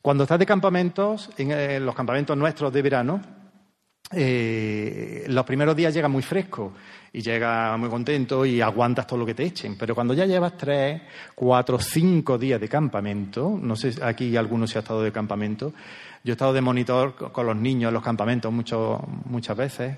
Cuando 0.02 0.24
estás 0.24 0.38
de 0.38 0.46
campamentos, 0.46 1.30
en 1.38 1.50
eh, 1.50 1.80
los 1.80 1.94
campamentos 1.94 2.36
nuestros 2.36 2.72
de 2.72 2.82
verano, 2.82 3.22
eh, 4.12 5.24
los 5.28 5.44
primeros 5.46 5.74
días 5.74 5.94
llega 5.94 6.08
muy 6.08 6.22
fresco 6.22 6.74
y 7.14 7.22
llega 7.22 7.76
muy 7.76 7.88
contento 7.88 8.44
y 8.44 8.60
aguantas 8.60 9.06
todo 9.06 9.20
lo 9.20 9.24
que 9.24 9.34
te 9.34 9.44
echen. 9.44 9.76
Pero 9.78 9.94
cuando 9.94 10.14
ya 10.14 10.26
llevas 10.26 10.56
tres, 10.56 11.00
cuatro, 11.32 11.78
cinco 11.78 12.36
días 12.36 12.60
de 12.60 12.68
campamento, 12.68 13.56
no 13.62 13.76
sé, 13.76 13.94
aquí 14.02 14.36
alguno 14.36 14.66
se 14.66 14.78
ha 14.78 14.80
estado 14.80 15.00
de 15.00 15.12
campamento, 15.12 15.72
yo 16.24 16.32
he 16.32 16.34
estado 16.34 16.52
de 16.52 16.60
monitor 16.60 17.14
con 17.14 17.46
los 17.46 17.54
niños 17.54 17.90
en 17.90 17.94
los 17.94 18.02
campamentos 18.02 18.52
muchas 18.52 19.56
veces. 19.56 19.96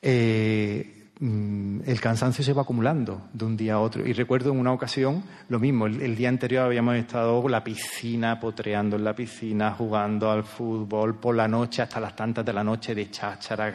Eh, 0.00 1.05
Mm, 1.18 1.80
el 1.86 1.98
cansancio 1.98 2.44
se 2.44 2.52
va 2.52 2.60
acumulando 2.60 3.22
de 3.32 3.46
un 3.46 3.56
día 3.56 3.74
a 3.74 3.80
otro. 3.80 4.06
Y 4.06 4.12
recuerdo 4.12 4.52
en 4.52 4.58
una 4.58 4.72
ocasión 4.72 5.24
lo 5.48 5.58
mismo, 5.58 5.86
el, 5.86 6.14
día 6.14 6.28
anterior 6.28 6.66
habíamos 6.66 6.96
estado 6.96 7.42
en 7.42 7.52
la 7.52 7.64
piscina, 7.64 8.38
potreando 8.38 8.96
en 8.96 9.04
la 9.04 9.14
piscina, 9.14 9.72
jugando 9.72 10.30
al 10.30 10.44
fútbol 10.44 11.18
por 11.18 11.34
la 11.34 11.48
noche 11.48 11.80
hasta 11.80 12.00
las 12.00 12.14
tantas 12.14 12.44
de 12.44 12.52
la 12.52 12.62
noche 12.62 12.94
de 12.94 13.10
cháchara, 13.10 13.72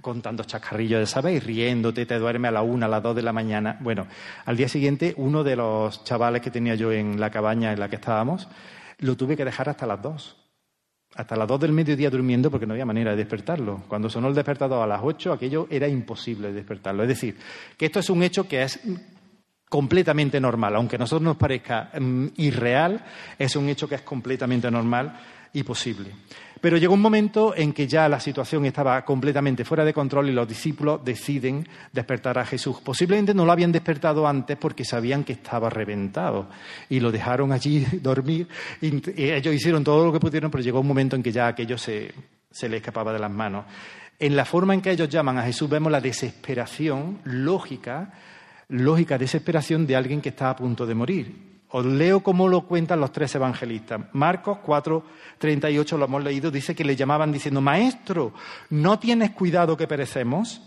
contando 0.00 0.44
chascarrillos, 0.44 1.10
¿sabes? 1.10 1.44
riéndote, 1.44 2.06
te 2.06 2.18
duermes 2.18 2.48
a 2.48 2.52
la 2.52 2.62
una, 2.62 2.86
a 2.86 2.88
las 2.88 3.02
dos 3.02 3.14
de 3.14 3.22
la 3.22 3.34
mañana. 3.34 3.76
Bueno, 3.80 4.06
al 4.46 4.56
día 4.56 4.68
siguiente 4.68 5.12
uno 5.18 5.44
de 5.44 5.56
los 5.56 6.02
chavales 6.04 6.40
que 6.40 6.50
tenía 6.50 6.76
yo 6.76 6.92
en 6.92 7.20
la 7.20 7.28
cabaña 7.30 7.74
en 7.74 7.80
la 7.80 7.90
que 7.90 7.96
estábamos, 7.96 8.48
lo 9.00 9.16
tuve 9.18 9.36
que 9.36 9.44
dejar 9.44 9.68
hasta 9.68 9.86
las 9.86 10.00
dos 10.00 10.43
hasta 11.16 11.36
las 11.36 11.46
dos 11.46 11.60
del 11.60 11.72
mediodía 11.72 12.10
durmiendo 12.10 12.50
porque 12.50 12.66
no 12.66 12.72
había 12.72 12.86
manera 12.86 13.12
de 13.12 13.18
despertarlo. 13.18 13.82
Cuando 13.88 14.10
sonó 14.10 14.28
el 14.28 14.34
despertador 14.34 14.82
a 14.82 14.86
las 14.86 15.00
ocho, 15.02 15.32
aquello 15.32 15.66
era 15.70 15.86
imposible 15.86 16.52
despertarlo. 16.52 17.02
Es 17.02 17.08
decir, 17.08 17.36
que 17.76 17.86
esto 17.86 18.00
es 18.00 18.10
un 18.10 18.22
hecho 18.22 18.48
que 18.48 18.62
es 18.62 18.80
completamente 19.68 20.40
normal. 20.40 20.76
Aunque 20.76 20.96
a 20.96 20.98
nosotros 20.98 21.22
nos 21.22 21.36
parezca 21.36 21.90
mm, 21.98 22.26
irreal, 22.36 23.04
es 23.38 23.56
un 23.56 23.68
hecho 23.68 23.88
que 23.88 23.96
es 23.96 24.02
completamente 24.02 24.70
normal 24.70 25.18
y 25.52 25.62
posible. 25.62 26.10
Pero 26.64 26.78
llegó 26.78 26.94
un 26.94 27.02
momento 27.02 27.54
en 27.54 27.74
que 27.74 27.86
ya 27.86 28.08
la 28.08 28.18
situación 28.18 28.64
estaba 28.64 29.04
completamente 29.04 29.66
fuera 29.66 29.84
de 29.84 29.92
control 29.92 30.30
y 30.30 30.32
los 30.32 30.48
discípulos 30.48 31.04
deciden 31.04 31.68
despertar 31.92 32.38
a 32.38 32.46
Jesús. 32.46 32.78
Posiblemente 32.82 33.34
no 33.34 33.44
lo 33.44 33.52
habían 33.52 33.70
despertado 33.70 34.26
antes 34.26 34.56
porque 34.56 34.82
sabían 34.82 35.24
que 35.24 35.34
estaba 35.34 35.68
reventado 35.68 36.48
y 36.88 37.00
lo 37.00 37.12
dejaron 37.12 37.52
allí 37.52 37.84
dormir. 38.00 38.48
Y 38.80 39.02
ellos 39.14 39.54
hicieron 39.54 39.84
todo 39.84 40.06
lo 40.06 40.12
que 40.14 40.20
pudieron, 40.20 40.50
pero 40.50 40.64
llegó 40.64 40.80
un 40.80 40.86
momento 40.86 41.16
en 41.16 41.22
que 41.22 41.32
ya 41.32 41.48
aquello 41.48 41.76
se, 41.76 42.14
se 42.50 42.66
le 42.66 42.78
escapaba 42.78 43.12
de 43.12 43.18
las 43.18 43.30
manos. 43.30 43.66
En 44.18 44.34
la 44.34 44.46
forma 44.46 44.72
en 44.72 44.80
que 44.80 44.90
ellos 44.90 45.10
llaman 45.10 45.36
a 45.36 45.42
Jesús 45.42 45.68
vemos 45.68 45.92
la 45.92 46.00
desesperación 46.00 47.18
lógica, 47.24 48.10
lógica 48.68 49.18
desesperación 49.18 49.86
de 49.86 49.96
alguien 49.96 50.22
que 50.22 50.30
está 50.30 50.48
a 50.48 50.56
punto 50.56 50.86
de 50.86 50.94
morir. 50.94 51.53
Os 51.76 51.84
leo 51.84 52.20
cómo 52.20 52.46
lo 52.46 52.68
cuentan 52.68 53.00
los 53.00 53.10
tres 53.10 53.34
evangelistas. 53.34 54.00
Marcos 54.12 54.58
4, 54.62 55.02
38 55.38 55.98
lo 55.98 56.04
hemos 56.04 56.22
leído, 56.22 56.52
dice 56.52 56.72
que 56.72 56.84
le 56.84 56.94
llamaban 56.94 57.32
diciendo, 57.32 57.60
Maestro, 57.60 58.32
¿no 58.70 59.00
tienes 59.00 59.32
cuidado 59.32 59.76
que 59.76 59.88
perecemos? 59.88 60.62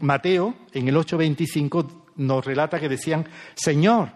Mateo, 0.00 0.54
en 0.72 0.88
el 0.88 0.96
8.25, 0.96 2.04
nos 2.16 2.42
relata 2.42 2.80
que 2.80 2.88
decían, 2.88 3.28
Señor, 3.52 4.12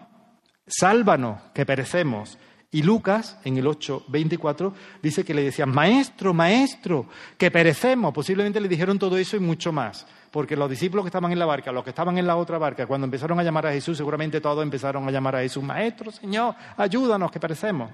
sálvanos, 0.65 1.43
que 1.53 1.63
perecemos. 1.63 2.39
Y 2.71 2.81
Lucas, 2.81 3.37
en 3.43 3.57
el 3.57 3.67
8.24, 3.67 4.73
dice 5.03 5.23
que 5.23 5.35
le 5.35 5.43
decían, 5.43 5.69
Maestro, 5.69 6.33
Maestro, 6.33 7.05
que 7.37 7.51
perecemos. 7.51 8.11
Posiblemente 8.15 8.59
le 8.59 8.67
dijeron 8.67 8.97
todo 8.97 9.15
eso 9.19 9.37
y 9.37 9.41
mucho 9.41 9.71
más 9.71 10.07
porque 10.35 10.57
los 10.57 10.69
discípulos 10.69 11.05
que 11.05 11.07
estaban 11.07 11.31
en 11.31 11.39
la 11.39 11.45
barca, 11.45 11.71
los 11.71 11.81
que 11.81 11.91
estaban 11.91 12.17
en 12.17 12.27
la 12.27 12.35
otra 12.35 12.57
barca, 12.57 12.85
cuando 12.85 13.05
empezaron 13.05 13.39
a 13.39 13.43
llamar 13.43 13.67
a 13.67 13.71
Jesús, 13.71 13.95
seguramente 13.95 14.41
todos 14.41 14.61
empezaron 14.63 15.07
a 15.07 15.11
llamar 15.11 15.37
a 15.37 15.39
Jesús, 15.39 15.63
Maestro, 15.63 16.11
Señor, 16.11 16.53
ayúdanos, 16.75 17.31
que 17.31 17.39
perecemos. 17.39 17.89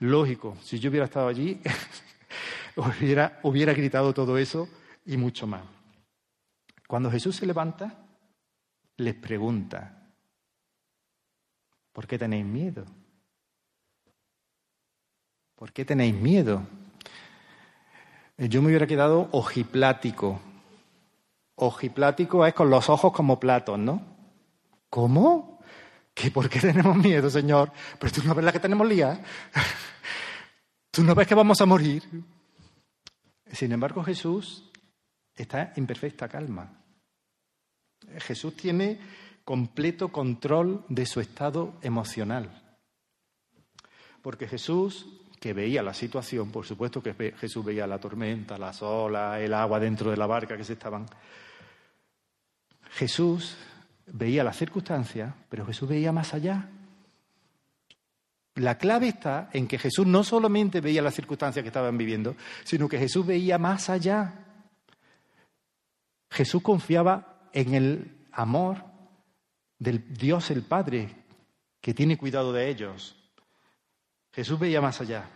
Lógico, 0.00 0.58
si 0.62 0.78
yo 0.78 0.90
hubiera 0.90 1.06
estado 1.06 1.28
allí, 1.28 1.58
hubiera, 2.76 3.40
hubiera 3.44 3.72
gritado 3.72 4.12
todo 4.12 4.36
eso 4.36 4.68
y 5.06 5.16
mucho 5.16 5.46
más. 5.46 5.62
Cuando 6.86 7.10
Jesús 7.10 7.36
se 7.36 7.46
levanta, 7.46 7.94
les 8.98 9.14
pregunta, 9.14 10.02
¿por 11.94 12.06
qué 12.06 12.18
tenéis 12.18 12.44
miedo? 12.44 12.84
¿Por 15.54 15.72
qué 15.72 15.86
tenéis 15.86 16.14
miedo? 16.14 16.62
Yo 18.36 18.60
me 18.60 18.68
hubiera 18.68 18.86
quedado 18.86 19.30
ojiplático 19.32 20.42
ojiplático 21.60 22.44
es 22.46 22.54
con 22.54 22.70
los 22.70 22.88
ojos 22.88 23.12
como 23.12 23.38
platos, 23.38 23.78
¿no? 23.78 24.02
¿Cómo? 24.88 25.60
¿Que 26.14 26.30
por 26.30 26.48
qué 26.48 26.60
tenemos 26.60 26.96
miedo, 26.96 27.30
Señor? 27.30 27.72
Pero 27.98 28.12
tú 28.12 28.22
no 28.24 28.34
ves 28.34 28.44
la 28.44 28.52
que 28.52 28.60
tenemos 28.60 28.86
lía. 28.86 29.22
Tú 30.92 31.04
no 31.04 31.14
ves 31.14 31.28
que 31.28 31.36
vamos 31.36 31.60
a 31.60 31.66
morir. 31.66 32.02
Sin 33.52 33.70
embargo, 33.70 34.02
Jesús 34.02 34.68
está 35.36 35.72
en 35.76 35.86
perfecta 35.86 36.28
calma. 36.28 36.82
Jesús 38.18 38.56
tiene 38.56 38.98
completo 39.44 40.08
control 40.08 40.84
de 40.88 41.06
su 41.06 41.20
estado 41.20 41.74
emocional. 41.82 42.76
Porque 44.20 44.48
Jesús 44.48 45.06
que 45.40 45.54
veía 45.54 45.82
la 45.82 45.94
situación, 45.94 46.50
por 46.50 46.66
supuesto 46.66 47.02
que 47.02 47.32
Jesús 47.32 47.64
veía 47.64 47.86
la 47.86 47.98
tormenta, 47.98 48.58
las 48.58 48.82
olas, 48.82 49.40
el 49.40 49.54
agua 49.54 49.80
dentro 49.80 50.10
de 50.10 50.18
la 50.18 50.26
barca 50.26 50.56
que 50.56 50.64
se 50.64 50.74
estaban. 50.74 51.06
Jesús 52.90 53.56
veía 54.06 54.44
las 54.44 54.56
circunstancias, 54.56 55.34
pero 55.48 55.66
Jesús 55.66 55.88
veía 55.88 56.12
más 56.12 56.34
allá. 56.34 56.68
La 58.56 58.78
clave 58.78 59.08
está 59.08 59.48
en 59.52 59.68
que 59.68 59.78
Jesús 59.78 60.06
no 60.06 60.24
solamente 60.24 60.80
veía 60.80 61.02
las 61.02 61.14
circunstancias 61.14 61.62
que 61.62 61.68
estaban 61.68 61.96
viviendo, 61.96 62.36
sino 62.64 62.88
que 62.88 62.98
Jesús 62.98 63.24
veía 63.24 63.58
más 63.58 63.88
allá. 63.88 64.44
Jesús 66.30 66.62
confiaba 66.62 67.48
en 67.52 67.74
el 67.74 68.26
amor 68.32 68.84
del 69.78 70.12
Dios 70.12 70.50
el 70.50 70.62
Padre, 70.62 71.16
que 71.80 71.94
tiene 71.94 72.18
cuidado 72.18 72.52
de 72.52 72.68
ellos. 72.68 73.16
Jesús 74.32 74.58
veía 74.58 74.80
más 74.80 75.00
allá. 75.00 75.28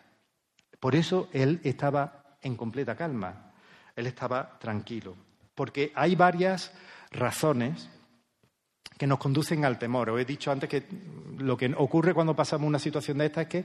Por 0.78 0.94
eso 0.94 1.28
Él 1.32 1.60
estaba 1.64 2.36
en 2.42 2.56
completa 2.56 2.94
calma. 2.94 3.52
Él 3.96 4.06
estaba 4.06 4.58
tranquilo. 4.58 5.16
Porque 5.54 5.92
hay 5.94 6.14
varias 6.14 6.72
razones 7.14 7.88
que 8.98 9.06
nos 9.06 9.18
conducen 9.18 9.64
al 9.64 9.78
temor. 9.78 10.10
Os 10.10 10.20
he 10.20 10.24
dicho 10.24 10.50
antes 10.50 10.68
que 10.68 10.84
lo 11.38 11.56
que 11.56 11.72
ocurre 11.76 12.14
cuando 12.14 12.36
pasamos 12.36 12.68
una 12.68 12.78
situación 12.78 13.18
de 13.18 13.26
esta 13.26 13.42
es 13.42 13.48
que 13.48 13.64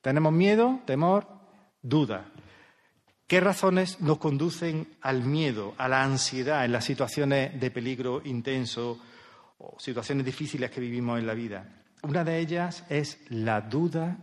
tenemos 0.00 0.32
miedo, 0.32 0.80
temor, 0.84 1.26
duda. 1.82 2.26
¿Qué 3.26 3.40
razones 3.40 4.00
nos 4.00 4.18
conducen 4.18 4.86
al 5.00 5.24
miedo, 5.24 5.74
a 5.78 5.88
la 5.88 6.04
ansiedad 6.04 6.64
en 6.64 6.70
las 6.72 6.84
situaciones 6.84 7.58
de 7.58 7.70
peligro 7.72 8.22
intenso 8.24 9.00
o 9.58 9.74
situaciones 9.80 10.24
difíciles 10.24 10.70
que 10.70 10.80
vivimos 10.80 11.18
en 11.18 11.26
la 11.26 11.34
vida? 11.34 11.82
Una 12.02 12.22
de 12.22 12.38
ellas 12.38 12.84
es 12.88 13.18
la 13.30 13.62
duda, 13.62 14.16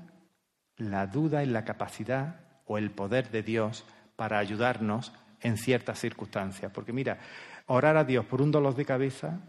la 0.77 1.07
duda 1.07 1.43
en 1.43 1.51
la 1.51 1.65
capacidad 1.65 2.39
o 2.65 2.77
el 2.77 2.91
poder 2.91 3.29
de 3.29 3.43
Dios 3.43 3.83
para 4.15 4.39
ayudarnos 4.39 5.11
en 5.41 5.57
ciertas 5.57 5.99
circunstancias. 5.99 6.71
Porque 6.73 6.93
mira, 6.93 7.19
orar 7.67 7.97
a 7.97 8.03
Dios 8.03 8.25
por 8.25 8.41
un 8.41 8.51
dolor 8.51 8.75
de 8.75 8.85
cabeza 8.85 9.39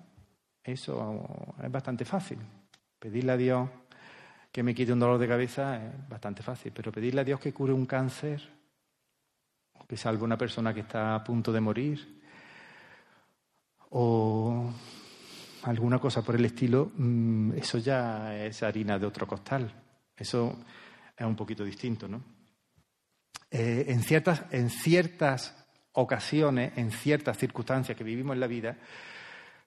eso 0.64 1.54
es 1.62 1.70
bastante 1.70 2.06
fácil. 2.06 2.38
Pedirle 2.98 3.32
a 3.32 3.36
Dios 3.36 3.70
que 4.50 4.62
me 4.62 4.74
quite 4.74 4.92
un 4.92 4.98
dolor 4.98 5.18
de 5.18 5.28
cabeza 5.28 5.76
es 5.76 6.08
bastante 6.08 6.42
fácil, 6.42 6.72
pero 6.74 6.90
pedirle 6.90 7.20
a 7.20 7.24
Dios 7.24 7.38
que 7.38 7.52
cure 7.52 7.72
un 7.72 7.84
cáncer, 7.84 8.40
que 9.86 9.96
salve 9.96 10.24
una 10.24 10.38
persona 10.38 10.72
que 10.72 10.80
está 10.80 11.14
a 11.14 11.22
punto 11.22 11.52
de 11.52 11.60
morir, 11.60 12.22
o 13.90 14.72
alguna 15.64 15.98
cosa 15.98 16.22
por 16.22 16.36
el 16.36 16.46
estilo, 16.46 16.92
mm, 16.96 17.52
eso 17.52 17.78
ya 17.78 18.34
es 18.42 18.62
harina 18.62 18.98
de 18.98 19.06
otro 19.06 19.26
costal. 19.26 19.70
Eso 20.16 20.64
es 21.16 21.26
un 21.26 21.36
poquito 21.36 21.64
distinto, 21.64 22.08
¿no? 22.08 22.22
Eh, 23.50 23.84
en, 23.88 24.02
ciertas, 24.02 24.44
en 24.50 24.70
ciertas 24.70 25.63
ocasiones, 25.94 26.72
en 26.76 26.90
ciertas 26.90 27.38
circunstancias 27.38 27.96
que 27.96 28.04
vivimos 28.04 28.34
en 28.34 28.40
la 28.40 28.46
vida, 28.46 28.76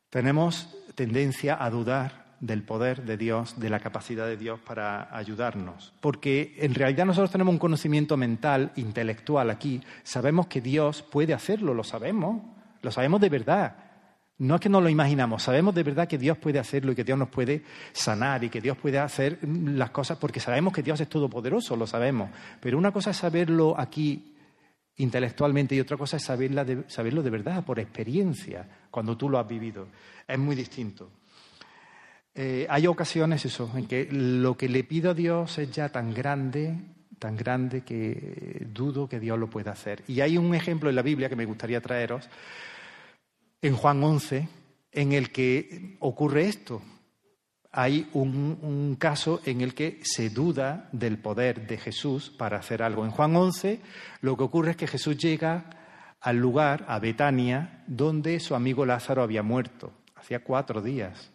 tenemos 0.09 0.78
tendencia 0.95 1.61
a 1.61 1.69
dudar 1.69 2.28
del 2.39 2.63
poder 2.63 3.03
de 3.03 3.17
Dios, 3.17 3.59
de 3.59 3.69
la 3.69 3.80
capacidad 3.80 4.28
de 4.28 4.38
Dios 4.38 4.59
para 4.59 5.15
ayudarnos. 5.15 5.93
Porque 6.01 6.55
en 6.59 6.75
realidad 6.75 7.05
nosotros 7.05 7.32
tenemos 7.32 7.51
un 7.51 7.59
conocimiento 7.59 8.15
mental, 8.15 8.71
intelectual 8.75 9.49
aquí. 9.49 9.82
Sabemos 10.03 10.47
que 10.47 10.61
Dios 10.61 11.01
puede 11.01 11.34
hacerlo, 11.34 11.73
lo 11.73 11.84
sabemos, 11.84 12.41
lo 12.82 12.91
sabemos 12.91 13.21
de 13.21 13.30
verdad. 13.30 13.75
No 14.39 14.55
es 14.55 14.61
que 14.61 14.69
no 14.69 14.82
lo 14.82 14.89
imaginamos, 14.89 15.41
sabemos 15.41 15.73
de 15.73 15.82
verdad 15.82 16.07
que 16.07 16.19
Dios 16.19 16.38
puede 16.38 16.59
hacerlo 16.59 16.91
y 16.91 16.95
que 16.95 17.03
Dios 17.03 17.17
nos 17.17 17.30
puede 17.30 17.63
sanar 17.91 18.43
y 18.43 18.49
que 18.49 18.61
Dios 18.61 18.78
puede 18.78 18.99
hacer 18.99 19.39
las 19.41 19.89
cosas 19.89 20.19
porque 20.19 20.39
sabemos 20.39 20.73
que 20.73 20.84
Dios 20.84 21.01
es 21.01 21.09
todopoderoso, 21.09 21.75
lo 21.75 21.88
sabemos. 21.88 22.30
Pero 22.59 22.78
una 22.78 22.91
cosa 22.91 23.09
es 23.09 23.17
saberlo 23.17 23.73
aquí 23.80 24.36
intelectualmente 24.97 25.75
y 25.75 25.79
otra 25.79 25.97
cosa 25.97 26.17
es 26.17 26.23
saberlo 26.23 26.63
de 27.23 27.29
verdad, 27.29 27.63
por 27.63 27.79
experiencia, 27.79 28.67
cuando 28.89 29.15
tú 29.15 29.29
lo 29.29 29.39
has 29.39 29.47
vivido. 29.47 29.87
Es 30.27 30.37
muy 30.37 30.55
distinto. 30.55 31.09
Eh, 32.33 32.67
hay 32.69 32.87
ocasiones, 32.87 33.45
eso, 33.45 33.71
en 33.75 33.87
que 33.87 34.07
lo 34.11 34.55
que 34.57 34.69
le 34.69 34.83
pido 34.83 35.11
a 35.11 35.13
Dios 35.13 35.57
es 35.57 35.71
ya 35.71 35.89
tan 35.89 36.13
grande, 36.13 36.75
tan 37.19 37.35
grande 37.35 37.81
que 37.81 38.67
dudo 38.71 39.07
que 39.09 39.19
Dios 39.19 39.39
lo 39.39 39.49
pueda 39.49 39.71
hacer. 39.71 40.03
Y 40.07 40.21
hay 40.21 40.37
un 40.37 40.53
ejemplo 40.53 40.89
en 40.89 40.95
la 40.95 41.01
Biblia 41.01 41.29
que 41.29 41.35
me 41.35 41.45
gustaría 41.45 41.81
traeros, 41.81 42.29
en 43.61 43.75
Juan 43.75 44.03
11, 44.03 44.47
en 44.91 45.13
el 45.13 45.31
que 45.31 45.97
ocurre 45.99 46.45
esto 46.47 46.81
hay 47.72 48.09
un, 48.13 48.95
caso 48.99 49.41
en 49.45 49.61
el 49.61 49.74
que 49.74 49.99
se 50.03 50.30
duda 50.30 50.89
del 50.91 51.18
poder 51.20 51.68
de 51.68 51.78
Jesús 51.78 52.30
para 52.30 52.57
hacer 52.57 52.82
algo. 52.82 53.05
En 53.05 53.11
Juan 53.11 53.36
11 53.36 53.80
lo 54.22 54.36
que 54.36 54.43
ocurre 54.43 54.72
es 54.72 54.78
que 54.78 54.88
Jesús 54.88 55.18
llega 55.18 55.65
al 56.20 56.38
lugar, 56.38 56.86
a 56.88 56.99
Betania, 56.99 57.84
donde 57.88 58.39
su 58.39 58.55
amigo 58.55 58.86
Lázaro 58.86 59.22
había 59.22 59.43
muerto. 59.43 59.91
Hacía 60.15 60.43
cuatro 60.43 60.82
días 60.82 61.32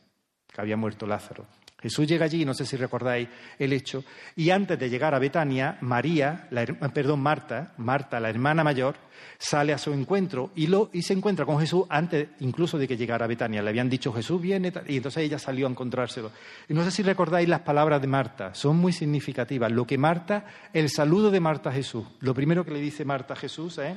que 0.49 0.61
había 0.61 0.77
muerto 0.77 1.07
Lázaro. 1.07 1.47
Jesús 1.83 2.07
llega 2.07 2.27
allí, 2.27 2.45
no 2.45 2.55
sé 2.55 2.65
si 2.65 2.77
recordáis 2.77 3.29
el 3.59 3.73
hecho, 3.73 4.05
y 4.37 4.51
antes 4.51 4.79
de 4.79 4.89
llegar 4.89 5.15
a 5.15 5.19
Betania, 5.19 5.79
María, 5.81 6.49
perdón, 6.95 7.21
Marta, 7.21 7.75
Marta, 7.77 8.21
la 8.21 8.31
hermana 8.31 8.63
mayor, 8.63 8.95
sale 9.39 9.73
a 9.73 9.79
su 9.79 9.93
encuentro 9.93 10.53
y, 10.55 10.69
lo, 10.69 10.91
y 10.93 11.03
se 11.03 11.13
encuentra 11.13 11.45
con 11.45 11.59
Jesús 11.59 11.85
antes 11.89 12.29
incluso 12.41 12.79
de 12.79 12.87
que 12.87 12.97
llegara 12.97 13.25
a 13.25 13.29
Betania. 13.29 13.61
Le 13.61 13.71
habían 13.71 13.91
dicho 13.91 14.13
Jesús 14.13 14.41
viene 14.41 14.73
y 14.87 14.97
entonces 14.97 15.25
ella 15.25 15.39
salió 15.39 15.67
a 15.67 15.71
encontrárselo. 15.71 16.31
Y 16.69 16.75
no 16.75 16.85
sé 16.85 16.93
si 16.93 17.03
recordáis 17.03 17.49
las 17.49 17.61
palabras 17.61 18.01
de 18.01 18.07
Marta, 18.07 18.55
son 18.55 18.77
muy 18.77 18.93
significativas. 18.93 19.73
Lo 19.73 19.87
que 19.87 19.99
Marta, 19.99 20.47
el 20.73 20.89
saludo 20.89 21.31
de 21.31 21.41
Marta 21.41 21.71
a 21.71 21.73
Jesús, 21.73 22.07
lo 22.21 22.35
primero 22.35 22.65
que 22.65 22.71
le 22.71 22.81
dice 22.81 23.05
Marta 23.05 23.35
a 23.35 23.37
Jesús 23.37 23.79
es, 23.79 23.97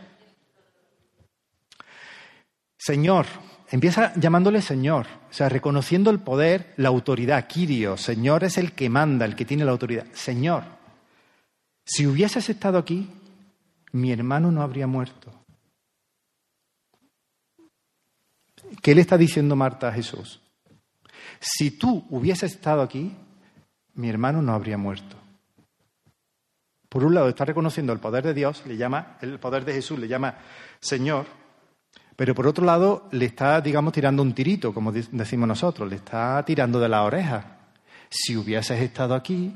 Señor, 2.77 3.25
empieza 3.75 4.13
llamándole 4.15 4.61
Señor, 4.61 5.05
o 5.29 5.33
sea, 5.33 5.49
reconociendo 5.49 6.09
el 6.09 6.19
poder, 6.19 6.73
la 6.77 6.87
autoridad. 6.87 7.45
Kirio, 7.45 7.97
Señor 7.97 8.45
es 8.45 8.57
el 8.57 8.71
que 8.71 8.89
manda, 8.89 9.25
el 9.25 9.35
que 9.35 9.43
tiene 9.43 9.65
la 9.65 9.71
autoridad. 9.71 10.05
Señor, 10.13 10.63
si 11.83 12.07
hubieses 12.07 12.49
estado 12.49 12.77
aquí, 12.77 13.09
mi 13.91 14.13
hermano 14.13 14.49
no 14.49 14.61
habría 14.61 14.87
muerto. 14.87 15.29
¿Qué 18.81 18.95
le 18.95 19.01
está 19.01 19.17
diciendo 19.17 19.57
Marta 19.57 19.89
a 19.89 19.91
Jesús? 19.91 20.41
Si 21.41 21.71
tú 21.71 22.05
hubieses 22.09 22.53
estado 22.53 22.81
aquí, 22.81 23.13
mi 23.95 24.09
hermano 24.09 24.41
no 24.41 24.53
habría 24.53 24.77
muerto. 24.77 25.17
Por 26.87 27.03
un 27.03 27.13
lado, 27.13 27.27
está 27.27 27.43
reconociendo 27.43 27.91
el 27.91 27.99
poder 27.99 28.23
de 28.23 28.33
Dios, 28.33 28.63
le 28.65 28.77
llama, 28.77 29.17
el 29.19 29.37
poder 29.37 29.65
de 29.65 29.73
Jesús 29.73 29.99
le 29.99 30.07
llama 30.07 30.37
Señor, 30.79 31.25
pero 32.15 32.33
por 32.33 32.47
otro 32.47 32.65
lado, 32.65 33.07
le 33.11 33.25
está, 33.25 33.59
digamos, 33.59 33.93
tirando 33.93 34.21
un 34.21 34.33
tirito, 34.33 34.73
como 34.73 34.91
decimos 34.91 35.47
nosotros, 35.47 35.89
le 35.89 35.97
está 35.97 36.43
tirando 36.45 36.79
de 36.79 36.89
la 36.89 37.03
oreja. 37.03 37.57
Si 38.09 38.37
hubieses 38.37 38.81
estado 38.81 39.15
aquí, 39.15 39.53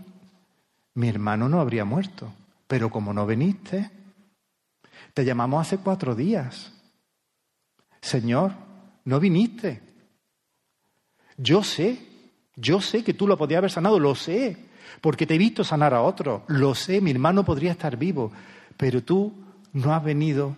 mi 0.95 1.07
hermano 1.07 1.47
no 1.47 1.62
habría 1.62 1.86
muerto. 1.86 2.34
Pero 2.68 2.89
como 2.89 3.14
no 3.14 3.26
viniste, 3.26 3.89
te 5.14 5.24
llamamos 5.24 5.66
hace 5.66 5.78
cuatro 5.78 6.16
días. 6.16 6.74
Señor, 8.01 8.51
no 9.05 9.20
viniste. 9.20 9.82
Yo 11.38 11.64
sé, 11.64 11.97
yo 12.55 12.82
sé 12.82 13.03
que 13.03 13.14
tú 13.14 13.26
lo 13.26 13.38
podías 13.38 13.60
haber 13.60 13.72
sanado, 13.72 13.99
lo 13.99 14.16
sé, 14.16 14.57
porque 14.99 15.26
te 15.26 15.36
he 15.36 15.38
visto 15.38 15.64
sanar 15.64 15.93
a 15.93 16.01
otro, 16.01 16.43
lo 16.47 16.76
sé, 16.76 16.99
mi 16.99 17.12
hermano 17.12 17.45
podría 17.45 17.72
estar 17.72 17.95
vivo, 17.95 18.32
pero 18.76 19.01
tú 19.01 19.34
no 19.72 19.93
has 19.93 20.03
venido 20.03 20.57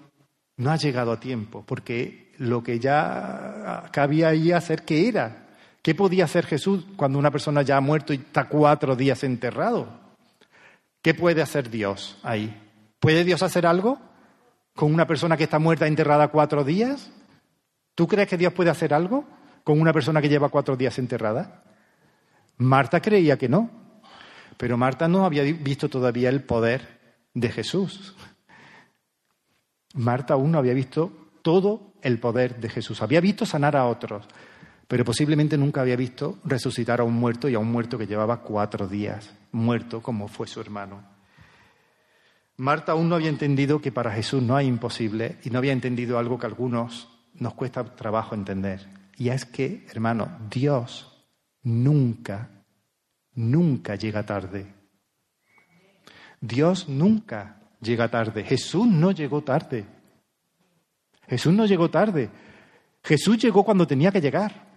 no 0.57 0.71
ha 0.71 0.75
llegado 0.75 1.11
a 1.11 1.19
tiempo, 1.19 1.63
porque 1.65 2.33
lo 2.37 2.63
que 2.63 2.79
ya 2.79 3.89
cabía 3.91 4.29
ahí 4.29 4.51
hacer, 4.51 4.83
¿qué 4.83 5.07
era? 5.07 5.47
¿Qué 5.81 5.95
podía 5.95 6.25
hacer 6.25 6.45
Jesús 6.45 6.85
cuando 6.95 7.17
una 7.17 7.31
persona 7.31 7.63
ya 7.63 7.77
ha 7.77 7.81
muerto 7.81 8.13
y 8.13 8.17
está 8.17 8.47
cuatro 8.47 8.95
días 8.95 9.23
enterrado? 9.23 9.87
¿Qué 11.01 11.13
puede 11.13 11.41
hacer 11.41 11.69
Dios 11.69 12.17
ahí? 12.23 12.55
¿Puede 12.99 13.23
Dios 13.23 13.41
hacer 13.41 13.65
algo 13.65 13.99
con 14.75 14.93
una 14.93 15.07
persona 15.07 15.37
que 15.37 15.45
está 15.45 15.57
muerta 15.57 15.87
enterrada 15.87 16.27
cuatro 16.27 16.63
días? 16.63 17.11
¿Tú 17.95 18.07
crees 18.07 18.27
que 18.27 18.37
Dios 18.37 18.53
puede 18.53 18.69
hacer 18.69 18.93
algo 18.93 19.25
con 19.63 19.81
una 19.81 19.93
persona 19.93 20.21
que 20.21 20.29
lleva 20.29 20.49
cuatro 20.49 20.75
días 20.75 20.99
enterrada? 20.99 21.63
Marta 22.57 23.01
creía 23.01 23.37
que 23.37 23.49
no, 23.49 23.69
pero 24.57 24.77
Marta 24.77 25.07
no 25.07 25.25
había 25.25 25.43
visto 25.43 25.89
todavía 25.89 26.29
el 26.29 26.43
poder 26.43 26.99
de 27.33 27.49
Jesús. 27.49 28.15
Marta 29.93 30.33
aún 30.33 30.51
no 30.51 30.57
había 30.57 30.73
visto 30.73 31.11
todo 31.41 31.93
el 32.01 32.19
poder 32.19 32.59
de 32.59 32.69
Jesús. 32.69 33.01
Había 33.01 33.21
visto 33.21 33.45
sanar 33.45 33.75
a 33.75 33.85
otros, 33.85 34.25
pero 34.87 35.05
posiblemente 35.05 35.57
nunca 35.57 35.81
había 35.81 35.95
visto 35.95 36.39
resucitar 36.43 37.01
a 37.01 37.03
un 37.03 37.13
muerto 37.13 37.49
y 37.49 37.55
a 37.55 37.59
un 37.59 37.71
muerto 37.71 37.97
que 37.97 38.07
llevaba 38.07 38.41
cuatro 38.41 38.87
días, 38.87 39.33
muerto 39.51 40.01
como 40.01 40.27
fue 40.27 40.47
su 40.47 40.59
hermano. 40.59 41.03
Marta 42.57 42.91
aún 42.91 43.09
no 43.09 43.15
había 43.15 43.29
entendido 43.29 43.81
que 43.81 43.91
para 43.91 44.11
Jesús 44.11 44.43
no 44.43 44.55
hay 44.55 44.67
imposible 44.67 45.37
y 45.43 45.49
no 45.49 45.57
había 45.57 45.71
entendido 45.71 46.19
algo 46.19 46.37
que 46.37 46.45
a 46.45 46.49
algunos 46.49 47.09
nos 47.33 47.53
cuesta 47.53 47.83
trabajo 47.95 48.35
entender. 48.35 48.87
Y 49.17 49.29
es 49.29 49.45
que, 49.45 49.85
hermano, 49.89 50.37
Dios 50.49 51.25
nunca, 51.63 52.49
nunca 53.33 53.95
llega 53.95 54.25
tarde. 54.25 54.73
Dios 56.39 56.89
nunca 56.89 57.60
llega 57.81 58.09
tarde. 58.09 58.43
Jesús 58.43 58.87
no 58.87 59.11
llegó 59.11 59.41
tarde. 59.41 59.85
Jesús 61.27 61.53
no 61.53 61.65
llegó 61.65 61.89
tarde. 61.89 62.29
Jesús 63.03 63.37
llegó 63.37 63.63
cuando 63.63 63.87
tenía 63.87 64.11
que 64.11 64.21
llegar. 64.21 64.67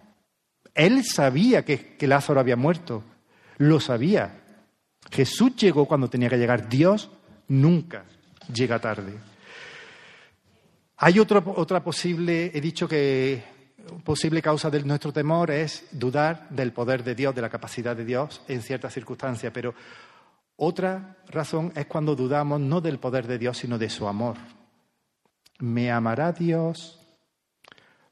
Él 0.75 1.05
sabía 1.05 1.65
que, 1.65 1.97
Lázaro 2.01 2.41
había 2.41 2.57
muerto. 2.57 3.05
Lo 3.59 3.79
sabía. 3.79 4.41
Jesús 5.11 5.55
llegó 5.57 5.87
cuando 5.87 6.09
tenía 6.09 6.29
que 6.29 6.39
llegar. 6.39 6.69
Dios 6.69 7.11
nunca 7.49 8.05
llega 8.53 8.79
tarde. 8.79 9.13
Hay 10.97 11.19
otra 11.19 11.85
posible, 11.85 12.51
he 12.55 12.61
dicho 12.61 12.89
que 12.89 13.43
posible 14.05 14.41
causa 14.41 14.71
de 14.71 14.83
nuestro 14.83 15.13
temor 15.13 15.51
es 15.51 15.87
dudar 15.91 16.49
del 16.49 16.73
poder 16.73 17.05
de 17.05 17.15
Dios, 17.15 17.35
de 17.35 17.43
la 17.43 17.51
capacidad 17.51 17.95
de 17.95 18.05
Dios 18.05 18.43
en 18.49 18.63
ciertas 18.63 18.95
circunstancias, 18.95 19.53
pero 19.53 19.75
otra 20.57 21.17
razón 21.29 21.73
es 21.75 21.87
cuando 21.87 22.15
dudamos 22.15 22.61
no 22.61 22.81
del 22.81 22.99
poder 22.99 23.27
de 23.27 23.39
Dios, 23.39 23.59
sino 23.59 23.79
de 23.79 23.91
su 23.91 24.07
amor. 24.07 24.37
¿Me 25.59 25.91
amará 25.91 26.33
Dios 26.33 27.01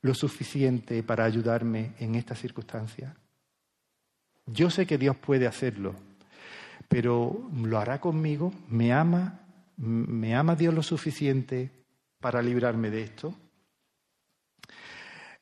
lo 0.01 0.15
suficiente 0.15 1.03
para 1.03 1.25
ayudarme 1.25 1.95
en 1.99 2.15
esta 2.15 2.35
circunstancia? 2.35 3.17
Yo 4.47 4.71
sé 4.71 4.87
que 4.87 4.99
Dios 4.99 5.17
puede 5.17 5.47
hacerlo, 5.47 5.95
pero 6.89 7.49
¿lo 7.55 7.79
hará 7.79 8.01
conmigo? 8.01 8.53
¿Me 8.69 8.93
ama? 8.93 9.41
¿Me 9.77 10.35
ama 10.35 10.57
Dios 10.57 10.75
lo 10.75 10.83
suficiente 10.83 11.71
para 12.21 12.43
librarme 12.43 12.91
de 12.91 13.03
esto? 13.03 13.35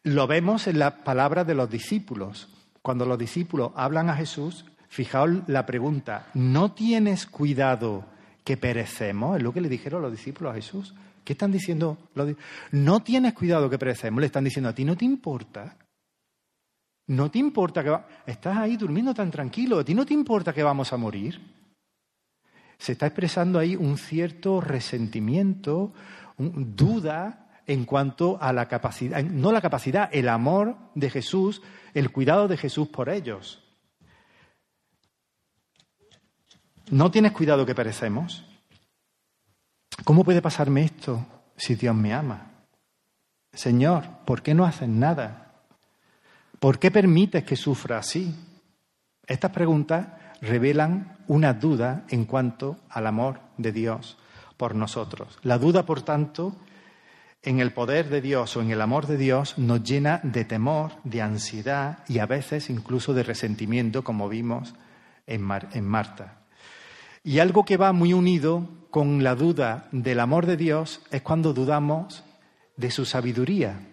Lo 0.03 0.27
vemos 0.27 0.67
en 0.67 0.79
las 0.79 0.93
palabras 0.93 1.47
de 1.47 1.55
los 1.55 1.71
discípulos. 1.71 2.49
Cuando 2.83 3.05
los 3.05 3.19
discípulos 3.19 3.73
hablan 3.75 4.09
a 4.09 4.17
Jesús, 4.17 4.65
fijaos 4.91 5.49
la 5.49 5.65
pregunta, 5.65 6.27
¿no 6.35 6.73
tienes 6.73 7.25
cuidado 7.27 8.05
que 8.45 8.57
perecemos? 8.57 9.37
Es 9.37 9.43
lo 9.43 9.55
que 9.55 9.61
le 9.61 9.69
dijeron 9.69 10.03
los 10.03 10.11
discípulos 10.11 10.53
a 10.53 10.57
Jesús. 10.57 10.95
¿Qué 11.25 11.35
están 11.35 11.53
diciendo? 11.53 11.97
No 12.73 13.01
tienes 13.01 13.33
cuidado 13.35 13.71
que 13.71 13.79
perecemos. 13.79 14.21
Le 14.21 14.27
están 14.27 14.45
diciendo 14.45 14.69
a 14.69 14.75
ti, 14.75 14.85
¿no 14.85 14.97
te 14.97 15.05
importa? 15.05 15.77
¿No 17.07 17.31
te 17.31 17.39
importa 17.39 17.85
que 17.85 17.97
estás 18.27 18.57
ahí 18.57 18.77
durmiendo 18.77 19.15
tan 19.15 19.31
tranquilo? 19.31 19.79
¿A 19.79 19.85
ti 19.85 19.95
no 19.95 20.05
te 20.05 20.15
importa 20.15 20.53
que 20.53 20.63
vamos 20.63 20.93
a 20.93 20.97
morir? 20.97 21.41
Se 22.79 22.93
está 22.93 23.07
expresando 23.07 23.59
ahí 23.59 23.77
un 23.77 23.97
cierto 23.97 24.61
resentimiento, 24.61 25.93
duda 26.37 27.63
en 27.67 27.85
cuanto 27.85 28.43
a 28.43 28.53
la 28.53 28.67
capacidad, 28.67 29.23
no 29.23 29.53
la 29.53 29.61
capacidad, 29.61 30.09
el 30.13 30.29
amor 30.29 30.77
de 30.97 31.11
Jesús, 31.11 31.63
el 31.95 32.11
cuidado 32.11 32.49
de 32.49 32.57
Jesús 32.57 32.89
por 32.89 33.09
ellos. 33.09 33.70
¿No 36.91 37.11
tienes 37.11 37.33
cuidado 37.33 37.65
que 37.65 37.75
perecemos? 37.75 38.45
¿Cómo 40.05 40.25
puede 40.25 40.43
pasarme 40.43 40.83
esto 40.83 41.25
si 41.57 41.77
Dios 41.77 41.95
me 41.95 42.13
ama? 42.13 42.51
Señor, 43.53 44.05
¿por 44.25 44.43
qué 44.43 44.55
no 44.55 44.65
haces 44.65 44.89
nada? 44.89 45.53
¿Por 46.59 46.79
qué 46.79 46.91
permites 46.91 47.45
que 47.45 47.57
sufra 47.57 47.99
así? 47.99 48.35
Estas 49.27 49.53
preguntas 49.53 50.09
revelan 50.41 51.19
una 51.29 51.55
duda 51.55 52.05
en 52.09 52.25
cuanto 52.25 52.79
al 52.89 53.07
amor 53.07 53.41
de 53.57 53.71
Dios 53.71 54.19
por 54.57 54.75
nosotros. 54.75 55.39
La 55.43 55.59
duda, 55.59 55.87
por 55.87 56.03
tanto, 56.03 56.57
en 57.43 57.61
el 57.61 57.73
poder 57.73 58.09
de 58.09 58.21
Dios 58.21 58.57
o 58.57 58.63
en 58.63 58.71
el 58.73 58.81
amor 58.81 59.07
de 59.07 59.17
Dios 59.17 59.57
nos 59.59 59.83
llena 59.83 60.21
de 60.25 60.45
temor, 60.45 60.93
de 61.05 61.23
ansiedad 61.23 62.01
y 62.09 62.19
a 62.19 62.27
veces 62.27 62.69
incluso 62.69 63.15
de 63.15 63.23
resentimiento, 63.23 64.03
como 64.03 64.29
vimos 64.29 64.75
en, 65.27 65.43
Marta. 65.85 66.40
Y 67.23 67.39
algo 67.39 67.65
que 67.65 67.77
va 67.77 67.93
muy 67.93 68.13
unido 68.13 68.69
con 68.91 69.23
la 69.23 69.35
duda 69.35 69.89
del 69.93 70.21
amor 70.21 70.47
de 70.47 70.57
Dios 70.57 71.03
es 71.11 71.23
cuando 71.23 71.53
dudamos 71.53 72.25
de 72.77 72.91
su 72.91 73.05
sabiduría. 73.05 73.87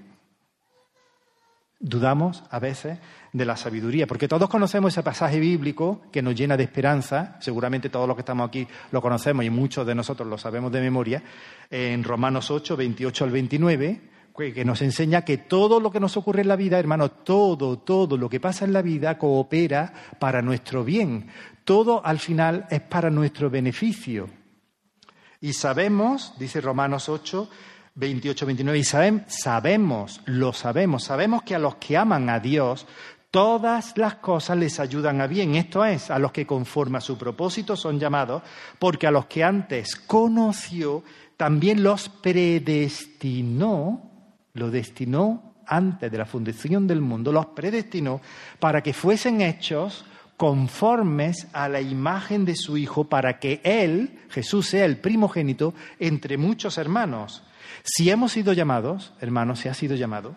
Dudamos 1.80 2.44
a 2.50 2.60
veces 2.60 2.98
de 3.34 3.46
la 3.46 3.56
sabiduría, 3.56 4.08
porque 4.08 4.28
todos 4.28 4.50
conocemos 4.50 4.94
ese 4.94 5.04
pasaje 5.04 5.40
bíblico 5.40 6.02
que 6.12 6.24
nos 6.24 6.34
llena 6.34 6.58
de 6.58 6.64
esperanza, 6.64 7.38
seguramente 7.40 7.90
todos 7.90 8.08
los 8.08 8.16
que 8.16 8.22
estamos 8.22 8.48
aquí 8.48 8.68
lo 8.92 9.02
conocemos 9.02 9.46
y 9.46 9.50
muchos 9.52 9.86
de 9.86 9.94
nosotros 9.94 10.28
lo 10.28 10.38
sabemos 10.38 10.72
de 10.72 10.82
memoria, 10.82 11.22
en 11.70 12.04
Romanos 12.04 12.50
8, 12.50 12.76
28 12.76 13.24
al 13.26 13.32
29, 13.32 14.02
que 14.38 14.66
nos 14.66 14.82
enseña 14.82 15.24
que 15.24 15.38
todo 15.38 15.80
lo 15.80 15.92
que 15.92 16.00
nos 16.00 16.16
ocurre 16.16 16.42
en 16.42 16.48
la 16.48 16.56
vida, 16.56 16.80
hermano, 16.80 17.10
todo, 17.10 17.80
todo 17.80 18.18
lo 18.18 18.30
que 18.30 18.40
pasa 18.40 18.66
en 18.66 18.74
la 18.74 18.82
vida 18.82 19.18
coopera 19.18 19.94
para 20.20 20.42
nuestro 20.42 20.84
bien. 20.84 21.28
Todo 21.68 22.02
al 22.06 22.18
final 22.18 22.66
es 22.70 22.80
para 22.80 23.10
nuestro 23.10 23.50
beneficio. 23.50 24.30
Y 25.42 25.52
sabemos, 25.52 26.34
dice 26.40 26.62
Romanos 26.62 27.10
8, 27.10 27.50
28, 27.94 28.46
29, 28.46 28.80
y 28.80 28.84
sabemos, 29.28 30.22
lo 30.24 30.54
sabemos, 30.54 31.04
sabemos 31.04 31.44
que 31.44 31.56
a 31.56 31.60
los 31.60 31.76
que 31.76 31.98
aman 31.98 32.30
a 32.30 32.40
Dios, 32.40 32.88
todas 33.32 33.98
las 33.98 34.16
cosas 34.16 34.58
les 34.58 34.80
ayudan 34.80 35.20
a 35.20 35.28
bien. 35.28 35.56
Esto 35.56 35.84
es, 35.84 36.10
a 36.10 36.20
los 36.20 36.32
que 36.32 36.48
conforme 36.48 37.00
a 37.00 37.02
su 37.02 37.18
propósito 37.18 37.76
son 37.76 38.00
llamados, 38.00 38.44
porque 38.80 39.06
a 39.06 39.12
los 39.12 39.26
que 39.26 39.44
antes 39.44 39.98
conoció, 39.98 41.04
también 41.36 41.84
los 41.84 42.08
predestinó, 42.08 42.80
lo 44.54 44.72
destinó 44.72 45.56
antes 45.68 46.10
de 46.10 46.18
la 46.18 46.26
fundación 46.26 46.88
del 46.88 47.02
mundo, 47.02 47.34
los 47.34 47.48
predestinó 47.48 48.22
para 48.58 48.82
que 48.82 48.94
fuesen 48.94 49.42
hechos 49.42 50.06
conformes 50.38 51.48
a 51.52 51.68
la 51.68 51.82
imagen 51.82 52.46
de 52.46 52.56
su 52.56 52.78
Hijo, 52.78 53.06
para 53.06 53.40
que 53.40 53.60
Él, 53.64 54.20
Jesús, 54.30 54.68
sea 54.68 54.86
el 54.86 54.98
primogénito 54.98 55.74
entre 56.00 56.38
muchos 56.38 56.78
hermanos. 56.78 57.44
Si 57.84 58.10
hemos 58.12 58.32
sido 58.32 58.54
llamados, 58.54 59.14
hermanos, 59.20 59.60
si 59.60 59.70
ha 59.70 59.74
sido 59.74 59.96
llamado, 59.96 60.36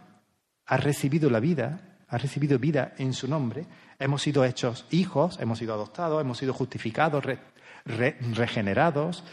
ha 0.66 0.78
recibido 0.78 1.28
la 1.28 1.38
vida, 1.38 1.98
ha 2.08 2.16
recibido 2.16 2.58
vida 2.58 2.94
en 2.96 3.12
su 3.12 3.28
nombre, 3.28 3.66
hemos 3.98 4.22
sido 4.22 4.44
hechos 4.44 4.86
hijos, 4.90 5.38
hemos 5.38 5.58
sido 5.58 5.74
adoptados, 5.74 6.20
hemos 6.20 6.38
sido 6.38 6.54
justificados, 6.54 7.22
regenerados, 7.84 9.24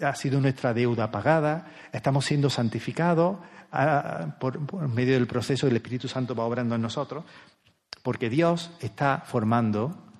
ha 0.00 0.14
sido 0.14 0.40
nuestra 0.40 0.72
deuda 0.72 1.10
pagada, 1.10 1.66
estamos 1.92 2.24
siendo 2.24 2.48
santificados 2.48 3.38
ah, 3.72 4.36
por 4.40 4.88
medio 4.88 5.14
del 5.14 5.26
proceso 5.26 5.66
del 5.66 5.76
Espíritu 5.76 6.08
Santo 6.08 6.34
va 6.34 6.44
obrando 6.44 6.74
en 6.74 6.82
nosotros, 6.82 7.24
porque 8.02 8.30
Dios 8.30 8.70
está 8.80 9.22
formando 9.26 10.13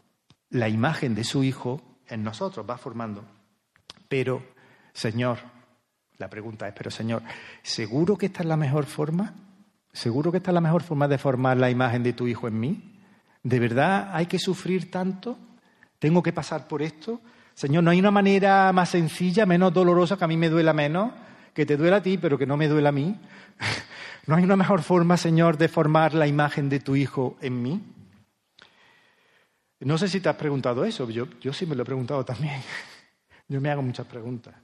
la 0.55 0.68
imagen 0.68 1.14
de 1.14 1.24
su 1.24 1.42
Hijo 1.42 1.82
en 2.09 2.22
nosotros, 2.22 2.64
va 2.68 2.78
formando. 2.78 3.24
Pero, 4.09 4.42
Señor, 4.92 5.38
la 6.16 6.30
pregunta 6.30 6.68
es, 6.68 6.74
pero 6.74 6.90
Señor, 6.90 7.22
¿seguro 7.62 8.16
que 8.16 8.26
esta 8.26 8.42
es 8.42 8.48
la 8.48 8.57
mejor 8.57 8.86
forma? 8.86 9.34
¿Seguro 9.92 10.30
que 10.30 10.38
esta 10.38 10.52
es 10.52 10.55
la 10.55 10.61
mejor 10.61 10.82
forma 10.84 11.09
de 11.09 11.18
formar 11.18 11.57
la 11.57 11.70
imagen 11.70 12.05
de 12.05 12.12
tu 12.12 12.28
Hijo 12.28 12.46
en 12.46 12.61
mí? 12.61 13.00
¿De 13.42 13.59
verdad 13.59 14.11
hay 14.12 14.26
que 14.26 14.38
sufrir 14.38 14.92
tanto? 14.92 15.36
¿Tengo 15.98 16.22
que 16.22 16.32
pasar 16.32 16.68
por 16.68 16.82
esto? 16.82 17.20
Señor, 17.55 17.82
¿no 17.82 17.90
hay 17.90 17.98
una 17.98 18.12
manera 18.12 18.72
más 18.72 18.90
sencilla, 18.90 19.46
menos 19.46 19.74
dolorosa, 19.74 20.16
que 20.16 20.24
a 20.24 20.28
mí 20.28 20.36
me 20.36 20.50
duela 20.50 20.72
menos, 20.72 21.12
que 21.52 21.66
te 21.66 21.76
duela 21.76 21.96
a 21.96 22.02
ti, 22.02 22.16
pero 22.16 22.38
que 22.38 22.46
no 22.46 22.57
me 22.57 22.68
duela 22.68 22.90
a 22.90 22.92
mí? 22.92 23.18
¿No 24.26 24.36
hay 24.36 24.44
una 24.44 24.57
mejor 24.57 24.82
forma, 24.82 25.16
Señor, 25.16 25.59
de 25.59 25.68
formar 25.68 26.14
la 26.14 26.28
imagen 26.28 26.68
de 26.68 26.78
tu 26.78 26.94
Hijo 26.94 27.36
en 27.40 27.61
mí? 27.61 27.93
No 29.85 29.99
sé 29.99 30.09
si 30.09 30.20
te 30.20 30.28
has 30.28 30.37
preguntado 30.37 30.85
eso, 30.85 31.09
yo, 31.11 31.28
yo 31.41 31.53
sí 31.53 31.66
me 31.66 31.76
lo 31.76 31.82
he 31.82 31.87
preguntado 31.87 32.24
también. 32.24 32.61
Yo 33.49 33.61
me 33.61 33.70
hago 33.70 33.82
muchas 33.82 34.07
preguntas. 34.07 34.55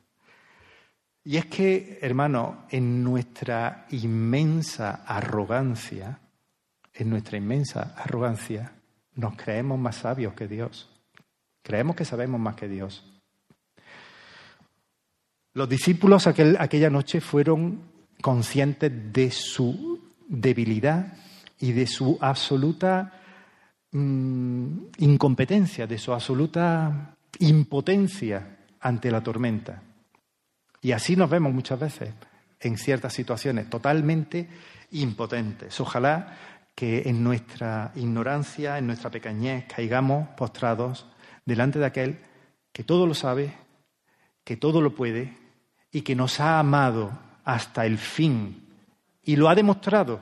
Y 1.22 1.36
es 1.36 1.44
que, 1.44 1.98
hermano, 2.00 2.64
en 2.70 3.04
nuestra 3.04 3.86
inmensa 3.90 5.04
arrogancia, 5.06 6.18
en 6.94 7.10
nuestra 7.10 7.36
inmensa 7.36 7.94
arrogancia, 7.98 8.72
nos 9.16 9.36
creemos 9.36 9.78
más 9.78 9.96
sabios 9.96 10.32
que 10.32 10.48
Dios. 10.48 10.88
Creemos 11.62 11.94
que 11.94 12.06
sabemos 12.06 12.40
más 12.40 12.54
que 12.54 12.68
Dios. 12.68 13.04
Los 15.52 15.68
discípulos 15.68 16.26
aquella 16.26 16.88
noche 16.88 17.20
fueron 17.20 17.82
conscientes 18.22 19.12
de 19.12 19.30
su 19.30 20.00
debilidad 20.26 21.12
y 21.58 21.72
de 21.72 21.86
su 21.86 22.16
absoluta 22.22 23.19
mm, 23.92 24.78
incompetencia, 24.98 25.86
de 25.86 25.98
su 25.98 26.12
absoluta 26.12 27.14
impotencia 27.38 28.58
ante 28.80 29.10
la 29.10 29.22
tormenta. 29.22 29.82
Y 30.80 30.92
así 30.92 31.16
nos 31.16 31.30
vemos 31.30 31.52
muchas 31.52 31.78
veces 31.78 32.14
en 32.60 32.76
ciertas 32.78 33.12
situaciones 33.12 33.68
totalmente 33.68 34.48
impotentes. 34.92 35.80
Ojalá 35.80 36.36
que 36.74 37.02
en 37.08 37.22
nuestra 37.22 37.92
ignorancia, 37.94 38.78
en 38.78 38.86
nuestra 38.86 39.10
pequeñez, 39.10 39.66
caigamos 39.66 40.28
postrados 40.30 41.06
delante 41.44 41.78
de 41.78 41.86
aquel 41.86 42.18
que 42.72 42.84
todo 42.84 43.06
lo 43.06 43.14
sabe, 43.14 43.52
que 44.44 44.56
todo 44.56 44.80
lo 44.80 44.94
puede 44.94 45.36
y 45.92 46.02
que 46.02 46.14
nos 46.14 46.40
ha 46.40 46.58
amado 46.58 47.18
hasta 47.44 47.84
el 47.84 47.98
fin 47.98 48.66
y 49.22 49.36
lo 49.36 49.48
ha 49.48 49.54
demostrado. 49.54 50.20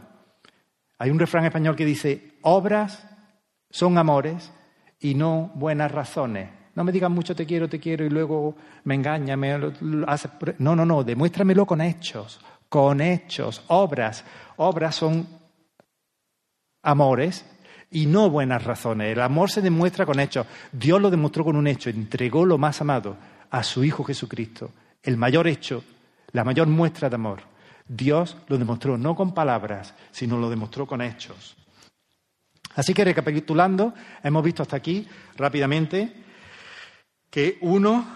Hay 0.99 1.11
un 1.11 1.19
refrán 1.19 1.45
español 1.45 1.77
que 1.77 1.85
dice, 1.85 2.39
obras 2.43 3.07
son 3.71 3.99
amores 3.99 4.51
y 5.01 5.15
no 5.15 5.51
buenas 5.55 5.93
razones. 5.93 6.51
No 6.75 6.85
me 6.85 6.93
digas 6.93 7.11
mucho 7.11 7.35
te 7.35 7.45
quiero, 7.45 7.69
te 7.69 7.81
quiero 7.81 8.05
y 8.05 8.09
luego 8.09 8.55
me 8.85 8.95
engaña, 8.95 9.37
me 9.37 9.59
No, 10.59 10.77
no, 10.77 10.87
no, 10.87 11.03
demuéstramelo 11.03 11.67
con 11.67 11.81
hechos, 11.81 12.41
con 12.69 13.01
hechos, 13.01 13.65
obras. 13.67 14.25
Obras 14.57 14.95
son 14.95 15.27
amores 16.83 17.45
y 17.91 18.07
no 18.07 18.31
buenas 18.31 18.63
razones. 18.63 19.13
El 19.13 19.21
amor 19.21 19.51
se 19.51 19.61
demuestra 19.61 20.07
con 20.07 20.21
hechos. 20.21 20.47
Dios 20.71 21.01
lo 21.01 21.11
demostró 21.11 21.45
con 21.45 21.57
un 21.57 21.67
hecho, 21.67 21.91
entregó 21.91 22.47
lo 22.47 22.59
más 22.59 22.81
amado 22.81 23.17
a 23.51 23.63
su 23.63 23.83
Hijo 23.83 24.05
Jesucristo. 24.05 24.71
El 25.03 25.17
mayor 25.17 25.49
hecho, 25.49 25.83
la 26.33 26.45
mayor 26.45 26.69
muestra 26.69 27.09
de 27.09 27.17
amor. 27.17 27.41
Dios 27.89 28.37
lo 28.47 28.57
demostró 28.57 28.97
no 28.97 29.17
con 29.17 29.35
palabras, 29.35 29.95
sino 30.13 30.39
lo 30.39 30.49
demostró 30.49 30.87
con 30.87 31.01
hechos. 31.01 31.58
Así 32.79 32.95
que 32.95 33.05
recapitulando, 33.05 33.93
hemos 34.23 34.45
visto 34.45 34.63
hasta 34.63 34.77
aquí 34.77 35.05
rápidamente 35.37 36.13
que 37.29 37.59
uno, 37.63 38.07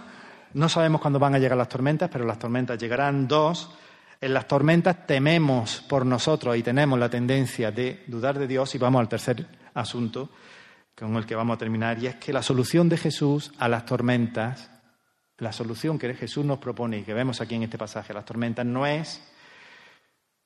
no 0.54 0.68
sabemos 0.68 1.00
cuándo 1.00 1.18
van 1.18 1.34
a 1.34 1.40
llegar 1.40 1.58
las 1.58 1.68
tormentas, 1.68 2.08
pero 2.08 2.24
las 2.24 2.38
tormentas 2.38 2.78
llegarán. 2.78 3.26
Dos, 3.26 3.76
en 4.20 4.32
las 4.32 4.46
tormentas 4.46 5.04
tememos 5.04 5.80
por 5.88 6.06
nosotros 6.06 6.56
y 6.56 6.62
tenemos 6.62 6.96
la 6.96 7.10
tendencia 7.10 7.72
de 7.72 8.04
dudar 8.06 8.38
de 8.38 8.46
Dios. 8.46 8.72
Y 8.76 8.78
vamos 8.78 9.00
al 9.00 9.08
tercer 9.08 9.44
asunto 9.74 10.30
con 10.94 11.16
el 11.16 11.26
que 11.26 11.34
vamos 11.34 11.56
a 11.56 11.58
terminar, 11.58 11.98
y 11.98 12.06
es 12.06 12.14
que 12.14 12.32
la 12.32 12.44
solución 12.44 12.88
de 12.88 12.98
Jesús 12.98 13.50
a 13.58 13.66
las 13.68 13.84
tormentas, 13.84 14.70
la 15.38 15.50
solución 15.50 15.98
que 15.98 16.14
Jesús 16.14 16.44
nos 16.44 16.58
propone 16.58 16.98
y 16.98 17.02
que 17.02 17.14
vemos 17.14 17.40
aquí 17.40 17.56
en 17.56 17.64
este 17.64 17.78
pasaje 17.78 18.12
a 18.12 18.14
las 18.14 18.24
tormentas, 18.24 18.64
no 18.64 18.86
es 18.86 19.28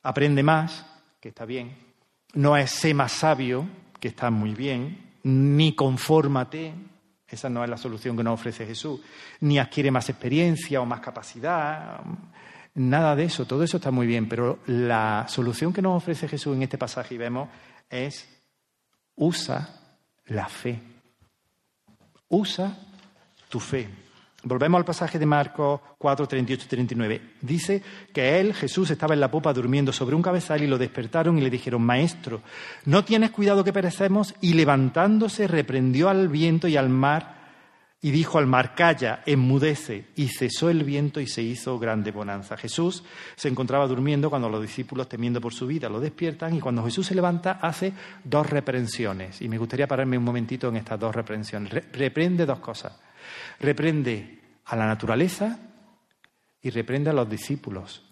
aprende 0.02 0.42
más, 0.42 0.86
que 1.20 1.28
está 1.28 1.44
bien, 1.44 1.76
no 2.32 2.56
es 2.56 2.70
sé 2.70 2.94
más 2.94 3.12
sabio, 3.12 3.68
está 4.06 4.30
muy 4.30 4.54
bien, 4.54 5.18
ni 5.24 5.74
confórmate, 5.74 6.72
esa 7.28 7.48
no 7.48 7.64
es 7.64 7.70
la 7.70 7.76
solución 7.76 8.16
que 8.16 8.22
nos 8.22 8.34
ofrece 8.34 8.66
Jesús, 8.66 9.00
ni 9.40 9.58
adquiere 9.58 9.90
más 9.90 10.08
experiencia 10.08 10.80
o 10.80 10.86
más 10.86 11.00
capacidad, 11.00 12.00
nada 12.74 13.16
de 13.16 13.24
eso, 13.24 13.46
todo 13.46 13.62
eso 13.64 13.78
está 13.78 13.90
muy 13.90 14.06
bien, 14.06 14.28
pero 14.28 14.60
la 14.66 15.26
solución 15.28 15.72
que 15.72 15.82
nos 15.82 15.96
ofrece 15.96 16.28
Jesús 16.28 16.54
en 16.54 16.62
este 16.62 16.78
pasaje 16.78 17.14
y 17.14 17.18
vemos 17.18 17.48
es 17.90 18.28
usa 19.16 19.68
la 20.26 20.48
fe, 20.48 20.80
usa 22.28 22.76
tu 23.48 23.58
fe. 23.58 24.05
Volvemos 24.48 24.78
al 24.78 24.84
pasaje 24.84 25.18
de 25.18 25.26
Marcos 25.26 25.80
4, 25.98 26.28
38 26.28 26.64
y 26.64 26.68
39. 26.68 27.22
Dice 27.40 27.82
que 28.12 28.38
él, 28.38 28.54
Jesús, 28.54 28.88
estaba 28.92 29.12
en 29.12 29.18
la 29.18 29.28
popa 29.28 29.52
durmiendo 29.52 29.92
sobre 29.92 30.14
un 30.14 30.22
cabezal 30.22 30.62
y 30.62 30.68
lo 30.68 30.78
despertaron 30.78 31.36
y 31.36 31.40
le 31.40 31.50
dijeron, 31.50 31.82
Maestro, 31.82 32.42
¿no 32.84 33.04
tienes 33.04 33.32
cuidado 33.32 33.64
que 33.64 33.72
perecemos? 33.72 34.36
Y 34.40 34.52
levantándose 34.52 35.48
reprendió 35.48 36.08
al 36.08 36.28
viento 36.28 36.68
y 36.68 36.76
al 36.76 36.90
mar 36.90 37.34
y 38.00 38.12
dijo 38.12 38.38
al 38.38 38.46
mar, 38.46 38.76
calla, 38.76 39.24
enmudece. 39.26 40.10
Y 40.14 40.28
cesó 40.28 40.70
el 40.70 40.84
viento 40.84 41.18
y 41.18 41.26
se 41.26 41.42
hizo 41.42 41.76
grande 41.80 42.12
bonanza. 42.12 42.56
Jesús 42.56 43.02
se 43.34 43.48
encontraba 43.48 43.88
durmiendo 43.88 44.30
cuando 44.30 44.48
los 44.48 44.62
discípulos, 44.62 45.08
temiendo 45.08 45.40
por 45.40 45.54
su 45.54 45.66
vida, 45.66 45.88
lo 45.88 45.98
despiertan 45.98 46.54
y 46.54 46.60
cuando 46.60 46.84
Jesús 46.84 47.08
se 47.08 47.16
levanta 47.16 47.58
hace 47.60 47.92
dos 48.22 48.48
reprensiones. 48.48 49.42
Y 49.42 49.48
me 49.48 49.58
gustaría 49.58 49.88
pararme 49.88 50.16
un 50.16 50.22
momentito 50.22 50.68
en 50.68 50.76
estas 50.76 51.00
dos 51.00 51.12
reprensiones. 51.12 51.72
reprende 51.90 52.46
dos 52.46 52.60
cosas. 52.60 53.05
Reprende 53.60 54.40
a 54.64 54.76
la 54.76 54.86
naturaleza 54.86 55.58
y 56.60 56.70
reprende 56.70 57.10
a 57.10 57.12
los 57.12 57.28
discípulos. 57.28 58.02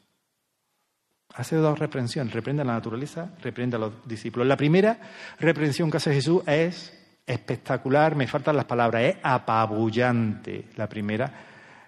Hace 1.34 1.56
dos 1.56 1.78
reprensiones, 1.78 2.32
reprende 2.32 2.62
a 2.62 2.64
la 2.64 2.74
naturaleza, 2.74 3.34
reprende 3.42 3.76
a 3.76 3.80
los 3.80 4.06
discípulos. 4.06 4.46
La 4.46 4.56
primera 4.56 4.98
reprensión 5.40 5.90
que 5.90 5.96
hace 5.96 6.14
Jesús 6.14 6.42
es 6.46 6.96
espectacular, 7.26 8.14
me 8.14 8.28
faltan 8.28 8.56
las 8.56 8.66
palabras, 8.66 9.02
es 9.02 9.16
apabullante. 9.22 10.66
La 10.76 10.88
primera, 10.88 11.32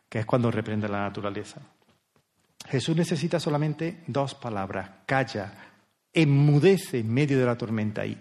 que 0.09 0.21
es 0.21 0.27
cuando 0.27 0.51
reprende 0.51 0.87
a 0.87 0.91
la 0.91 1.01
naturaleza. 1.03 1.61
Jesús 2.69 2.97
necesita 2.97 3.39
solamente 3.39 4.03
dos 4.09 4.35
palabras, 4.35 4.91
calla, 5.07 5.53
enmudece 6.13 6.99
en 6.99 7.13
medio 7.13 7.39
de 7.39 7.47
la 7.47 7.57
tormenta 7.57 8.05
y 8.05 8.19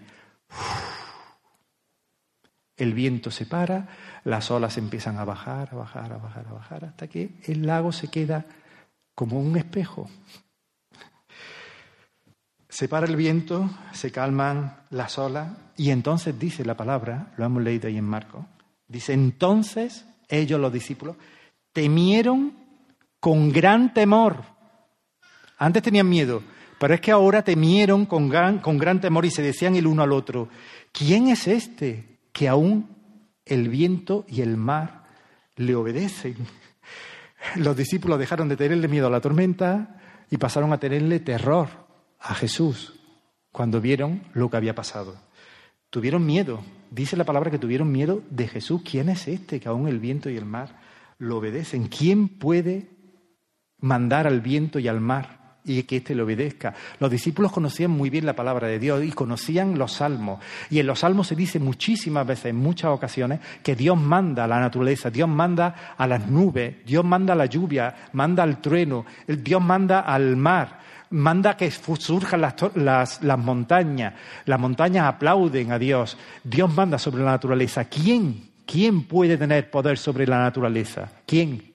el 2.77 2.93
viento 2.93 3.31
se 3.31 3.45
para, 3.45 3.87
las 4.23 4.51
olas 4.51 4.77
empiezan 4.77 5.17
a 5.17 5.25
bajar, 5.25 5.69
a 5.71 5.75
bajar, 5.75 6.11
a 6.11 6.17
bajar, 6.17 6.45
a 6.47 6.53
bajar, 6.53 6.85
hasta 6.85 7.07
que 7.07 7.29
el 7.43 7.65
lago 7.65 7.91
se 7.91 8.09
queda 8.09 8.45
como 9.13 9.39
un 9.39 9.55
espejo. 9.57 10.09
Se 12.67 12.89
para 12.89 13.05
el 13.05 13.15
viento, 13.15 13.69
se 13.93 14.11
calman 14.11 14.77
las 14.89 15.17
olas 15.17 15.53
y 15.77 15.91
entonces 15.91 16.37
dice 16.37 16.65
la 16.65 16.75
palabra, 16.75 17.31
lo 17.37 17.45
hemos 17.45 17.63
leído 17.63 17.87
ahí 17.87 17.97
en 17.97 18.05
Marco, 18.05 18.45
dice 18.87 19.13
entonces 19.13 20.05
ellos 20.27 20.59
los 20.59 20.73
discípulos 20.73 21.15
temieron 21.71 22.53
con 23.21 23.51
gran 23.51 23.93
temor. 23.93 24.43
Antes 25.57 25.83
tenían 25.83 26.09
miedo, 26.09 26.43
pero 26.77 26.93
es 26.93 26.99
que 26.99 27.11
ahora 27.11 27.41
temieron 27.43 28.05
con 28.05 28.27
gran, 28.27 28.59
con 28.59 28.77
gran 28.77 28.99
temor 28.99 29.25
y 29.25 29.31
se 29.31 29.41
decían 29.41 29.77
el 29.77 29.87
uno 29.87 30.03
al 30.03 30.11
otro, 30.11 30.49
¿quién 30.91 31.29
es 31.29 31.47
este 31.47 32.14
que 32.35 32.49
aún 32.49 32.89
el 33.45 33.69
viento 33.69 34.25
y 34.27 34.41
el 34.41 34.57
mar 34.57 35.05
le 35.55 35.73
obedecen. 35.73 36.35
Los 37.55 37.77
discípulos 37.77 38.19
dejaron 38.19 38.49
de 38.49 38.57
tenerle 38.57 38.89
miedo 38.89 39.07
a 39.07 39.09
la 39.09 39.21
tormenta 39.21 40.01
y 40.29 40.35
pasaron 40.35 40.73
a 40.73 40.77
tenerle 40.77 41.21
terror 41.21 41.69
a 42.19 42.35
Jesús 42.35 42.99
cuando 43.53 43.79
vieron 43.79 44.23
lo 44.33 44.49
que 44.49 44.57
había 44.57 44.75
pasado. 44.75 45.15
Tuvieron 45.89 46.25
miedo, 46.25 46.61
dice 46.91 47.15
la 47.15 47.23
palabra 47.23 47.51
que 47.51 47.57
tuvieron 47.57 47.89
miedo 47.89 48.21
de 48.29 48.49
Jesús. 48.49 48.81
¿Quién 48.83 49.07
es 49.07 49.29
este 49.29 49.61
que 49.61 49.69
aún 49.69 49.87
el 49.87 49.99
viento 49.99 50.29
y 50.29 50.35
el 50.35 50.43
mar 50.43 50.77
lo 51.17 51.37
obedecen? 51.37 51.87
¿Quién 51.87 52.27
puede 52.27 52.89
mandar 53.79 54.27
al 54.27 54.41
viento 54.41 54.77
y 54.79 54.89
al 54.89 54.99
mar 54.99 55.44
y 55.65 55.83
que 55.83 55.97
éste 55.97 56.15
le 56.15 56.21
obedezca. 56.21 56.73
Los 56.99 57.09
discípulos 57.09 57.51
conocían 57.51 57.91
muy 57.91 58.09
bien 58.09 58.25
la 58.25 58.35
palabra 58.35 58.67
de 58.67 58.79
Dios 58.79 59.03
y 59.03 59.11
conocían 59.11 59.77
los 59.77 59.93
salmos. 59.93 60.39
Y 60.69 60.79
en 60.79 60.87
los 60.87 60.99
salmos 60.99 61.27
se 61.27 61.35
dice 61.35 61.59
muchísimas 61.59 62.25
veces, 62.25 62.45
en 62.45 62.57
muchas 62.57 62.91
ocasiones, 62.91 63.39
que 63.63 63.75
Dios 63.75 63.99
manda 63.99 64.45
a 64.45 64.47
la 64.47 64.59
naturaleza, 64.59 65.09
Dios 65.09 65.27
manda 65.27 65.95
a 65.97 66.07
las 66.07 66.27
nubes, 66.27 66.85
Dios 66.85 67.03
manda 67.03 67.33
a 67.33 67.35
la 67.35 67.47
lluvia, 67.47 67.95
manda 68.13 68.43
al 68.43 68.61
trueno, 68.61 69.05
Dios 69.27 69.61
manda 69.61 70.01
al 70.01 70.35
mar, 70.35 70.79
manda 71.09 71.57
que 71.57 71.71
surjan 71.71 72.41
las, 72.41 72.55
las, 72.75 73.23
las 73.23 73.39
montañas, 73.39 74.13
las 74.45 74.59
montañas 74.59 75.05
aplauden 75.07 75.71
a 75.71 75.79
Dios, 75.79 76.17
Dios 76.43 76.73
manda 76.73 76.97
sobre 76.97 77.23
la 77.23 77.31
naturaleza. 77.31 77.85
¿Quién? 77.85 78.49
¿Quién 78.65 79.03
puede 79.03 79.37
tener 79.37 79.69
poder 79.69 79.97
sobre 79.97 80.25
la 80.27 80.39
naturaleza? 80.39 81.11
¿Quién? 81.25 81.73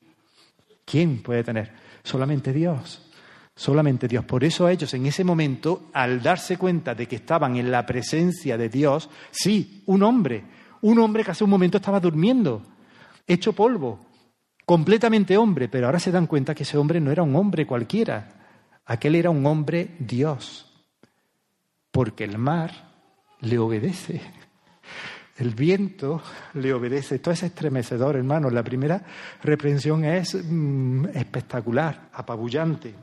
¿Quién 0.84 1.22
puede 1.22 1.44
tener? 1.44 1.72
Solamente 2.02 2.52
Dios. 2.52 3.09
Solamente 3.60 4.08
Dios. 4.08 4.24
Por 4.24 4.42
eso 4.42 4.70
ellos 4.70 4.94
en 4.94 5.04
ese 5.04 5.22
momento, 5.22 5.90
al 5.92 6.22
darse 6.22 6.56
cuenta 6.56 6.94
de 6.94 7.06
que 7.06 7.16
estaban 7.16 7.56
en 7.56 7.70
la 7.70 7.84
presencia 7.84 8.56
de 8.56 8.70
Dios, 8.70 9.10
sí, 9.30 9.82
un 9.84 10.02
hombre, 10.02 10.44
un 10.80 10.98
hombre 10.98 11.22
que 11.22 11.32
hace 11.32 11.44
un 11.44 11.50
momento 11.50 11.76
estaba 11.76 12.00
durmiendo, 12.00 12.62
hecho 13.26 13.52
polvo, 13.52 14.00
completamente 14.64 15.36
hombre, 15.36 15.68
pero 15.68 15.84
ahora 15.84 16.00
se 16.00 16.10
dan 16.10 16.26
cuenta 16.26 16.54
que 16.54 16.62
ese 16.62 16.78
hombre 16.78 17.02
no 17.02 17.10
era 17.10 17.22
un 17.22 17.36
hombre 17.36 17.66
cualquiera, 17.66 18.30
aquel 18.86 19.14
era 19.14 19.28
un 19.28 19.44
hombre 19.44 19.94
Dios, 19.98 20.72
porque 21.90 22.24
el 22.24 22.38
mar 22.38 22.72
le 23.40 23.58
obedece. 23.58 24.22
El 25.36 25.54
viento 25.54 26.22
le 26.54 26.72
obedece. 26.72 27.16
Esto 27.16 27.30
es 27.30 27.42
estremecedor, 27.42 28.16
hermano. 28.16 28.50
La 28.50 28.62
primera 28.62 29.02
reprensión 29.42 30.04
es 30.04 30.34
mm, 30.34 31.06
espectacular, 31.14 32.08
apabullante. 32.12 32.94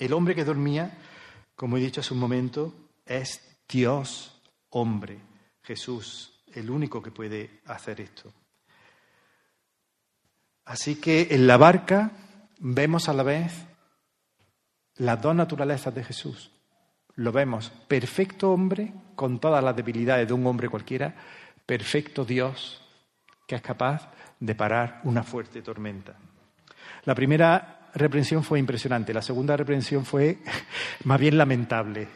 El 0.00 0.14
hombre 0.14 0.34
que 0.34 0.44
dormía, 0.44 0.90
como 1.54 1.76
he 1.76 1.80
dicho 1.80 2.00
hace 2.00 2.14
un 2.14 2.20
momento, 2.20 2.74
es 3.04 3.60
Dios 3.68 4.42
hombre, 4.70 5.20
Jesús, 5.62 6.42
el 6.54 6.70
único 6.70 7.02
que 7.02 7.10
puede 7.10 7.60
hacer 7.66 8.00
esto. 8.00 8.32
Así 10.64 10.96
que 10.96 11.28
en 11.32 11.46
la 11.46 11.58
barca 11.58 12.12
vemos 12.60 13.10
a 13.10 13.12
la 13.12 13.22
vez 13.22 13.52
las 14.96 15.20
dos 15.20 15.34
naturalezas 15.34 15.94
de 15.94 16.04
Jesús. 16.04 16.50
Lo 17.16 17.30
vemos, 17.30 17.70
perfecto 17.86 18.52
hombre, 18.52 18.94
con 19.14 19.38
todas 19.38 19.62
las 19.62 19.76
debilidades 19.76 20.26
de 20.26 20.32
un 20.32 20.46
hombre 20.46 20.70
cualquiera, 20.70 21.14
perfecto 21.66 22.24
Dios, 22.24 22.80
que 23.46 23.56
es 23.56 23.62
capaz 23.62 24.10
de 24.38 24.54
parar 24.54 25.02
una 25.04 25.22
fuerte 25.22 25.60
tormenta. 25.60 26.16
La 27.04 27.14
primera 27.14 27.79
reprensión 27.94 28.42
fue 28.42 28.58
impresionante, 28.58 29.14
la 29.14 29.22
segunda 29.22 29.56
reprensión 29.56 30.04
fue 30.04 30.38
más 31.04 31.20
bien 31.20 31.38
lamentable. 31.38 32.08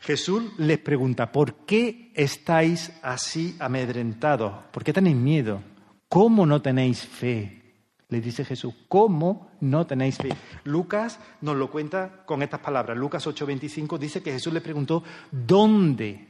Jesús 0.00 0.52
les 0.58 0.78
pregunta, 0.78 1.30
¿por 1.30 1.66
qué 1.66 2.10
estáis 2.14 2.92
así 3.02 3.56
amedrentados? 3.58 4.64
¿Por 4.70 4.82
qué 4.82 4.92
tenéis 4.92 5.16
miedo? 5.16 5.62
¿Cómo 6.08 6.46
no 6.46 6.62
tenéis 6.62 7.06
fe? 7.06 7.60
Le 8.08 8.20
dice 8.20 8.44
Jesús, 8.44 8.74
¿cómo 8.88 9.52
no 9.60 9.86
tenéis 9.86 10.16
fe? 10.16 10.30
Lucas 10.64 11.20
nos 11.42 11.56
lo 11.56 11.70
cuenta 11.70 12.24
con 12.26 12.42
estas 12.42 12.60
palabras. 12.60 12.96
Lucas 12.96 13.24
8:25 13.26 13.98
dice 13.98 14.22
que 14.22 14.32
Jesús 14.32 14.52
le 14.52 14.60
preguntó, 14.60 15.04
¿dónde? 15.30 16.26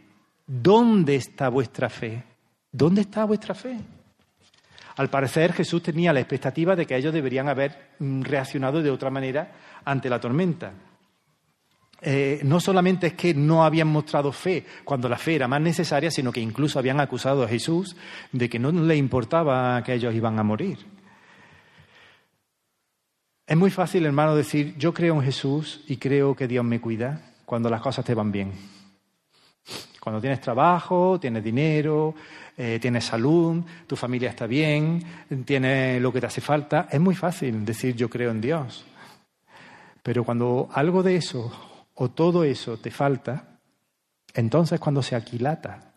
¿Dónde 0.47 1.15
está 1.15 1.49
vuestra 1.49 1.89
fe? 1.89 2.23
¿Dónde 2.71 3.03
está 3.03 3.25
vuestra 3.25 3.55
fe? 3.55 3.79
Al 5.01 5.09
parecer 5.09 5.55
Jesús 5.55 5.83
tenía 5.83 6.13
la 6.13 6.21
expectativa 6.21 6.77
de 6.77 6.85
que 6.85 6.95
ellos 6.95 7.15
deberían 7.15 7.49
haber 7.49 7.93
mm, 8.01 8.21
reaccionado 8.21 8.83
de 8.83 8.91
otra 8.91 9.09
manera 9.09 9.51
ante 9.83 10.11
la 10.11 10.21
tormenta. 10.21 10.75
Eh, 12.03 12.41
no 12.43 12.61
solamente 12.61 13.07
es 13.07 13.15
que 13.15 13.33
no 13.33 13.65
habían 13.65 13.89
mostrado 13.89 14.31
fe 14.31 14.67
cuando 14.85 15.09
la 15.09 15.17
fe 15.17 15.37
era 15.37 15.49
más 15.49 15.63
necesaria, 15.63 16.11
sino 16.11 16.31
que 16.31 16.43
incluso 16.43 16.79
habían 16.79 17.01
acusado 17.01 17.43
a 17.43 17.49
Jesús 17.49 17.97
de 18.31 18.51
que 18.51 18.59
no 18.59 18.73
le 18.73 18.95
importaba 18.95 19.83
que 19.83 19.95
ellos 19.95 20.15
iban 20.15 20.39
a 20.39 20.43
morir. 20.43 20.77
Es 23.47 23.57
muy 23.57 23.71
fácil, 23.71 24.05
hermano, 24.05 24.37
decir, 24.37 24.77
yo 24.77 24.93
creo 24.93 25.15
en 25.15 25.23
Jesús 25.23 25.83
y 25.89 25.97
creo 25.97 26.37
que 26.37 26.47
Dios 26.47 26.63
me 26.63 26.79
cuida 26.79 27.23
cuando 27.47 27.71
las 27.71 27.81
cosas 27.81 28.05
te 28.05 28.13
van 28.13 28.31
bien. 28.31 28.80
Cuando 30.01 30.21
tienes 30.21 30.41
trabajo, 30.41 31.21
tienes 31.21 31.45
dinero, 31.45 32.15
eh, 32.57 32.79
tienes 32.81 33.05
salud, 33.05 33.63
tu 33.87 33.97
familia 33.97 34.31
está 34.31 34.47
bien, 34.47 35.03
tienes 35.45 36.01
lo 36.01 36.13
que 36.13 36.21
te 36.21 36.27
hace 36.27 36.41
falta, 36.41 36.89
es 36.91 37.01
muy 37.01 37.15
fácil 37.15 37.65
decir 37.65 37.95
yo 37.95 38.09
creo 38.09 38.31
en 38.31 38.41
Dios. 38.41 38.85
Pero 40.03 40.25
cuando 40.25 40.69
algo 40.73 41.03
de 41.03 41.17
eso 41.17 41.53
o 41.95 42.11
todo 42.11 42.45
eso 42.45 42.79
te 42.79 42.91
falta, 42.91 43.59
entonces 44.35 44.81
cuando 44.81 45.03
se 45.03 45.17
aquilata, 45.17 45.93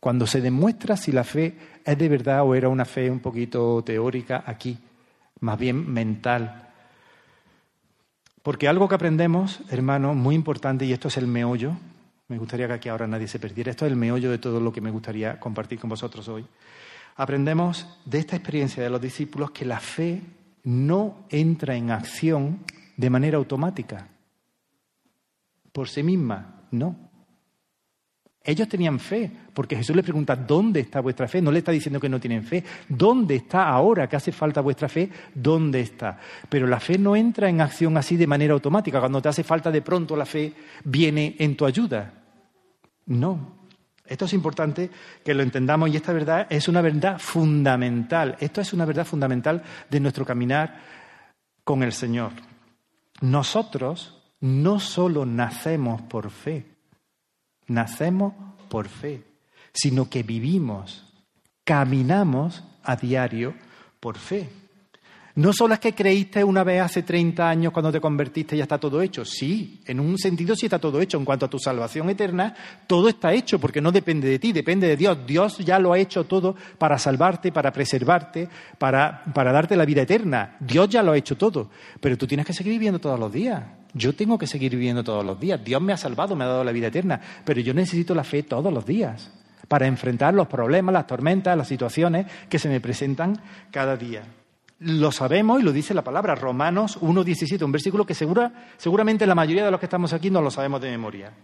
cuando 0.00 0.26
se 0.26 0.40
demuestra 0.40 0.96
si 0.96 1.12
la 1.12 1.24
fe 1.24 1.56
es 1.84 1.96
de 1.96 2.08
verdad 2.08 2.42
o 2.42 2.54
era 2.54 2.68
una 2.68 2.84
fe 2.84 3.10
un 3.10 3.20
poquito 3.20 3.82
teórica 3.84 4.42
aquí, 4.46 4.78
más 5.40 5.58
bien 5.58 5.92
mental. 5.92 6.68
Porque 8.42 8.66
algo 8.66 8.88
que 8.88 8.94
aprendemos, 8.94 9.60
hermano, 9.70 10.14
muy 10.14 10.34
importante, 10.34 10.86
y 10.86 10.92
esto 10.92 11.08
es 11.08 11.18
el 11.18 11.26
meollo, 11.26 11.76
me 12.30 12.38
gustaría 12.38 12.68
que 12.68 12.74
aquí 12.74 12.88
ahora 12.88 13.08
nadie 13.08 13.26
se 13.26 13.40
perdiera, 13.40 13.72
esto 13.72 13.84
es 13.84 13.90
el 13.90 13.98
meollo 13.98 14.30
de 14.30 14.38
todo 14.38 14.60
lo 14.60 14.72
que 14.72 14.80
me 14.80 14.92
gustaría 14.92 15.40
compartir 15.40 15.80
con 15.80 15.90
vosotros 15.90 16.28
hoy. 16.28 16.46
Aprendemos 17.16 17.88
de 18.04 18.20
esta 18.20 18.36
experiencia 18.36 18.84
de 18.84 18.88
los 18.88 19.00
discípulos 19.00 19.50
que 19.50 19.64
la 19.64 19.80
fe 19.80 20.22
no 20.62 21.26
entra 21.28 21.74
en 21.74 21.90
acción 21.90 22.60
de 22.96 23.10
manera 23.10 23.36
automática, 23.36 24.06
por 25.72 25.88
sí 25.88 26.04
misma, 26.04 26.66
no. 26.70 27.10
Ellos 28.44 28.68
tenían 28.68 29.00
fe, 29.00 29.28
porque 29.52 29.74
Jesús 29.74 29.96
les 29.96 30.04
pregunta, 30.04 30.36
¿dónde 30.36 30.80
está 30.80 31.00
vuestra 31.00 31.26
fe? 31.26 31.42
No 31.42 31.50
le 31.50 31.58
está 31.58 31.72
diciendo 31.72 31.98
que 31.98 32.08
no 32.08 32.20
tienen 32.20 32.44
fe. 32.44 32.64
¿Dónde 32.88 33.34
está 33.34 33.68
ahora 33.68 34.08
que 34.08 34.16
hace 34.16 34.32
falta 34.32 34.60
vuestra 34.60 34.88
fe? 34.88 35.10
¿Dónde 35.34 35.80
está? 35.80 36.18
Pero 36.48 36.66
la 36.66 36.80
fe 36.80 36.96
no 36.96 37.14
entra 37.14 37.50
en 37.50 37.60
acción 37.60 37.98
así 37.98 38.16
de 38.16 38.26
manera 38.26 38.54
automática. 38.54 38.98
Cuando 38.98 39.20
te 39.20 39.28
hace 39.28 39.44
falta 39.44 39.70
de 39.70 39.82
pronto 39.82 40.16
la 40.16 40.24
fe, 40.24 40.54
viene 40.84 41.36
en 41.38 41.54
tu 41.54 41.66
ayuda. 41.66 42.19
No. 43.10 43.58
Esto 44.06 44.24
es 44.24 44.32
importante 44.32 44.88
que 45.24 45.34
lo 45.34 45.42
entendamos 45.42 45.90
y 45.90 45.96
esta 45.96 46.12
verdad 46.12 46.46
es 46.48 46.68
una 46.68 46.80
verdad 46.80 47.18
fundamental. 47.18 48.36
Esto 48.38 48.60
es 48.60 48.72
una 48.72 48.84
verdad 48.84 49.04
fundamental 49.04 49.62
de 49.88 50.00
nuestro 50.00 50.24
caminar 50.24 50.80
con 51.64 51.82
el 51.82 51.92
Señor. 51.92 52.30
Nosotros 53.20 54.16
no 54.40 54.78
solo 54.78 55.26
nacemos 55.26 56.02
por 56.02 56.30
fe, 56.30 56.66
nacemos 57.66 58.32
por 58.68 58.88
fe, 58.88 59.24
sino 59.72 60.08
que 60.08 60.22
vivimos, 60.22 61.12
caminamos 61.64 62.62
a 62.84 62.94
diario 62.94 63.54
por 63.98 64.18
fe. 64.18 64.48
No 65.40 65.54
solo 65.54 65.72
es 65.72 65.80
que 65.80 65.94
creíste 65.94 66.44
una 66.44 66.64
vez 66.64 66.82
hace 66.82 67.02
30 67.02 67.48
años 67.48 67.72
cuando 67.72 67.90
te 67.90 67.98
convertiste 67.98 68.54
y 68.54 68.58
ya 68.58 68.64
está 68.64 68.76
todo 68.76 69.00
hecho. 69.00 69.24
Sí, 69.24 69.80
en 69.86 69.98
un 69.98 70.18
sentido 70.18 70.54
sí 70.54 70.66
está 70.66 70.78
todo 70.78 71.00
hecho. 71.00 71.16
En 71.16 71.24
cuanto 71.24 71.46
a 71.46 71.48
tu 71.48 71.58
salvación 71.58 72.10
eterna, 72.10 72.54
todo 72.86 73.08
está 73.08 73.32
hecho 73.32 73.58
porque 73.58 73.80
no 73.80 73.90
depende 73.90 74.28
de 74.28 74.38
ti, 74.38 74.52
depende 74.52 74.86
de 74.86 74.98
Dios. 74.98 75.16
Dios 75.26 75.56
ya 75.56 75.78
lo 75.78 75.94
ha 75.94 75.98
hecho 75.98 76.24
todo 76.24 76.56
para 76.76 76.98
salvarte, 76.98 77.52
para 77.52 77.72
preservarte, 77.72 78.50
para, 78.76 79.24
para 79.32 79.50
darte 79.50 79.76
la 79.76 79.86
vida 79.86 80.02
eterna. 80.02 80.58
Dios 80.60 80.90
ya 80.90 81.02
lo 81.02 81.12
ha 81.12 81.16
hecho 81.16 81.38
todo. 81.38 81.70
Pero 82.00 82.18
tú 82.18 82.26
tienes 82.26 82.44
que 82.44 82.52
seguir 82.52 82.74
viviendo 82.74 82.98
todos 82.98 83.18
los 83.18 83.32
días. 83.32 83.62
Yo 83.94 84.14
tengo 84.14 84.36
que 84.36 84.46
seguir 84.46 84.72
viviendo 84.72 85.02
todos 85.02 85.24
los 85.24 85.40
días. 85.40 85.64
Dios 85.64 85.80
me 85.80 85.94
ha 85.94 85.96
salvado, 85.96 86.36
me 86.36 86.44
ha 86.44 86.48
dado 86.48 86.64
la 86.64 86.72
vida 86.72 86.88
eterna, 86.88 87.18
pero 87.46 87.62
yo 87.62 87.72
necesito 87.72 88.14
la 88.14 88.24
fe 88.24 88.42
todos 88.42 88.70
los 88.70 88.84
días 88.84 89.32
para 89.68 89.86
enfrentar 89.86 90.34
los 90.34 90.48
problemas, 90.48 90.92
las 90.92 91.06
tormentas, 91.06 91.56
las 91.56 91.68
situaciones 91.68 92.26
que 92.50 92.58
se 92.58 92.68
me 92.68 92.78
presentan 92.78 93.40
cada 93.70 93.96
día. 93.96 94.22
Lo 94.80 95.12
sabemos 95.12 95.60
y 95.60 95.62
lo 95.62 95.72
dice 95.72 95.92
la 95.92 96.02
palabra, 96.02 96.34
Romanos 96.34 96.98
1.17, 97.02 97.62
un 97.62 97.72
versículo 97.72 98.06
que 98.06 98.14
seguramente 98.14 99.26
la 99.26 99.34
mayoría 99.34 99.64
de 99.64 99.70
los 99.70 99.78
que 99.78 99.84
estamos 99.84 100.14
aquí 100.14 100.30
no 100.30 100.40
lo 100.40 100.50
sabemos 100.50 100.80
de 100.80 100.90
memoria. 100.90 101.34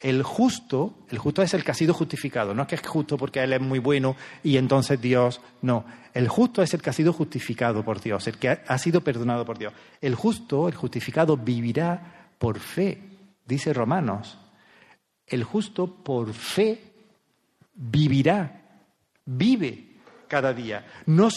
El 0.00 0.22
justo, 0.22 0.94
el 1.10 1.18
justo 1.18 1.42
es 1.42 1.52
el 1.52 1.62
que 1.62 1.72
ha 1.72 1.74
sido 1.74 1.92
justificado, 1.92 2.54
no 2.54 2.62
es 2.62 2.68
que 2.68 2.76
es 2.76 2.86
justo 2.86 3.18
porque 3.18 3.42
él 3.42 3.52
es 3.52 3.60
muy 3.60 3.80
bueno 3.80 4.16
y 4.42 4.56
entonces 4.56 4.98
Dios, 4.98 5.42
no. 5.60 5.84
El 6.14 6.28
justo 6.28 6.62
es 6.62 6.72
el 6.72 6.80
que 6.80 6.88
ha 6.88 6.94
sido 6.94 7.12
justificado 7.12 7.84
por 7.84 8.00
Dios, 8.00 8.26
el 8.28 8.38
que 8.38 8.48
ha 8.66 8.78
sido 8.78 9.02
perdonado 9.02 9.44
por 9.44 9.58
Dios. 9.58 9.74
El 10.00 10.14
justo, 10.14 10.68
el 10.68 10.74
justificado, 10.74 11.36
vivirá 11.36 12.30
por 12.38 12.60
fe, 12.60 12.98
dice 13.44 13.74
Romanos. 13.74 14.38
El 15.26 15.44
justo 15.44 16.02
por 16.02 16.32
fe 16.32 16.80
vivirá, 17.74 18.62
vive 19.26 19.98
cada 20.28 20.54
día. 20.54 20.86
No, 21.04 21.28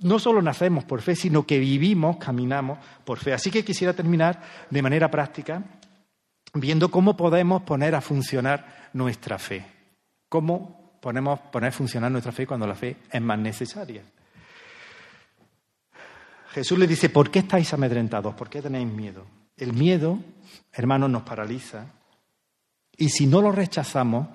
no 0.00 0.18
solo 0.18 0.42
nacemos 0.42 0.84
por 0.84 1.02
fe, 1.02 1.16
sino 1.16 1.46
que 1.46 1.58
vivimos, 1.58 2.16
caminamos 2.18 2.78
por 3.04 3.18
fe. 3.18 3.32
Así 3.32 3.50
que 3.50 3.64
quisiera 3.64 3.92
terminar 3.92 4.42
de 4.70 4.82
manera 4.82 5.10
práctica 5.10 5.62
viendo 6.54 6.90
cómo 6.90 7.16
podemos 7.16 7.62
poner 7.62 7.94
a 7.94 8.00
funcionar 8.00 8.90
nuestra 8.92 9.38
fe. 9.38 9.64
Cómo 10.28 10.98
podemos 11.00 11.40
poner 11.40 11.68
a 11.68 11.72
funcionar 11.72 12.10
nuestra 12.10 12.32
fe 12.32 12.46
cuando 12.46 12.66
la 12.66 12.74
fe 12.74 12.96
es 13.10 13.22
más 13.22 13.38
necesaria. 13.38 14.02
Jesús 16.50 16.78
le 16.78 16.86
dice, 16.86 17.10
¿por 17.10 17.30
qué 17.30 17.40
estáis 17.40 17.72
amedrentados? 17.72 18.34
¿Por 18.34 18.48
qué 18.48 18.62
tenéis 18.62 18.88
miedo? 18.88 19.26
El 19.56 19.72
miedo, 19.72 20.18
hermanos, 20.72 21.10
nos 21.10 21.22
paraliza. 21.22 21.86
Y 22.96 23.10
si 23.10 23.26
no 23.26 23.42
lo 23.42 23.52
rechazamos 23.52 24.28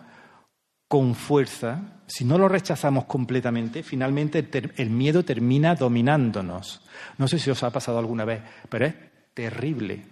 con 0.94 1.16
fuerza, 1.16 2.04
si 2.06 2.24
no 2.24 2.38
lo 2.38 2.48
rechazamos 2.48 3.06
completamente, 3.06 3.82
finalmente 3.82 4.48
el 4.78 4.92
miedo 4.92 5.26
termina 5.26 5.74
dominándonos. 5.74 6.82
No 7.18 7.28
sé 7.28 7.40
si 7.40 7.50
os 7.50 7.64
ha 7.64 7.72
pasado 7.72 7.98
alguna 7.98 8.26
vez, 8.26 8.44
pero 8.70 8.86
es 8.86 8.94
terrible 9.34 10.04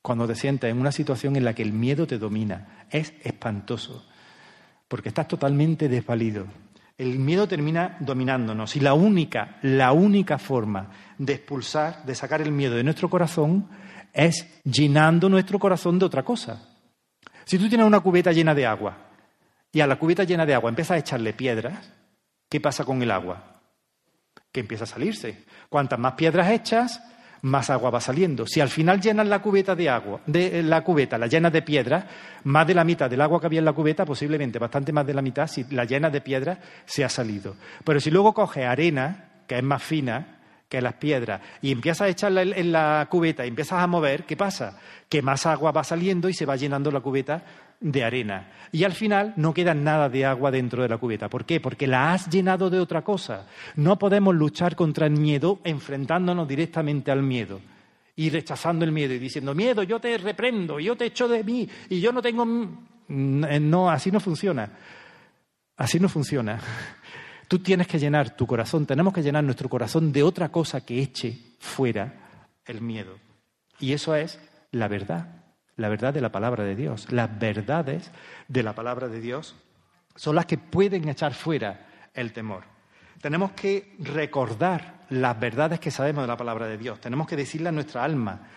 cuando 0.00 0.28
te 0.28 0.36
sientes 0.36 0.70
en 0.70 0.78
una 0.78 0.92
situación 0.92 1.34
en 1.34 1.44
la 1.44 1.52
que 1.52 1.64
el 1.64 1.72
miedo 1.72 2.06
te 2.06 2.18
domina. 2.18 2.86
Es 2.90 3.12
espantoso, 3.24 4.06
porque 4.86 5.08
estás 5.08 5.26
totalmente 5.26 5.88
desvalido. 5.88 6.46
El 6.96 7.18
miedo 7.18 7.48
termina 7.48 7.96
dominándonos 7.98 8.76
y 8.76 8.78
la 8.78 8.94
única, 8.94 9.58
la 9.62 9.90
única 9.90 10.38
forma 10.38 10.90
de 11.18 11.32
expulsar, 11.32 12.04
de 12.06 12.14
sacar 12.14 12.40
el 12.40 12.52
miedo 12.52 12.76
de 12.76 12.84
nuestro 12.84 13.10
corazón 13.10 13.68
es 14.12 14.46
llenando 14.62 15.28
nuestro 15.28 15.58
corazón 15.58 15.98
de 15.98 16.04
otra 16.04 16.22
cosa. 16.22 16.68
Si 17.44 17.58
tú 17.58 17.68
tienes 17.68 17.84
una 17.84 17.98
cubeta 17.98 18.30
llena 18.30 18.54
de 18.54 18.64
agua 18.64 19.08
y 19.72 19.80
a 19.80 19.86
la 19.86 19.96
cubeta 19.96 20.24
llena 20.24 20.44
de 20.44 20.54
agua 20.54 20.68
empiezas 20.68 20.96
a 20.96 20.98
echarle 20.98 21.32
piedras, 21.32 21.90
¿qué 22.48 22.60
pasa 22.60 22.84
con 22.84 23.02
el 23.02 23.10
agua? 23.10 23.60
Que 24.52 24.60
empieza 24.60 24.84
a 24.84 24.86
salirse. 24.86 25.44
Cuantas 25.70 25.98
más 25.98 26.12
piedras 26.12 26.50
echas, 26.50 27.00
más 27.42 27.70
agua 27.70 27.90
va 27.90 28.00
saliendo. 28.00 28.46
Si 28.46 28.60
al 28.60 28.68
final 28.68 29.00
llenas 29.00 29.26
la 29.26 29.40
cubeta 29.40 29.74
de 29.74 29.88
agua, 29.88 30.20
de 30.26 30.60
eh, 30.60 30.62
la 30.62 30.82
cubeta 30.82 31.18
la 31.18 31.26
llenas 31.26 31.52
de 31.52 31.62
piedra, 31.62 32.06
más 32.44 32.66
de 32.66 32.74
la 32.74 32.84
mitad 32.84 33.10
del 33.10 33.20
agua 33.20 33.40
que 33.40 33.46
había 33.46 33.58
en 33.58 33.64
la 33.64 33.72
cubeta, 33.72 34.04
posiblemente 34.04 34.58
bastante 34.58 34.92
más 34.92 35.06
de 35.06 35.14
la 35.14 35.22
mitad, 35.22 35.46
si 35.46 35.64
la 35.70 35.84
llenas 35.84 36.12
de 36.12 36.20
piedra, 36.20 36.58
se 36.84 37.04
ha 37.04 37.08
salido. 37.08 37.56
Pero 37.84 37.98
si 37.98 38.10
luego 38.10 38.32
coges 38.32 38.64
arena, 38.64 39.44
que 39.46 39.56
es 39.56 39.64
más 39.64 39.82
fina 39.82 40.38
que 40.68 40.80
las 40.80 40.94
piedras, 40.94 41.40
y 41.60 41.72
empiezas 41.72 42.02
a 42.02 42.08
echarla 42.08 42.42
en 42.42 42.72
la 42.72 43.06
cubeta 43.10 43.44
y 43.44 43.48
empiezas 43.48 43.82
a 43.82 43.86
mover, 43.86 44.24
¿qué 44.24 44.36
pasa? 44.36 44.78
Que 45.08 45.20
más 45.20 45.44
agua 45.44 45.72
va 45.72 45.82
saliendo 45.82 46.28
y 46.28 46.34
se 46.34 46.46
va 46.46 46.56
llenando 46.56 46.90
la 46.90 47.00
cubeta 47.00 47.42
de 47.82 48.04
arena. 48.04 48.48
Y 48.70 48.84
al 48.84 48.92
final 48.92 49.34
no 49.36 49.52
queda 49.52 49.74
nada 49.74 50.08
de 50.08 50.24
agua 50.24 50.50
dentro 50.50 50.82
de 50.82 50.88
la 50.88 50.98
cubeta. 50.98 51.28
¿Por 51.28 51.44
qué? 51.44 51.60
Porque 51.60 51.86
la 51.86 52.12
has 52.12 52.30
llenado 52.30 52.70
de 52.70 52.80
otra 52.80 53.02
cosa. 53.02 53.46
No 53.76 53.98
podemos 53.98 54.34
luchar 54.34 54.76
contra 54.76 55.06
el 55.06 55.12
miedo 55.12 55.60
enfrentándonos 55.64 56.48
directamente 56.48 57.10
al 57.10 57.22
miedo 57.22 57.60
y 58.16 58.30
rechazando 58.30 58.84
el 58.84 58.92
miedo 58.92 59.12
y 59.12 59.18
diciendo, 59.18 59.54
miedo, 59.54 59.82
yo 59.82 60.00
te 60.00 60.16
reprendo, 60.16 60.80
yo 60.80 60.96
te 60.96 61.06
echo 61.06 61.28
de 61.28 61.44
mí 61.44 61.68
y 61.90 62.00
yo 62.00 62.12
no 62.12 62.22
tengo... 62.22 62.46
No, 63.08 63.90
así 63.90 64.10
no 64.10 64.20
funciona. 64.20 64.70
Así 65.76 66.00
no 66.00 66.08
funciona. 66.08 66.58
Tú 67.48 67.58
tienes 67.58 67.86
que 67.86 67.98
llenar 67.98 68.34
tu 68.36 68.46
corazón, 68.46 68.86
tenemos 68.86 69.12
que 69.12 69.22
llenar 69.22 69.44
nuestro 69.44 69.68
corazón 69.68 70.12
de 70.12 70.22
otra 70.22 70.48
cosa 70.50 70.82
que 70.82 71.02
eche 71.02 71.36
fuera 71.58 72.14
el 72.64 72.80
miedo. 72.80 73.18
Y 73.80 73.92
eso 73.92 74.14
es 74.14 74.40
la 74.70 74.88
verdad 74.88 75.41
la 75.76 75.88
verdad 75.88 76.12
de 76.12 76.20
la 76.20 76.32
palabra 76.32 76.64
de 76.64 76.76
Dios. 76.76 77.10
Las 77.10 77.38
verdades 77.38 78.10
de 78.48 78.62
la 78.62 78.74
palabra 78.74 79.08
de 79.08 79.20
Dios 79.20 79.56
son 80.14 80.36
las 80.36 80.46
que 80.46 80.58
pueden 80.58 81.08
echar 81.08 81.34
fuera 81.34 81.86
el 82.14 82.32
temor. 82.32 82.64
Tenemos 83.20 83.52
que 83.52 83.94
recordar 84.00 85.02
las 85.10 85.38
verdades 85.38 85.78
que 85.78 85.90
sabemos 85.90 86.24
de 86.24 86.28
la 86.28 86.36
palabra 86.36 86.66
de 86.66 86.76
Dios. 86.76 87.00
Tenemos 87.00 87.26
que 87.26 87.36
decirle 87.36 87.68
a 87.68 87.72
nuestra 87.72 88.02
alma, 88.02 88.48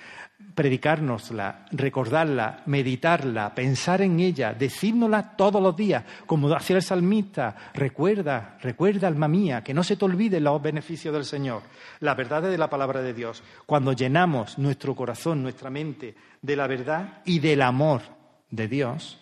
predicárnosla, 0.54 1.66
recordarla, 1.72 2.64
meditarla, 2.66 3.54
pensar 3.54 4.02
en 4.02 4.20
ella, 4.20 4.54
decírnosla 4.54 5.36
todos 5.36 5.62
los 5.62 5.76
días, 5.76 6.04
como 6.26 6.54
hacía 6.54 6.78
el 6.78 6.82
salmista. 6.82 7.56
Recuerda, 7.74 8.58
recuerda, 8.62 9.08
alma 9.08 9.28
mía, 9.28 9.64
que 9.64 9.74
no 9.74 9.84
se 9.84 9.98
te 9.98 10.06
olvide 10.06 10.40
los 10.40 10.62
beneficios 10.62 11.14
del 11.14 11.26
Señor, 11.26 11.64
las 12.00 12.16
verdades 12.16 12.52
de 12.52 12.58
la 12.58 12.70
palabra 12.70 13.02
de 13.02 13.14
Dios. 13.14 13.44
Cuando 13.66 13.94
llenamos 13.94 14.58
nuestro 14.58 14.96
corazón, 14.96 15.44
nuestra 15.44 15.70
mente 15.70 16.16
de 16.42 16.56
la 16.56 16.68
verdad 16.68 17.22
y 17.26 17.40
del 17.40 17.62
amor 17.62 18.02
de 18.50 18.68
Dios, 18.68 19.20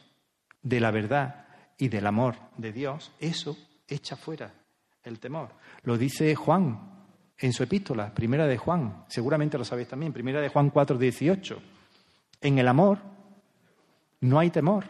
de 0.61 0.79
la 0.79 0.91
verdad 0.91 1.45
y 1.77 1.89
del 1.89 2.05
amor 2.05 2.35
de 2.57 2.71
Dios, 2.71 3.11
eso 3.19 3.57
echa 3.87 4.15
fuera 4.15 4.53
el 5.03 5.19
temor. 5.19 5.49
Lo 5.83 5.97
dice 5.97 6.35
Juan 6.35 6.92
en 7.43 7.51
su 7.51 7.61
epístola, 7.61 8.13
primera 8.13 8.47
de 8.47 8.57
Juan, 8.57 9.03
seguramente 9.09 9.57
lo 9.57 9.65
sabéis 9.65 9.89
también, 9.89 10.13
primera 10.13 10.39
de 10.39 10.47
Juan 10.47 10.69
4, 10.69 10.97
18. 10.97 11.61
En 12.39 12.57
el 12.57 12.65
amor 12.69 12.99
no 14.21 14.39
hay 14.39 14.49
temor. 14.49 14.85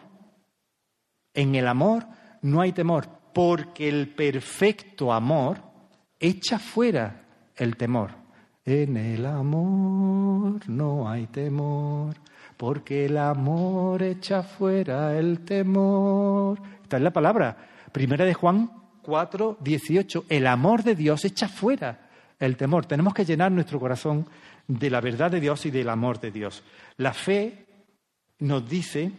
En 1.34 1.56
el 1.56 1.66
amor 1.66 2.06
no 2.42 2.60
hay 2.60 2.70
temor, 2.70 3.08
porque 3.32 3.88
el 3.88 4.08
perfecto 4.14 5.12
amor 5.12 5.58
echa 6.20 6.60
fuera 6.60 7.24
el 7.56 7.76
temor. 7.76 8.12
En 8.64 8.98
el 8.98 9.26
amor 9.26 10.60
no 10.68 11.10
hay 11.10 11.26
temor, 11.26 12.14
porque 12.56 13.06
el 13.06 13.18
amor 13.18 14.00
echa 14.00 14.44
fuera 14.44 15.18
el 15.18 15.40
temor. 15.40 16.60
Esta 16.84 16.98
es 16.98 17.02
la 17.02 17.12
palabra. 17.12 17.56
Primera 17.90 18.24
de 18.24 18.34
Juan 18.34 18.70
4, 19.02 19.58
18. 19.60 20.26
El 20.28 20.46
amor 20.46 20.84
de 20.84 20.94
Dios 20.94 21.24
echa 21.24 21.48
fuera 21.48 22.03
el 22.46 22.56
temor. 22.56 22.86
Tenemos 22.86 23.14
que 23.14 23.24
llenar 23.24 23.52
nuestro 23.52 23.80
corazón 23.80 24.26
de 24.66 24.90
la 24.90 25.00
verdad 25.00 25.30
de 25.30 25.40
Dios 25.40 25.66
y 25.66 25.70
del 25.70 25.88
amor 25.88 26.20
de 26.20 26.30
Dios. 26.30 26.62
La 26.96 27.12
fe 27.12 27.66
nos 28.38 28.68
dice, 28.68 29.12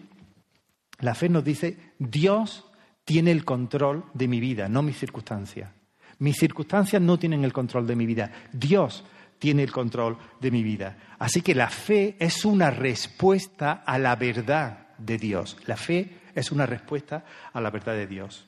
la 0.99 1.15
fe 1.15 1.29
nos 1.29 1.43
dice, 1.43 1.77
Dios 1.99 2.65
tiene 3.03 3.31
el 3.31 3.45
control 3.45 4.05
de 4.13 4.27
mi 4.27 4.39
vida, 4.39 4.67
no 4.67 4.81
mis 4.81 4.97
circunstancias. 4.97 5.71
Mis 6.19 6.37
circunstancias 6.37 7.01
no 7.01 7.19
tienen 7.19 7.43
el 7.43 7.53
control 7.53 7.85
de 7.85 7.95
mi 7.95 8.05
vida. 8.05 8.31
Dios 8.51 9.03
tiene 9.37 9.63
el 9.63 9.71
control 9.71 10.17
de 10.39 10.51
mi 10.51 10.63
vida. 10.63 10.97
Así 11.19 11.41
que 11.41 11.53
la 11.53 11.69
fe 11.69 12.15
es 12.19 12.45
una 12.45 12.71
respuesta 12.71 13.83
a 13.85 13.97
la 13.99 14.15
verdad 14.15 14.87
de 14.97 15.17
Dios. 15.17 15.57
La 15.65 15.75
fe 15.75 16.19
es 16.33 16.51
una 16.51 16.65
respuesta 16.65 17.25
a 17.51 17.61
la 17.61 17.69
verdad 17.69 17.93
de 17.93 18.07
Dios. 18.07 18.47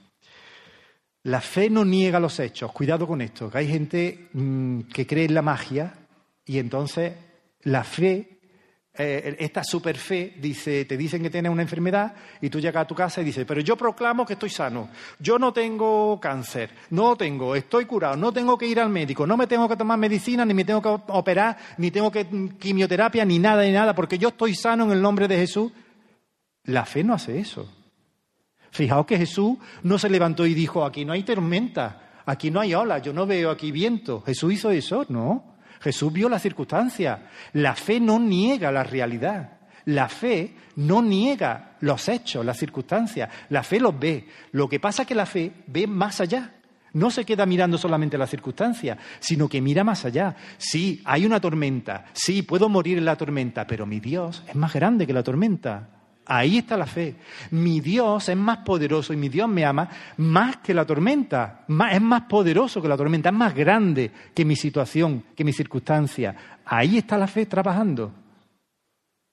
La 1.28 1.42
fe 1.42 1.70
no 1.70 1.84
niega 1.84 2.22
los 2.22 2.40
hechos. 2.40 2.72
Cuidado 2.72 3.06
con 3.06 3.22
esto, 3.22 3.50
que 3.50 3.58
hay 3.58 3.68
gente 3.68 4.30
mm, 4.32 4.82
que 4.84 5.06
cree 5.06 5.26
en 5.26 5.34
la 5.34 5.42
magia 5.42 5.94
y 6.46 6.58
entonces 6.58 7.14
la 7.64 7.84
fe, 7.84 8.40
eh, 8.94 9.36
esta 9.38 9.62
super 9.62 9.98
fe, 9.98 10.36
dice, 10.40 10.86
te 10.86 10.96
dicen 10.96 11.22
que 11.22 11.30
tienes 11.30 11.52
una 11.52 11.64
enfermedad 11.64 12.14
y 12.40 12.50
tú 12.50 12.62
llegas 12.62 12.84
a 12.84 12.88
tu 12.88 12.96
casa 12.96 13.20
y 13.20 13.26
dices, 13.26 13.44
pero 13.46 13.60
yo 13.60 13.76
proclamo 13.76 14.26
que 14.26 14.34
estoy 14.34 14.50
sano. 14.50 14.90
Yo 15.20 15.38
no 15.38 15.52
tengo 15.52 16.18
cáncer, 16.18 16.70
no 16.92 17.18
tengo, 17.18 17.58
estoy 17.58 17.84
curado, 17.84 18.16
no 18.16 18.32
tengo 18.32 18.58
que 18.58 18.68
ir 18.68 18.80
al 18.80 18.90
médico, 18.90 19.28
no 19.28 19.36
me 19.36 19.48
tengo 19.48 19.68
que 19.68 19.76
tomar 19.76 20.00
medicina, 20.00 20.46
ni 20.46 20.54
me 20.54 20.64
tengo 20.64 20.82
que 20.82 21.12
operar, 21.12 21.58
ni 21.78 21.92
tengo 21.92 22.10
que 22.10 22.24
mm, 22.24 22.58
quimioterapia, 22.58 23.26
ni 23.26 23.38
nada, 23.38 23.64
ni 23.64 23.74
nada, 23.74 23.94
porque 23.94 24.18
yo 24.18 24.30
estoy 24.30 24.56
sano 24.56 24.86
en 24.86 24.92
el 24.92 25.02
nombre 25.02 25.28
de 25.28 25.36
Jesús. 25.36 25.74
La 26.64 26.86
fe 26.86 27.04
no 27.04 27.14
hace 27.14 27.38
eso. 27.38 27.77
Fijaos 28.72 29.06
que 29.06 29.18
Jesús 29.18 29.58
no 29.84 29.98
se 29.98 30.10
levantó 30.10 30.46
y 30.46 30.54
dijo, 30.54 30.86
aquí 30.86 31.06
no 31.06 31.14
hay 31.14 31.24
tormenta, 31.24 32.22
aquí 32.26 32.52
no 32.52 32.60
hay 32.60 32.74
ola, 32.74 33.00
yo 33.00 33.14
no 33.14 33.26
veo 33.26 33.50
aquí 33.50 33.72
viento. 33.72 34.22
Jesús 34.22 34.54
hizo 34.54 34.72
eso, 34.72 35.06
no. 35.10 35.58
Jesús 35.80 36.12
vio 36.12 36.30
la 36.30 36.40
circunstancia. 36.40 37.30
La 37.54 37.76
fe 37.76 38.00
no 38.00 38.20
niega 38.20 38.72
la 38.72 38.84
realidad. 38.84 39.58
La 39.86 40.10
fe 40.10 40.54
no 40.76 41.02
niega 41.02 41.78
los 41.80 42.10
hechos, 42.10 42.46
las 42.46 42.58
circunstancias. 42.58 43.30
La 43.50 43.64
fe 43.64 43.80
los 43.80 43.98
ve. 43.98 44.28
Lo 44.52 44.68
que 44.68 44.80
pasa 44.80 45.04
es 45.04 45.08
que 45.08 45.16
la 45.16 45.26
fe 45.26 45.52
ve 45.68 45.88
más 45.88 46.20
allá. 46.20 46.54
No 46.94 47.12
se 47.12 47.26
queda 47.26 47.46
mirando 47.46 47.78
solamente 47.78 48.18
las 48.18 48.30
circunstancias, 48.30 48.98
sino 49.20 49.48
que 49.48 49.62
mira 49.62 49.84
más 49.84 50.04
allá. 50.04 50.36
Sí, 50.58 51.02
hay 51.06 51.26
una 51.26 51.40
tormenta. 51.40 52.06
Sí, 52.14 52.42
puedo 52.42 52.70
morir 52.70 52.98
en 52.98 53.06
la 53.06 53.16
tormenta, 53.16 53.68
pero 53.68 53.86
mi 53.86 54.00
Dios 54.00 54.44
es 54.48 54.56
más 54.56 54.74
grande 54.74 55.06
que 55.06 55.14
la 55.14 55.24
tormenta. 55.24 55.90
Ahí 56.30 56.58
está 56.58 56.76
la 56.76 56.86
fe. 56.86 57.16
Mi 57.52 57.80
Dios 57.80 58.28
es 58.28 58.36
más 58.36 58.58
poderoso 58.60 59.14
y 59.14 59.18
mi 59.18 59.30
Dios 59.30 59.48
me 59.48 59.64
ama 59.64 59.90
más 60.18 60.58
que 60.58 60.74
la 60.74 60.86
tormenta. 60.86 61.66
es 61.90 62.02
más 62.02 62.24
poderoso 62.24 62.82
que 62.82 62.90
la 62.90 62.98
tormenta, 62.98 63.30
es 63.30 63.36
más 63.36 63.56
grande 63.56 64.12
que 64.34 64.44
mi 64.44 64.58
situación, 64.58 65.24
que 65.34 65.46
mi 65.46 65.54
circunstancia. 65.54 66.36
Ahí 66.66 66.98
está 66.98 67.18
la 67.18 67.28
fe 67.28 67.46
trabajando. 67.46 68.12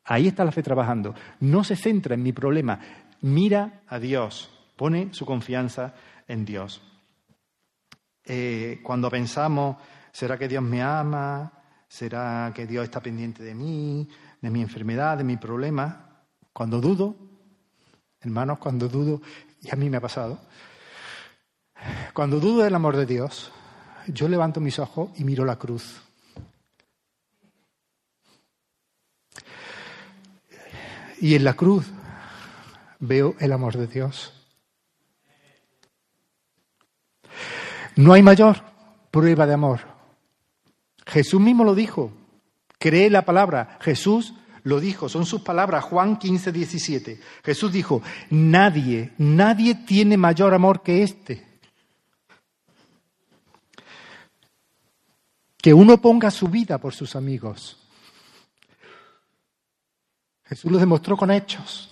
Ahí 0.05 0.29
está 0.29 0.45
la 0.45 0.53
fe 0.53 0.63
trabajando. 0.63 1.15
No 1.41 1.65
se 1.65 1.75
centra 1.75 2.15
en 2.15 2.23
mi 2.23 2.33
problema. 2.33 2.79
Mira 3.23 3.81
a 3.89 3.99
Dios. 3.99 4.51
Pone 4.77 5.09
su 5.13 5.27
confianza 5.27 5.95
en 6.29 6.45
Dios. 6.45 6.81
Eh, 8.25 8.81
cuando 8.85 9.11
pensamos, 9.11 9.77
¿será 10.13 10.39
que 10.39 10.47
Dios 10.47 10.63
me 10.63 10.81
ama? 10.81 11.53
¿Será 11.89 12.53
que 12.55 12.67
Dios 12.67 12.85
está 12.85 13.01
pendiente 13.01 13.43
de 13.43 13.55
mí, 13.55 14.09
de 14.41 14.51
mi 14.51 14.63
enfermedad, 14.63 15.19
de 15.19 15.25
mi 15.25 15.37
problema? 15.37 16.04
Cuando 16.55 16.81
dudo, 16.81 17.17
hermanos, 18.21 18.59
cuando 18.59 18.89
dudo, 18.89 19.21
y 19.61 19.71
a 19.73 19.77
mí 19.77 19.91
me 19.91 19.97
ha 19.97 20.01
pasado, 20.01 20.39
cuando 22.15 22.39
dudo 22.39 22.63
del 22.63 22.77
amor 22.77 22.97
de 22.97 23.07
Dios, 23.07 23.51
yo 24.07 24.29
levanto 24.29 24.61
mis 24.61 24.79
ojos 24.79 25.11
y 25.17 25.25
miro 25.25 25.45
la 25.45 25.57
cruz. 25.57 26.01
Y 31.21 31.35
en 31.35 31.43
la 31.43 31.55
cruz 31.55 31.87
veo 33.01 33.35
el 33.41 33.53
amor 33.53 33.77
de 33.77 33.89
Dios. 33.89 34.33
No 37.97 38.13
hay 38.13 38.23
mayor 38.23 38.59
prueba 39.11 39.45
de 39.47 39.55
amor. 39.55 39.81
Jesús 41.05 41.41
mismo 41.41 41.65
lo 41.65 41.75
dijo. 41.75 42.13
Cree 42.79 43.11
la 43.11 43.25
palabra. 43.25 43.77
Jesús 43.81 44.35
lo 44.65 44.81
dijo, 44.81 45.11
son 45.11 45.27
sus 45.27 45.43
palabras, 45.43 45.85
Juan 45.85 46.19
15, 46.19 46.51
17. 46.51 47.21
Jesús 47.45 47.71
dijo, 47.71 48.03
nadie, 48.31 49.13
nadie 49.19 49.75
tiene 49.75 50.17
mayor 50.17 50.55
amor 50.55 50.83
que 50.83 51.03
este. 51.03 51.47
Que 55.59 55.75
uno 55.75 56.01
ponga 56.01 56.31
su 56.31 56.49
vida 56.49 56.79
por 56.79 56.95
sus 56.95 57.15
amigos. 57.15 57.77
Jesús 60.45 60.73
lo 60.73 60.79
demostró 60.79 61.17
con 61.19 61.31
hechos. 61.31 61.91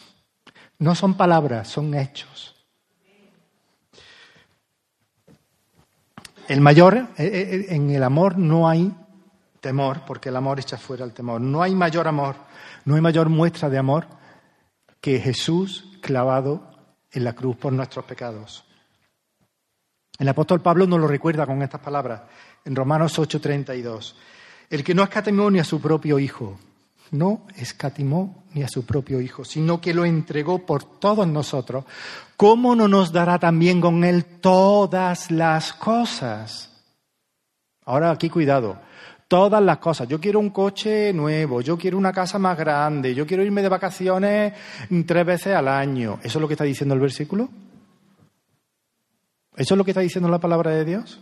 No 0.78 0.94
son 0.94 1.14
palabras, 1.14 1.68
son 1.68 1.94
hechos. 1.94 2.54
El 6.48 6.62
mayor, 6.62 6.96
eh, 6.96 7.06
eh, 7.18 7.66
en 7.68 7.90
el 7.90 8.02
amor 8.02 8.38
no 8.38 8.66
hay 8.66 8.94
temor, 9.62 10.02
porque 10.06 10.28
el 10.28 10.36
amor 10.36 10.60
echa 10.60 10.76
fuera 10.76 11.04
el 11.06 11.14
temor. 11.14 11.40
No 11.40 11.62
hay 11.62 11.74
mayor 11.74 12.06
amor, 12.06 12.34
no 12.84 12.96
hay 12.96 13.00
mayor 13.00 13.30
muestra 13.30 13.70
de 13.70 13.78
amor 13.78 14.06
que 15.00 15.18
Jesús 15.18 15.98
clavado 16.02 16.68
en 17.10 17.24
la 17.24 17.32
cruz 17.32 17.56
por 17.56 17.72
nuestros 17.72 18.04
pecados. 18.04 18.64
El 20.18 20.28
apóstol 20.28 20.60
Pablo 20.60 20.86
nos 20.86 21.00
lo 21.00 21.06
recuerda 21.06 21.46
con 21.46 21.62
estas 21.62 21.80
palabras 21.80 22.22
en 22.64 22.76
Romanos 22.76 23.18
8:32. 23.18 24.14
El 24.68 24.84
que 24.84 24.94
no 24.94 25.02
escatimó 25.04 25.50
ni 25.50 25.60
a 25.60 25.64
su 25.64 25.80
propio 25.80 26.18
Hijo, 26.18 26.58
no 27.12 27.46
escatimó 27.56 28.44
ni 28.54 28.62
a 28.62 28.68
su 28.68 28.84
propio 28.84 29.20
Hijo, 29.20 29.44
sino 29.44 29.80
que 29.80 29.94
lo 29.94 30.04
entregó 30.04 30.66
por 30.66 30.84
todos 30.84 31.26
nosotros, 31.26 31.84
¿cómo 32.36 32.74
no 32.74 32.88
nos 32.88 33.12
dará 33.12 33.38
también 33.38 33.80
con 33.80 34.02
Él 34.02 34.24
todas 34.40 35.30
las 35.30 35.72
cosas? 35.72 36.70
Ahora 37.84 38.10
aquí 38.10 38.30
cuidado, 38.30 38.78
todas 39.32 39.62
las 39.62 39.78
cosas. 39.78 40.06
Yo 40.08 40.20
quiero 40.20 40.40
un 40.40 40.50
coche 40.50 41.10
nuevo, 41.14 41.62
yo 41.62 41.78
quiero 41.78 41.96
una 41.96 42.12
casa 42.12 42.38
más 42.38 42.54
grande, 42.54 43.14
yo 43.14 43.26
quiero 43.26 43.42
irme 43.42 43.62
de 43.62 43.70
vacaciones 43.70 44.52
tres 45.06 45.24
veces 45.24 45.56
al 45.56 45.68
año. 45.68 46.18
¿Eso 46.22 46.36
es 46.36 46.42
lo 46.42 46.46
que 46.46 46.52
está 46.52 46.64
diciendo 46.64 46.94
el 46.94 47.00
versículo? 47.00 47.48
¿Eso 49.56 49.72
es 49.72 49.78
lo 49.78 49.86
que 49.86 49.92
está 49.92 50.02
diciendo 50.02 50.28
la 50.28 50.38
palabra 50.38 50.72
de 50.72 50.84
Dios? 50.84 51.18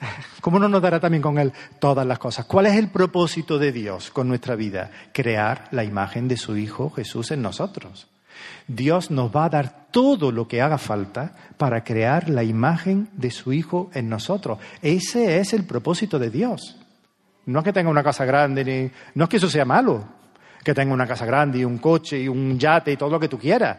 ¿Cómo 0.40 0.58
no 0.58 0.68
nos 0.68 0.82
dará 0.82 0.98
también 0.98 1.22
con 1.22 1.38
Él 1.38 1.52
todas 1.78 2.04
las 2.04 2.18
cosas? 2.18 2.44
¿Cuál 2.44 2.66
es 2.66 2.74
el 2.74 2.88
propósito 2.88 3.56
de 3.60 3.70
Dios 3.70 4.10
con 4.10 4.26
nuestra 4.26 4.56
vida? 4.56 4.90
Crear 5.12 5.68
la 5.70 5.84
imagen 5.84 6.26
de 6.26 6.36
su 6.36 6.56
Hijo 6.56 6.90
Jesús 6.90 7.30
en 7.30 7.40
nosotros. 7.40 8.08
Dios 8.66 9.12
nos 9.12 9.30
va 9.30 9.44
a 9.44 9.50
dar 9.50 9.86
todo 9.92 10.32
lo 10.32 10.48
que 10.48 10.60
haga 10.60 10.76
falta 10.76 11.36
para 11.56 11.84
crear 11.84 12.28
la 12.28 12.42
imagen 12.42 13.10
de 13.12 13.30
su 13.30 13.52
Hijo 13.52 13.92
en 13.94 14.08
nosotros. 14.08 14.58
Ese 14.82 15.38
es 15.38 15.52
el 15.52 15.66
propósito 15.66 16.18
de 16.18 16.30
Dios. 16.30 16.80
No 17.46 17.60
es 17.60 17.64
que 17.64 17.72
tenga 17.72 17.90
una 17.90 18.02
casa 18.02 18.24
grande, 18.24 18.64
ni, 18.64 18.90
no 19.14 19.24
es 19.24 19.30
que 19.30 19.36
eso 19.36 19.48
sea 19.48 19.64
malo, 19.64 20.04
que 20.62 20.74
tenga 20.74 20.92
una 20.92 21.06
casa 21.06 21.24
grande 21.26 21.58
y 21.58 21.64
un 21.64 21.78
coche 21.78 22.20
y 22.20 22.28
un 22.28 22.58
yate 22.58 22.92
y 22.92 22.96
todo 22.96 23.10
lo 23.10 23.20
que 23.20 23.28
tú 23.28 23.38
quieras. 23.38 23.78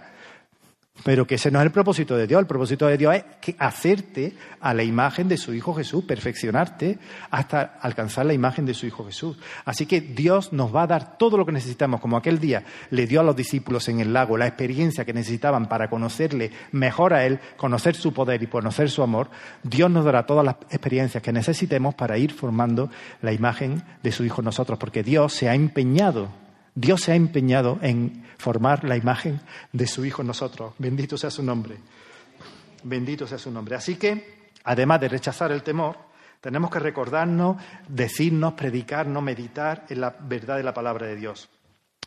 Pero 1.03 1.25
que 1.25 1.35
ese 1.35 1.51
no 1.51 1.59
es 1.59 1.65
el 1.65 1.71
propósito 1.71 2.17
de 2.17 2.27
Dios. 2.27 2.39
El 2.39 2.47
propósito 2.47 2.87
de 2.87 2.97
Dios 2.97 3.15
es 3.15 3.23
que 3.39 3.55
hacerte 3.59 4.33
a 4.59 4.73
la 4.73 4.83
imagen 4.83 5.27
de 5.27 5.37
su 5.37 5.53
Hijo 5.53 5.73
Jesús, 5.73 6.03
perfeccionarte 6.03 6.97
hasta 7.29 7.77
alcanzar 7.81 8.25
la 8.25 8.33
imagen 8.33 8.65
de 8.65 8.73
su 8.73 8.85
Hijo 8.85 9.05
Jesús. 9.05 9.37
Así 9.65 9.85
que 9.85 10.01
Dios 10.01 10.53
nos 10.53 10.75
va 10.75 10.83
a 10.83 10.87
dar 10.87 11.17
todo 11.17 11.37
lo 11.37 11.45
que 11.45 11.51
necesitamos, 11.51 12.01
como 12.01 12.17
aquel 12.17 12.39
día 12.39 12.63
le 12.89 13.07
dio 13.07 13.21
a 13.21 13.23
los 13.23 13.35
discípulos 13.35 13.87
en 13.89 13.99
el 13.99 14.13
lago 14.13 14.37
la 14.37 14.47
experiencia 14.47 15.05
que 15.05 15.13
necesitaban 15.13 15.67
para 15.67 15.89
conocerle 15.89 16.51
mejor 16.71 17.13
a 17.13 17.25
Él, 17.25 17.39
conocer 17.57 17.95
su 17.95 18.13
poder 18.13 18.41
y 18.43 18.47
conocer 18.47 18.89
su 18.89 19.03
amor. 19.03 19.29
Dios 19.63 19.89
nos 19.89 20.05
dará 20.05 20.25
todas 20.25 20.45
las 20.45 20.55
experiencias 20.69 21.23
que 21.23 21.31
necesitemos 21.31 21.95
para 21.95 22.17
ir 22.17 22.33
formando 22.33 22.89
la 23.21 23.33
imagen 23.33 23.83
de 24.03 24.11
su 24.11 24.23
Hijo 24.23 24.41
nosotros, 24.41 24.77
porque 24.79 25.03
Dios 25.03 25.33
se 25.33 25.47
ha 25.49 25.55
empeñado 25.55 26.46
Dios 26.79 27.01
se 27.01 27.11
ha 27.11 27.15
empeñado 27.15 27.79
en 27.81 28.23
formar 28.37 28.83
la 28.83 28.95
imagen 28.95 29.41
de 29.73 29.87
su 29.87 30.05
Hijo 30.05 30.21
en 30.21 30.27
nosotros. 30.27 30.75
Bendito 30.77 31.17
sea 31.17 31.31
su 31.31 31.41
nombre. 31.41 31.75
Bendito 32.83 33.25
sea 33.25 33.39
su 33.39 33.49
nombre. 33.49 33.75
Así 33.75 33.95
que, 33.95 34.51
además 34.63 35.01
de 35.01 35.09
rechazar 35.09 35.51
el 35.51 35.63
temor, 35.63 35.97
tenemos 36.39 36.69
que 36.69 36.77
recordarnos, 36.77 37.57
decirnos, 37.87 38.53
predicarnos, 38.53 39.23
meditar 39.23 39.87
en 39.89 40.01
la 40.01 40.15
verdad 40.19 40.57
de 40.57 40.63
la 40.63 40.75
palabra 40.75 41.07
de 41.07 41.15
Dios. 41.15 41.49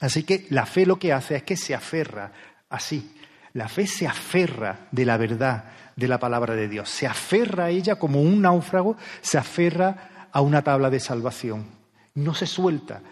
Así 0.01 0.23
que 0.23 0.47
la 0.51 0.67
fe 0.67 0.87
lo 0.87 1.01
que 1.01 1.13
hace 1.13 1.35
es 1.35 1.43
que 1.43 1.57
se 1.57 1.75
aferra 1.75 2.31
así. 2.69 3.17
La 3.55 3.67
fe 3.67 3.89
se 3.89 4.07
aferra 4.07 4.87
de 4.93 5.05
la 5.05 5.17
verdad 5.17 5.65
de 5.97 6.07
la 6.07 6.21
palabra 6.21 6.55
de 6.55 6.69
Dios. 6.69 6.89
Se 6.89 7.09
aferra 7.09 7.65
a 7.65 7.71
ella 7.71 7.97
como 7.97 8.23
un 8.23 8.41
náufrago, 8.41 8.97
se 9.21 9.37
aferra 9.37 10.29
a 10.31 10.41
una 10.43 10.63
tabla 10.63 10.91
de 10.91 11.01
salvación. 11.01 11.67
No 12.15 12.35
se 12.35 12.47
suelta. 12.47 13.03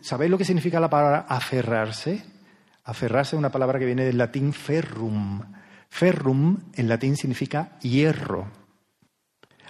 ¿Sabéis 0.00 0.30
lo 0.30 0.38
que 0.38 0.44
significa 0.44 0.80
la 0.80 0.90
palabra 0.90 1.26
aferrarse? 1.28 2.24
Aferrarse 2.84 3.36
es 3.36 3.38
una 3.38 3.50
palabra 3.50 3.78
que 3.78 3.86
viene 3.86 4.04
del 4.04 4.18
latín 4.18 4.52
ferrum. 4.52 5.42
Ferrum 5.88 6.58
en 6.74 6.88
latín 6.88 7.16
significa 7.16 7.78
hierro. 7.80 8.48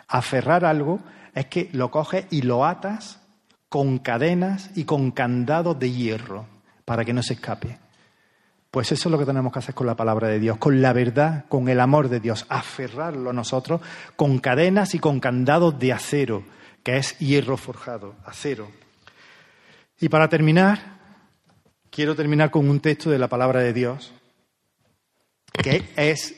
Aferrar 0.09 0.65
algo 0.65 1.01
es 1.35 1.47
que 1.47 1.69
lo 1.73 1.91
coges 1.91 2.27
y 2.31 2.43
lo 2.43 2.65
atas 2.65 3.21
con 3.69 3.99
cadenas 3.99 4.71
y 4.75 4.85
con 4.85 5.11
candados 5.11 5.79
de 5.79 5.91
hierro 5.91 6.47
para 6.85 7.05
que 7.05 7.13
no 7.13 7.23
se 7.23 7.35
escape. 7.35 7.79
Pues 8.71 8.93
eso 8.93 9.09
es 9.09 9.13
lo 9.13 9.19
que 9.19 9.25
tenemos 9.25 9.53
que 9.53 9.59
hacer 9.59 9.75
con 9.75 9.87
la 9.87 9.97
palabra 9.97 10.29
de 10.29 10.39
Dios, 10.39 10.59
con 10.59 10.83
la 10.83 10.93
verdad, 10.93 11.47
con 11.49 11.69
el 11.69 11.81
amor 11.81 12.09
de 12.09 12.21
Dios, 12.21 12.45
aferrarlo 12.49 13.31
a 13.31 13.33
nosotros 13.33 13.81
con 14.15 14.39
cadenas 14.39 14.95
y 14.95 14.99
con 14.99 15.21
candados 15.21 15.79
de 15.79 15.93
acero, 15.93 16.45
que 16.83 16.99
es 16.99 17.19
hierro 17.19 17.57
forjado, 17.57 18.15
acero. 18.25 18.69
Y 20.01 20.09
para 20.09 20.29
terminar, 20.29 20.79
quiero 21.91 22.15
terminar 22.15 22.51
con 22.51 22.69
un 22.71 22.81
texto 22.81 23.11
de 23.11 23.19
la 23.19 23.29
palabra 23.29 23.61
de 23.61 23.73
Dios, 23.73 24.13
que 25.53 25.91
es, 25.97 26.37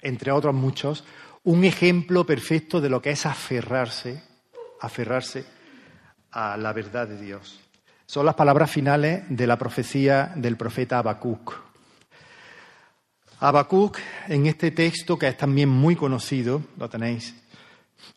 entre 0.00 0.32
otros 0.32 0.54
muchos, 0.54 1.04
un 1.44 1.64
ejemplo 1.64 2.24
perfecto 2.24 2.80
de 2.80 2.88
lo 2.88 3.02
que 3.02 3.10
es 3.10 3.26
aferrarse, 3.26 4.22
aferrarse 4.80 5.44
a 6.30 6.56
la 6.56 6.72
verdad 6.72 7.06
de 7.06 7.20
Dios. 7.20 7.60
Son 8.06 8.24
las 8.24 8.34
palabras 8.34 8.70
finales 8.70 9.24
de 9.28 9.46
la 9.46 9.58
profecía 9.58 10.32
del 10.36 10.56
profeta 10.56 10.98
Habacuc. 10.98 11.54
Habacuc, 13.40 13.98
en 14.28 14.46
este 14.46 14.70
texto 14.70 15.18
que 15.18 15.28
es 15.28 15.36
también 15.36 15.68
muy 15.68 15.96
conocido, 15.96 16.62
lo 16.78 16.88
tenéis 16.88 17.34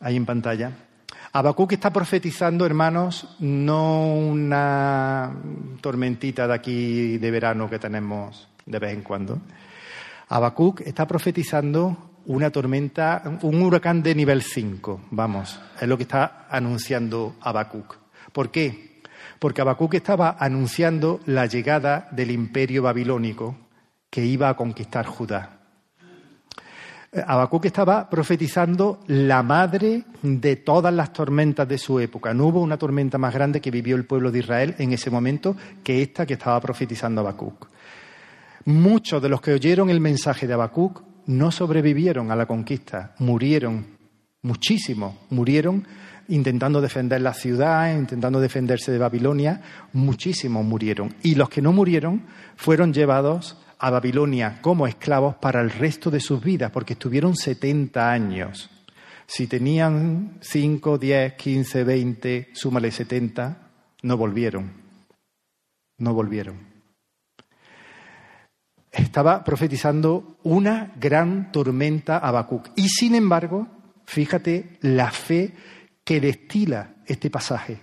ahí 0.00 0.16
en 0.16 0.26
pantalla, 0.26 0.72
Habacuc 1.36 1.72
está 1.72 1.92
profetizando, 1.92 2.64
hermanos, 2.64 3.26
no 3.40 4.06
una 4.06 5.32
tormentita 5.80 6.46
de 6.46 6.54
aquí 6.54 7.18
de 7.18 7.30
verano 7.32 7.68
que 7.68 7.80
tenemos 7.80 8.48
de 8.64 8.78
vez 8.78 8.92
en 8.92 9.02
cuando. 9.02 9.40
Habacuc 10.28 10.82
está 10.82 11.08
profetizando 11.08 12.20
una 12.26 12.50
tormenta, 12.50 13.40
un 13.42 13.60
huracán 13.62 14.00
de 14.00 14.14
nivel 14.14 14.42
5, 14.42 15.06
vamos, 15.10 15.60
es 15.80 15.88
lo 15.88 15.96
que 15.96 16.04
está 16.04 16.46
anunciando 16.48 17.34
Habacuc. 17.40 17.96
¿Por 18.32 18.52
qué? 18.52 19.02
Porque 19.40 19.60
Habacuc 19.60 19.94
estaba 19.94 20.36
anunciando 20.38 21.18
la 21.26 21.46
llegada 21.46 22.06
del 22.12 22.30
imperio 22.30 22.84
babilónico 22.84 23.56
que 24.08 24.24
iba 24.24 24.48
a 24.48 24.54
conquistar 24.54 25.04
Judá. 25.04 25.63
Habacuc 27.26 27.66
estaba 27.66 28.10
profetizando 28.10 29.00
la 29.06 29.42
madre 29.42 30.04
de 30.22 30.56
todas 30.56 30.92
las 30.92 31.12
tormentas 31.12 31.68
de 31.68 31.78
su 31.78 32.00
época. 32.00 32.34
No 32.34 32.46
hubo 32.46 32.60
una 32.60 32.76
tormenta 32.76 33.18
más 33.18 33.32
grande 33.32 33.60
que 33.60 33.70
vivió 33.70 33.94
el 33.96 34.04
pueblo 34.04 34.32
de 34.32 34.40
Israel 34.40 34.74
en 34.78 34.92
ese 34.92 35.10
momento 35.10 35.56
que 35.82 36.02
esta 36.02 36.26
que 36.26 36.34
estaba 36.34 36.60
profetizando 36.60 37.20
Habacuc. 37.20 37.68
Muchos 38.64 39.22
de 39.22 39.28
los 39.28 39.40
que 39.40 39.52
oyeron 39.52 39.90
el 39.90 40.00
mensaje 40.00 40.46
de 40.46 40.54
Habacuc 40.54 41.02
no 41.26 41.52
sobrevivieron 41.52 42.30
a 42.30 42.36
la 42.36 42.46
conquista, 42.46 43.14
murieron, 43.18 43.86
muchísimos 44.42 45.14
murieron 45.30 45.86
intentando 46.28 46.80
defender 46.80 47.20
la 47.20 47.34
ciudad, 47.34 47.94
intentando 47.94 48.40
defenderse 48.40 48.90
de 48.90 48.98
Babilonia, 48.98 49.60
muchísimos 49.92 50.64
murieron. 50.64 51.14
Y 51.22 51.34
los 51.34 51.48
que 51.48 51.62
no 51.62 51.72
murieron 51.72 52.24
fueron 52.56 52.92
llevados 52.92 53.58
a 53.84 53.90
Babilonia 53.90 54.60
como 54.62 54.86
esclavos 54.86 55.34
para 55.34 55.60
el 55.60 55.70
resto 55.70 56.10
de 56.10 56.18
sus 56.18 56.42
vidas, 56.42 56.70
porque 56.70 56.94
estuvieron 56.94 57.36
70 57.36 58.10
años. 58.10 58.70
Si 59.26 59.46
tenían 59.46 60.38
5, 60.40 60.96
10, 60.96 61.34
15, 61.34 61.84
20, 61.84 62.48
súmale 62.54 62.90
70, 62.90 63.58
no 64.02 64.16
volvieron. 64.16 64.72
No 65.98 66.14
volvieron. 66.14 66.56
Estaba 68.90 69.44
profetizando 69.44 70.38
una 70.44 70.94
gran 70.98 71.52
tormenta 71.52 72.16
a 72.16 72.28
Habacuc. 72.28 72.70
Y 72.76 72.88
sin 72.88 73.14
embargo, 73.14 73.68
fíjate 74.06 74.78
la 74.80 75.10
fe 75.10 75.52
que 76.04 76.22
destila 76.22 76.94
este 77.06 77.28
pasaje. 77.28 77.80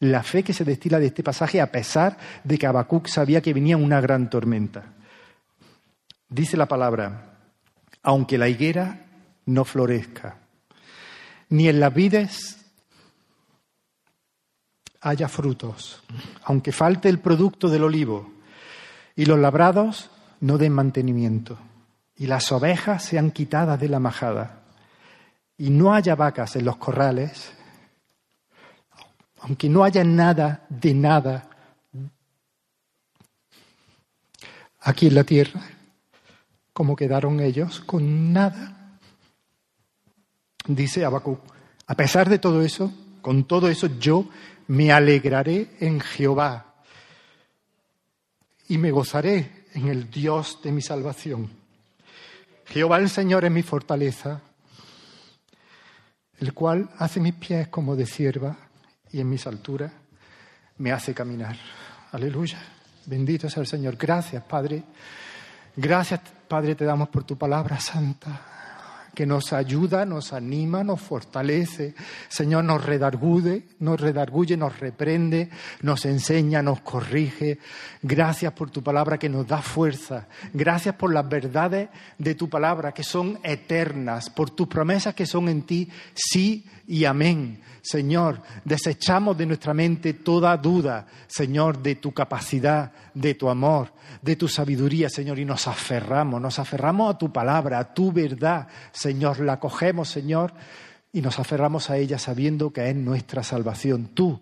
La 0.00 0.24
fe 0.24 0.42
que 0.42 0.52
se 0.52 0.64
destila 0.64 0.98
de 0.98 1.06
este 1.06 1.22
pasaje 1.22 1.60
a 1.60 1.70
pesar 1.70 2.16
de 2.42 2.58
que 2.58 2.66
Habacuc 2.66 3.06
sabía 3.06 3.40
que 3.40 3.54
venía 3.54 3.76
una 3.76 4.00
gran 4.00 4.28
tormenta. 4.28 4.91
Dice 6.32 6.56
la 6.56 6.64
palabra, 6.64 7.36
aunque 8.02 8.38
la 8.38 8.48
higuera 8.48 9.04
no 9.44 9.66
florezca, 9.66 10.38
ni 11.50 11.68
en 11.68 11.78
las 11.78 11.92
vides 11.92 12.64
haya 15.02 15.28
frutos, 15.28 16.02
aunque 16.44 16.72
falte 16.72 17.10
el 17.10 17.18
producto 17.18 17.68
del 17.68 17.84
olivo, 17.84 18.32
y 19.14 19.26
los 19.26 19.38
labrados 19.38 20.10
no 20.40 20.56
den 20.56 20.72
mantenimiento, 20.72 21.58
y 22.16 22.28
las 22.28 22.50
ovejas 22.50 23.04
sean 23.04 23.30
quitadas 23.30 23.78
de 23.78 23.90
la 23.90 23.98
majada, 23.98 24.62
y 25.58 25.68
no 25.68 25.92
haya 25.92 26.14
vacas 26.14 26.56
en 26.56 26.64
los 26.64 26.78
corrales, 26.78 27.52
aunque 29.40 29.68
no 29.68 29.84
haya 29.84 30.02
nada 30.02 30.64
de 30.70 30.94
nada 30.94 31.50
aquí 34.80 35.08
en 35.08 35.14
la 35.14 35.24
tierra, 35.24 35.60
como 36.72 36.96
quedaron 36.96 37.40
ellos 37.40 37.80
con 37.80 38.32
nada. 38.32 38.98
Dice 40.66 41.04
Habacuc, 41.04 41.40
a 41.86 41.94
pesar 41.94 42.28
de 42.28 42.38
todo 42.38 42.62
eso, 42.62 42.92
con 43.20 43.44
todo 43.44 43.68
eso 43.68 43.88
yo 43.98 44.28
me 44.68 44.92
alegraré 44.92 45.76
en 45.80 46.00
Jehová 46.00 46.74
y 48.68 48.78
me 48.78 48.90
gozaré 48.90 49.66
en 49.74 49.88
el 49.88 50.10
Dios 50.10 50.60
de 50.62 50.72
mi 50.72 50.82
salvación. 50.82 51.50
Jehová 52.66 52.98
el 52.98 53.10
Señor 53.10 53.44
es 53.44 53.50
mi 53.50 53.62
fortaleza, 53.62 54.40
el 56.38 56.54
cual 56.54 56.88
hace 56.98 57.20
mis 57.20 57.34
pies 57.34 57.68
como 57.68 57.96
de 57.96 58.06
sierva 58.06 58.56
y 59.10 59.20
en 59.20 59.28
mis 59.28 59.46
alturas 59.46 59.92
me 60.78 60.92
hace 60.92 61.12
caminar. 61.12 61.56
Aleluya. 62.12 62.58
Bendito 63.06 63.50
sea 63.50 63.60
el 63.60 63.66
Señor. 63.66 63.96
Gracias, 63.96 64.42
Padre. 64.44 64.82
Gracias, 65.76 66.20
Padre, 66.48 66.74
te 66.74 66.84
damos 66.84 67.08
por 67.08 67.24
tu 67.24 67.36
palabra 67.36 67.80
santa 67.80 68.52
que 69.14 69.26
nos 69.26 69.52
ayuda, 69.52 70.06
nos 70.06 70.32
anima, 70.32 70.82
nos 70.82 71.00
fortalece. 71.00 71.94
Señor, 72.28 72.64
nos 72.64 72.84
redargude, 72.84 73.64
nos 73.78 74.00
redarguye, 74.00 74.56
nos 74.56 74.78
reprende, 74.78 75.50
nos 75.82 76.04
enseña, 76.06 76.62
nos 76.62 76.80
corrige. 76.80 77.58
Gracias 78.02 78.52
por 78.52 78.70
tu 78.70 78.82
palabra 78.82 79.18
que 79.18 79.28
nos 79.28 79.46
da 79.46 79.60
fuerza. 79.60 80.28
Gracias 80.52 80.94
por 80.94 81.12
las 81.12 81.28
verdades 81.28 81.90
de 82.18 82.34
tu 82.34 82.48
palabra 82.48 82.92
que 82.92 83.04
son 83.04 83.38
eternas, 83.42 84.30
por 84.30 84.50
tus 84.50 84.68
promesas 84.68 85.14
que 85.14 85.26
son 85.26 85.48
en 85.48 85.62
ti 85.62 85.90
sí 86.14 86.64
y 86.86 87.04
amén. 87.04 87.60
Señor, 87.80 88.40
desechamos 88.64 89.36
de 89.36 89.46
nuestra 89.46 89.74
mente 89.74 90.14
toda 90.14 90.56
duda, 90.56 91.06
Señor, 91.26 91.82
de 91.82 91.96
tu 91.96 92.12
capacidad, 92.12 92.92
de 93.12 93.34
tu 93.34 93.48
amor, 93.48 93.92
de 94.20 94.36
tu 94.36 94.46
sabiduría, 94.48 95.08
Señor, 95.08 95.38
y 95.38 95.44
nos 95.44 95.66
aferramos, 95.66 96.40
nos 96.40 96.58
aferramos 96.58 97.14
a 97.14 97.18
tu 97.18 97.32
palabra, 97.32 97.78
a 97.80 97.92
tu 97.92 98.12
verdad, 98.12 98.68
Señor, 98.92 99.40
la 99.40 99.58
cogemos, 99.58 100.08
Señor, 100.08 100.52
y 101.12 101.20
nos 101.20 101.38
aferramos 101.38 101.90
a 101.90 101.96
ella 101.96 102.18
sabiendo 102.18 102.72
que 102.72 102.88
es 102.88 102.96
nuestra 102.96 103.42
salvación. 103.42 104.10
Tú, 104.14 104.40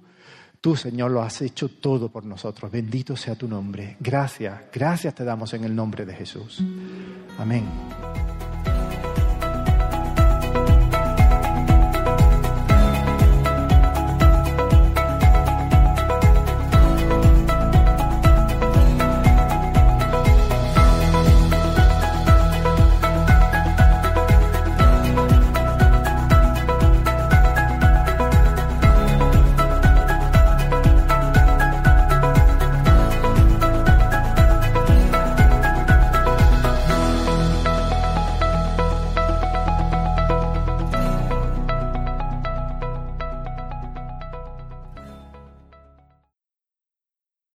Tú, 0.60 0.76
Señor, 0.76 1.10
lo 1.10 1.22
has 1.22 1.40
hecho 1.40 1.68
todo 1.68 2.10
por 2.10 2.26
nosotros. 2.26 2.70
Bendito 2.70 3.16
sea 3.16 3.34
tu 3.34 3.48
nombre. 3.48 3.96
Gracias, 3.98 4.64
gracias 4.70 5.14
te 5.14 5.24
damos 5.24 5.54
en 5.54 5.64
el 5.64 5.74
nombre 5.74 6.04
de 6.04 6.14
Jesús. 6.14 6.62
Amén. 7.38 7.64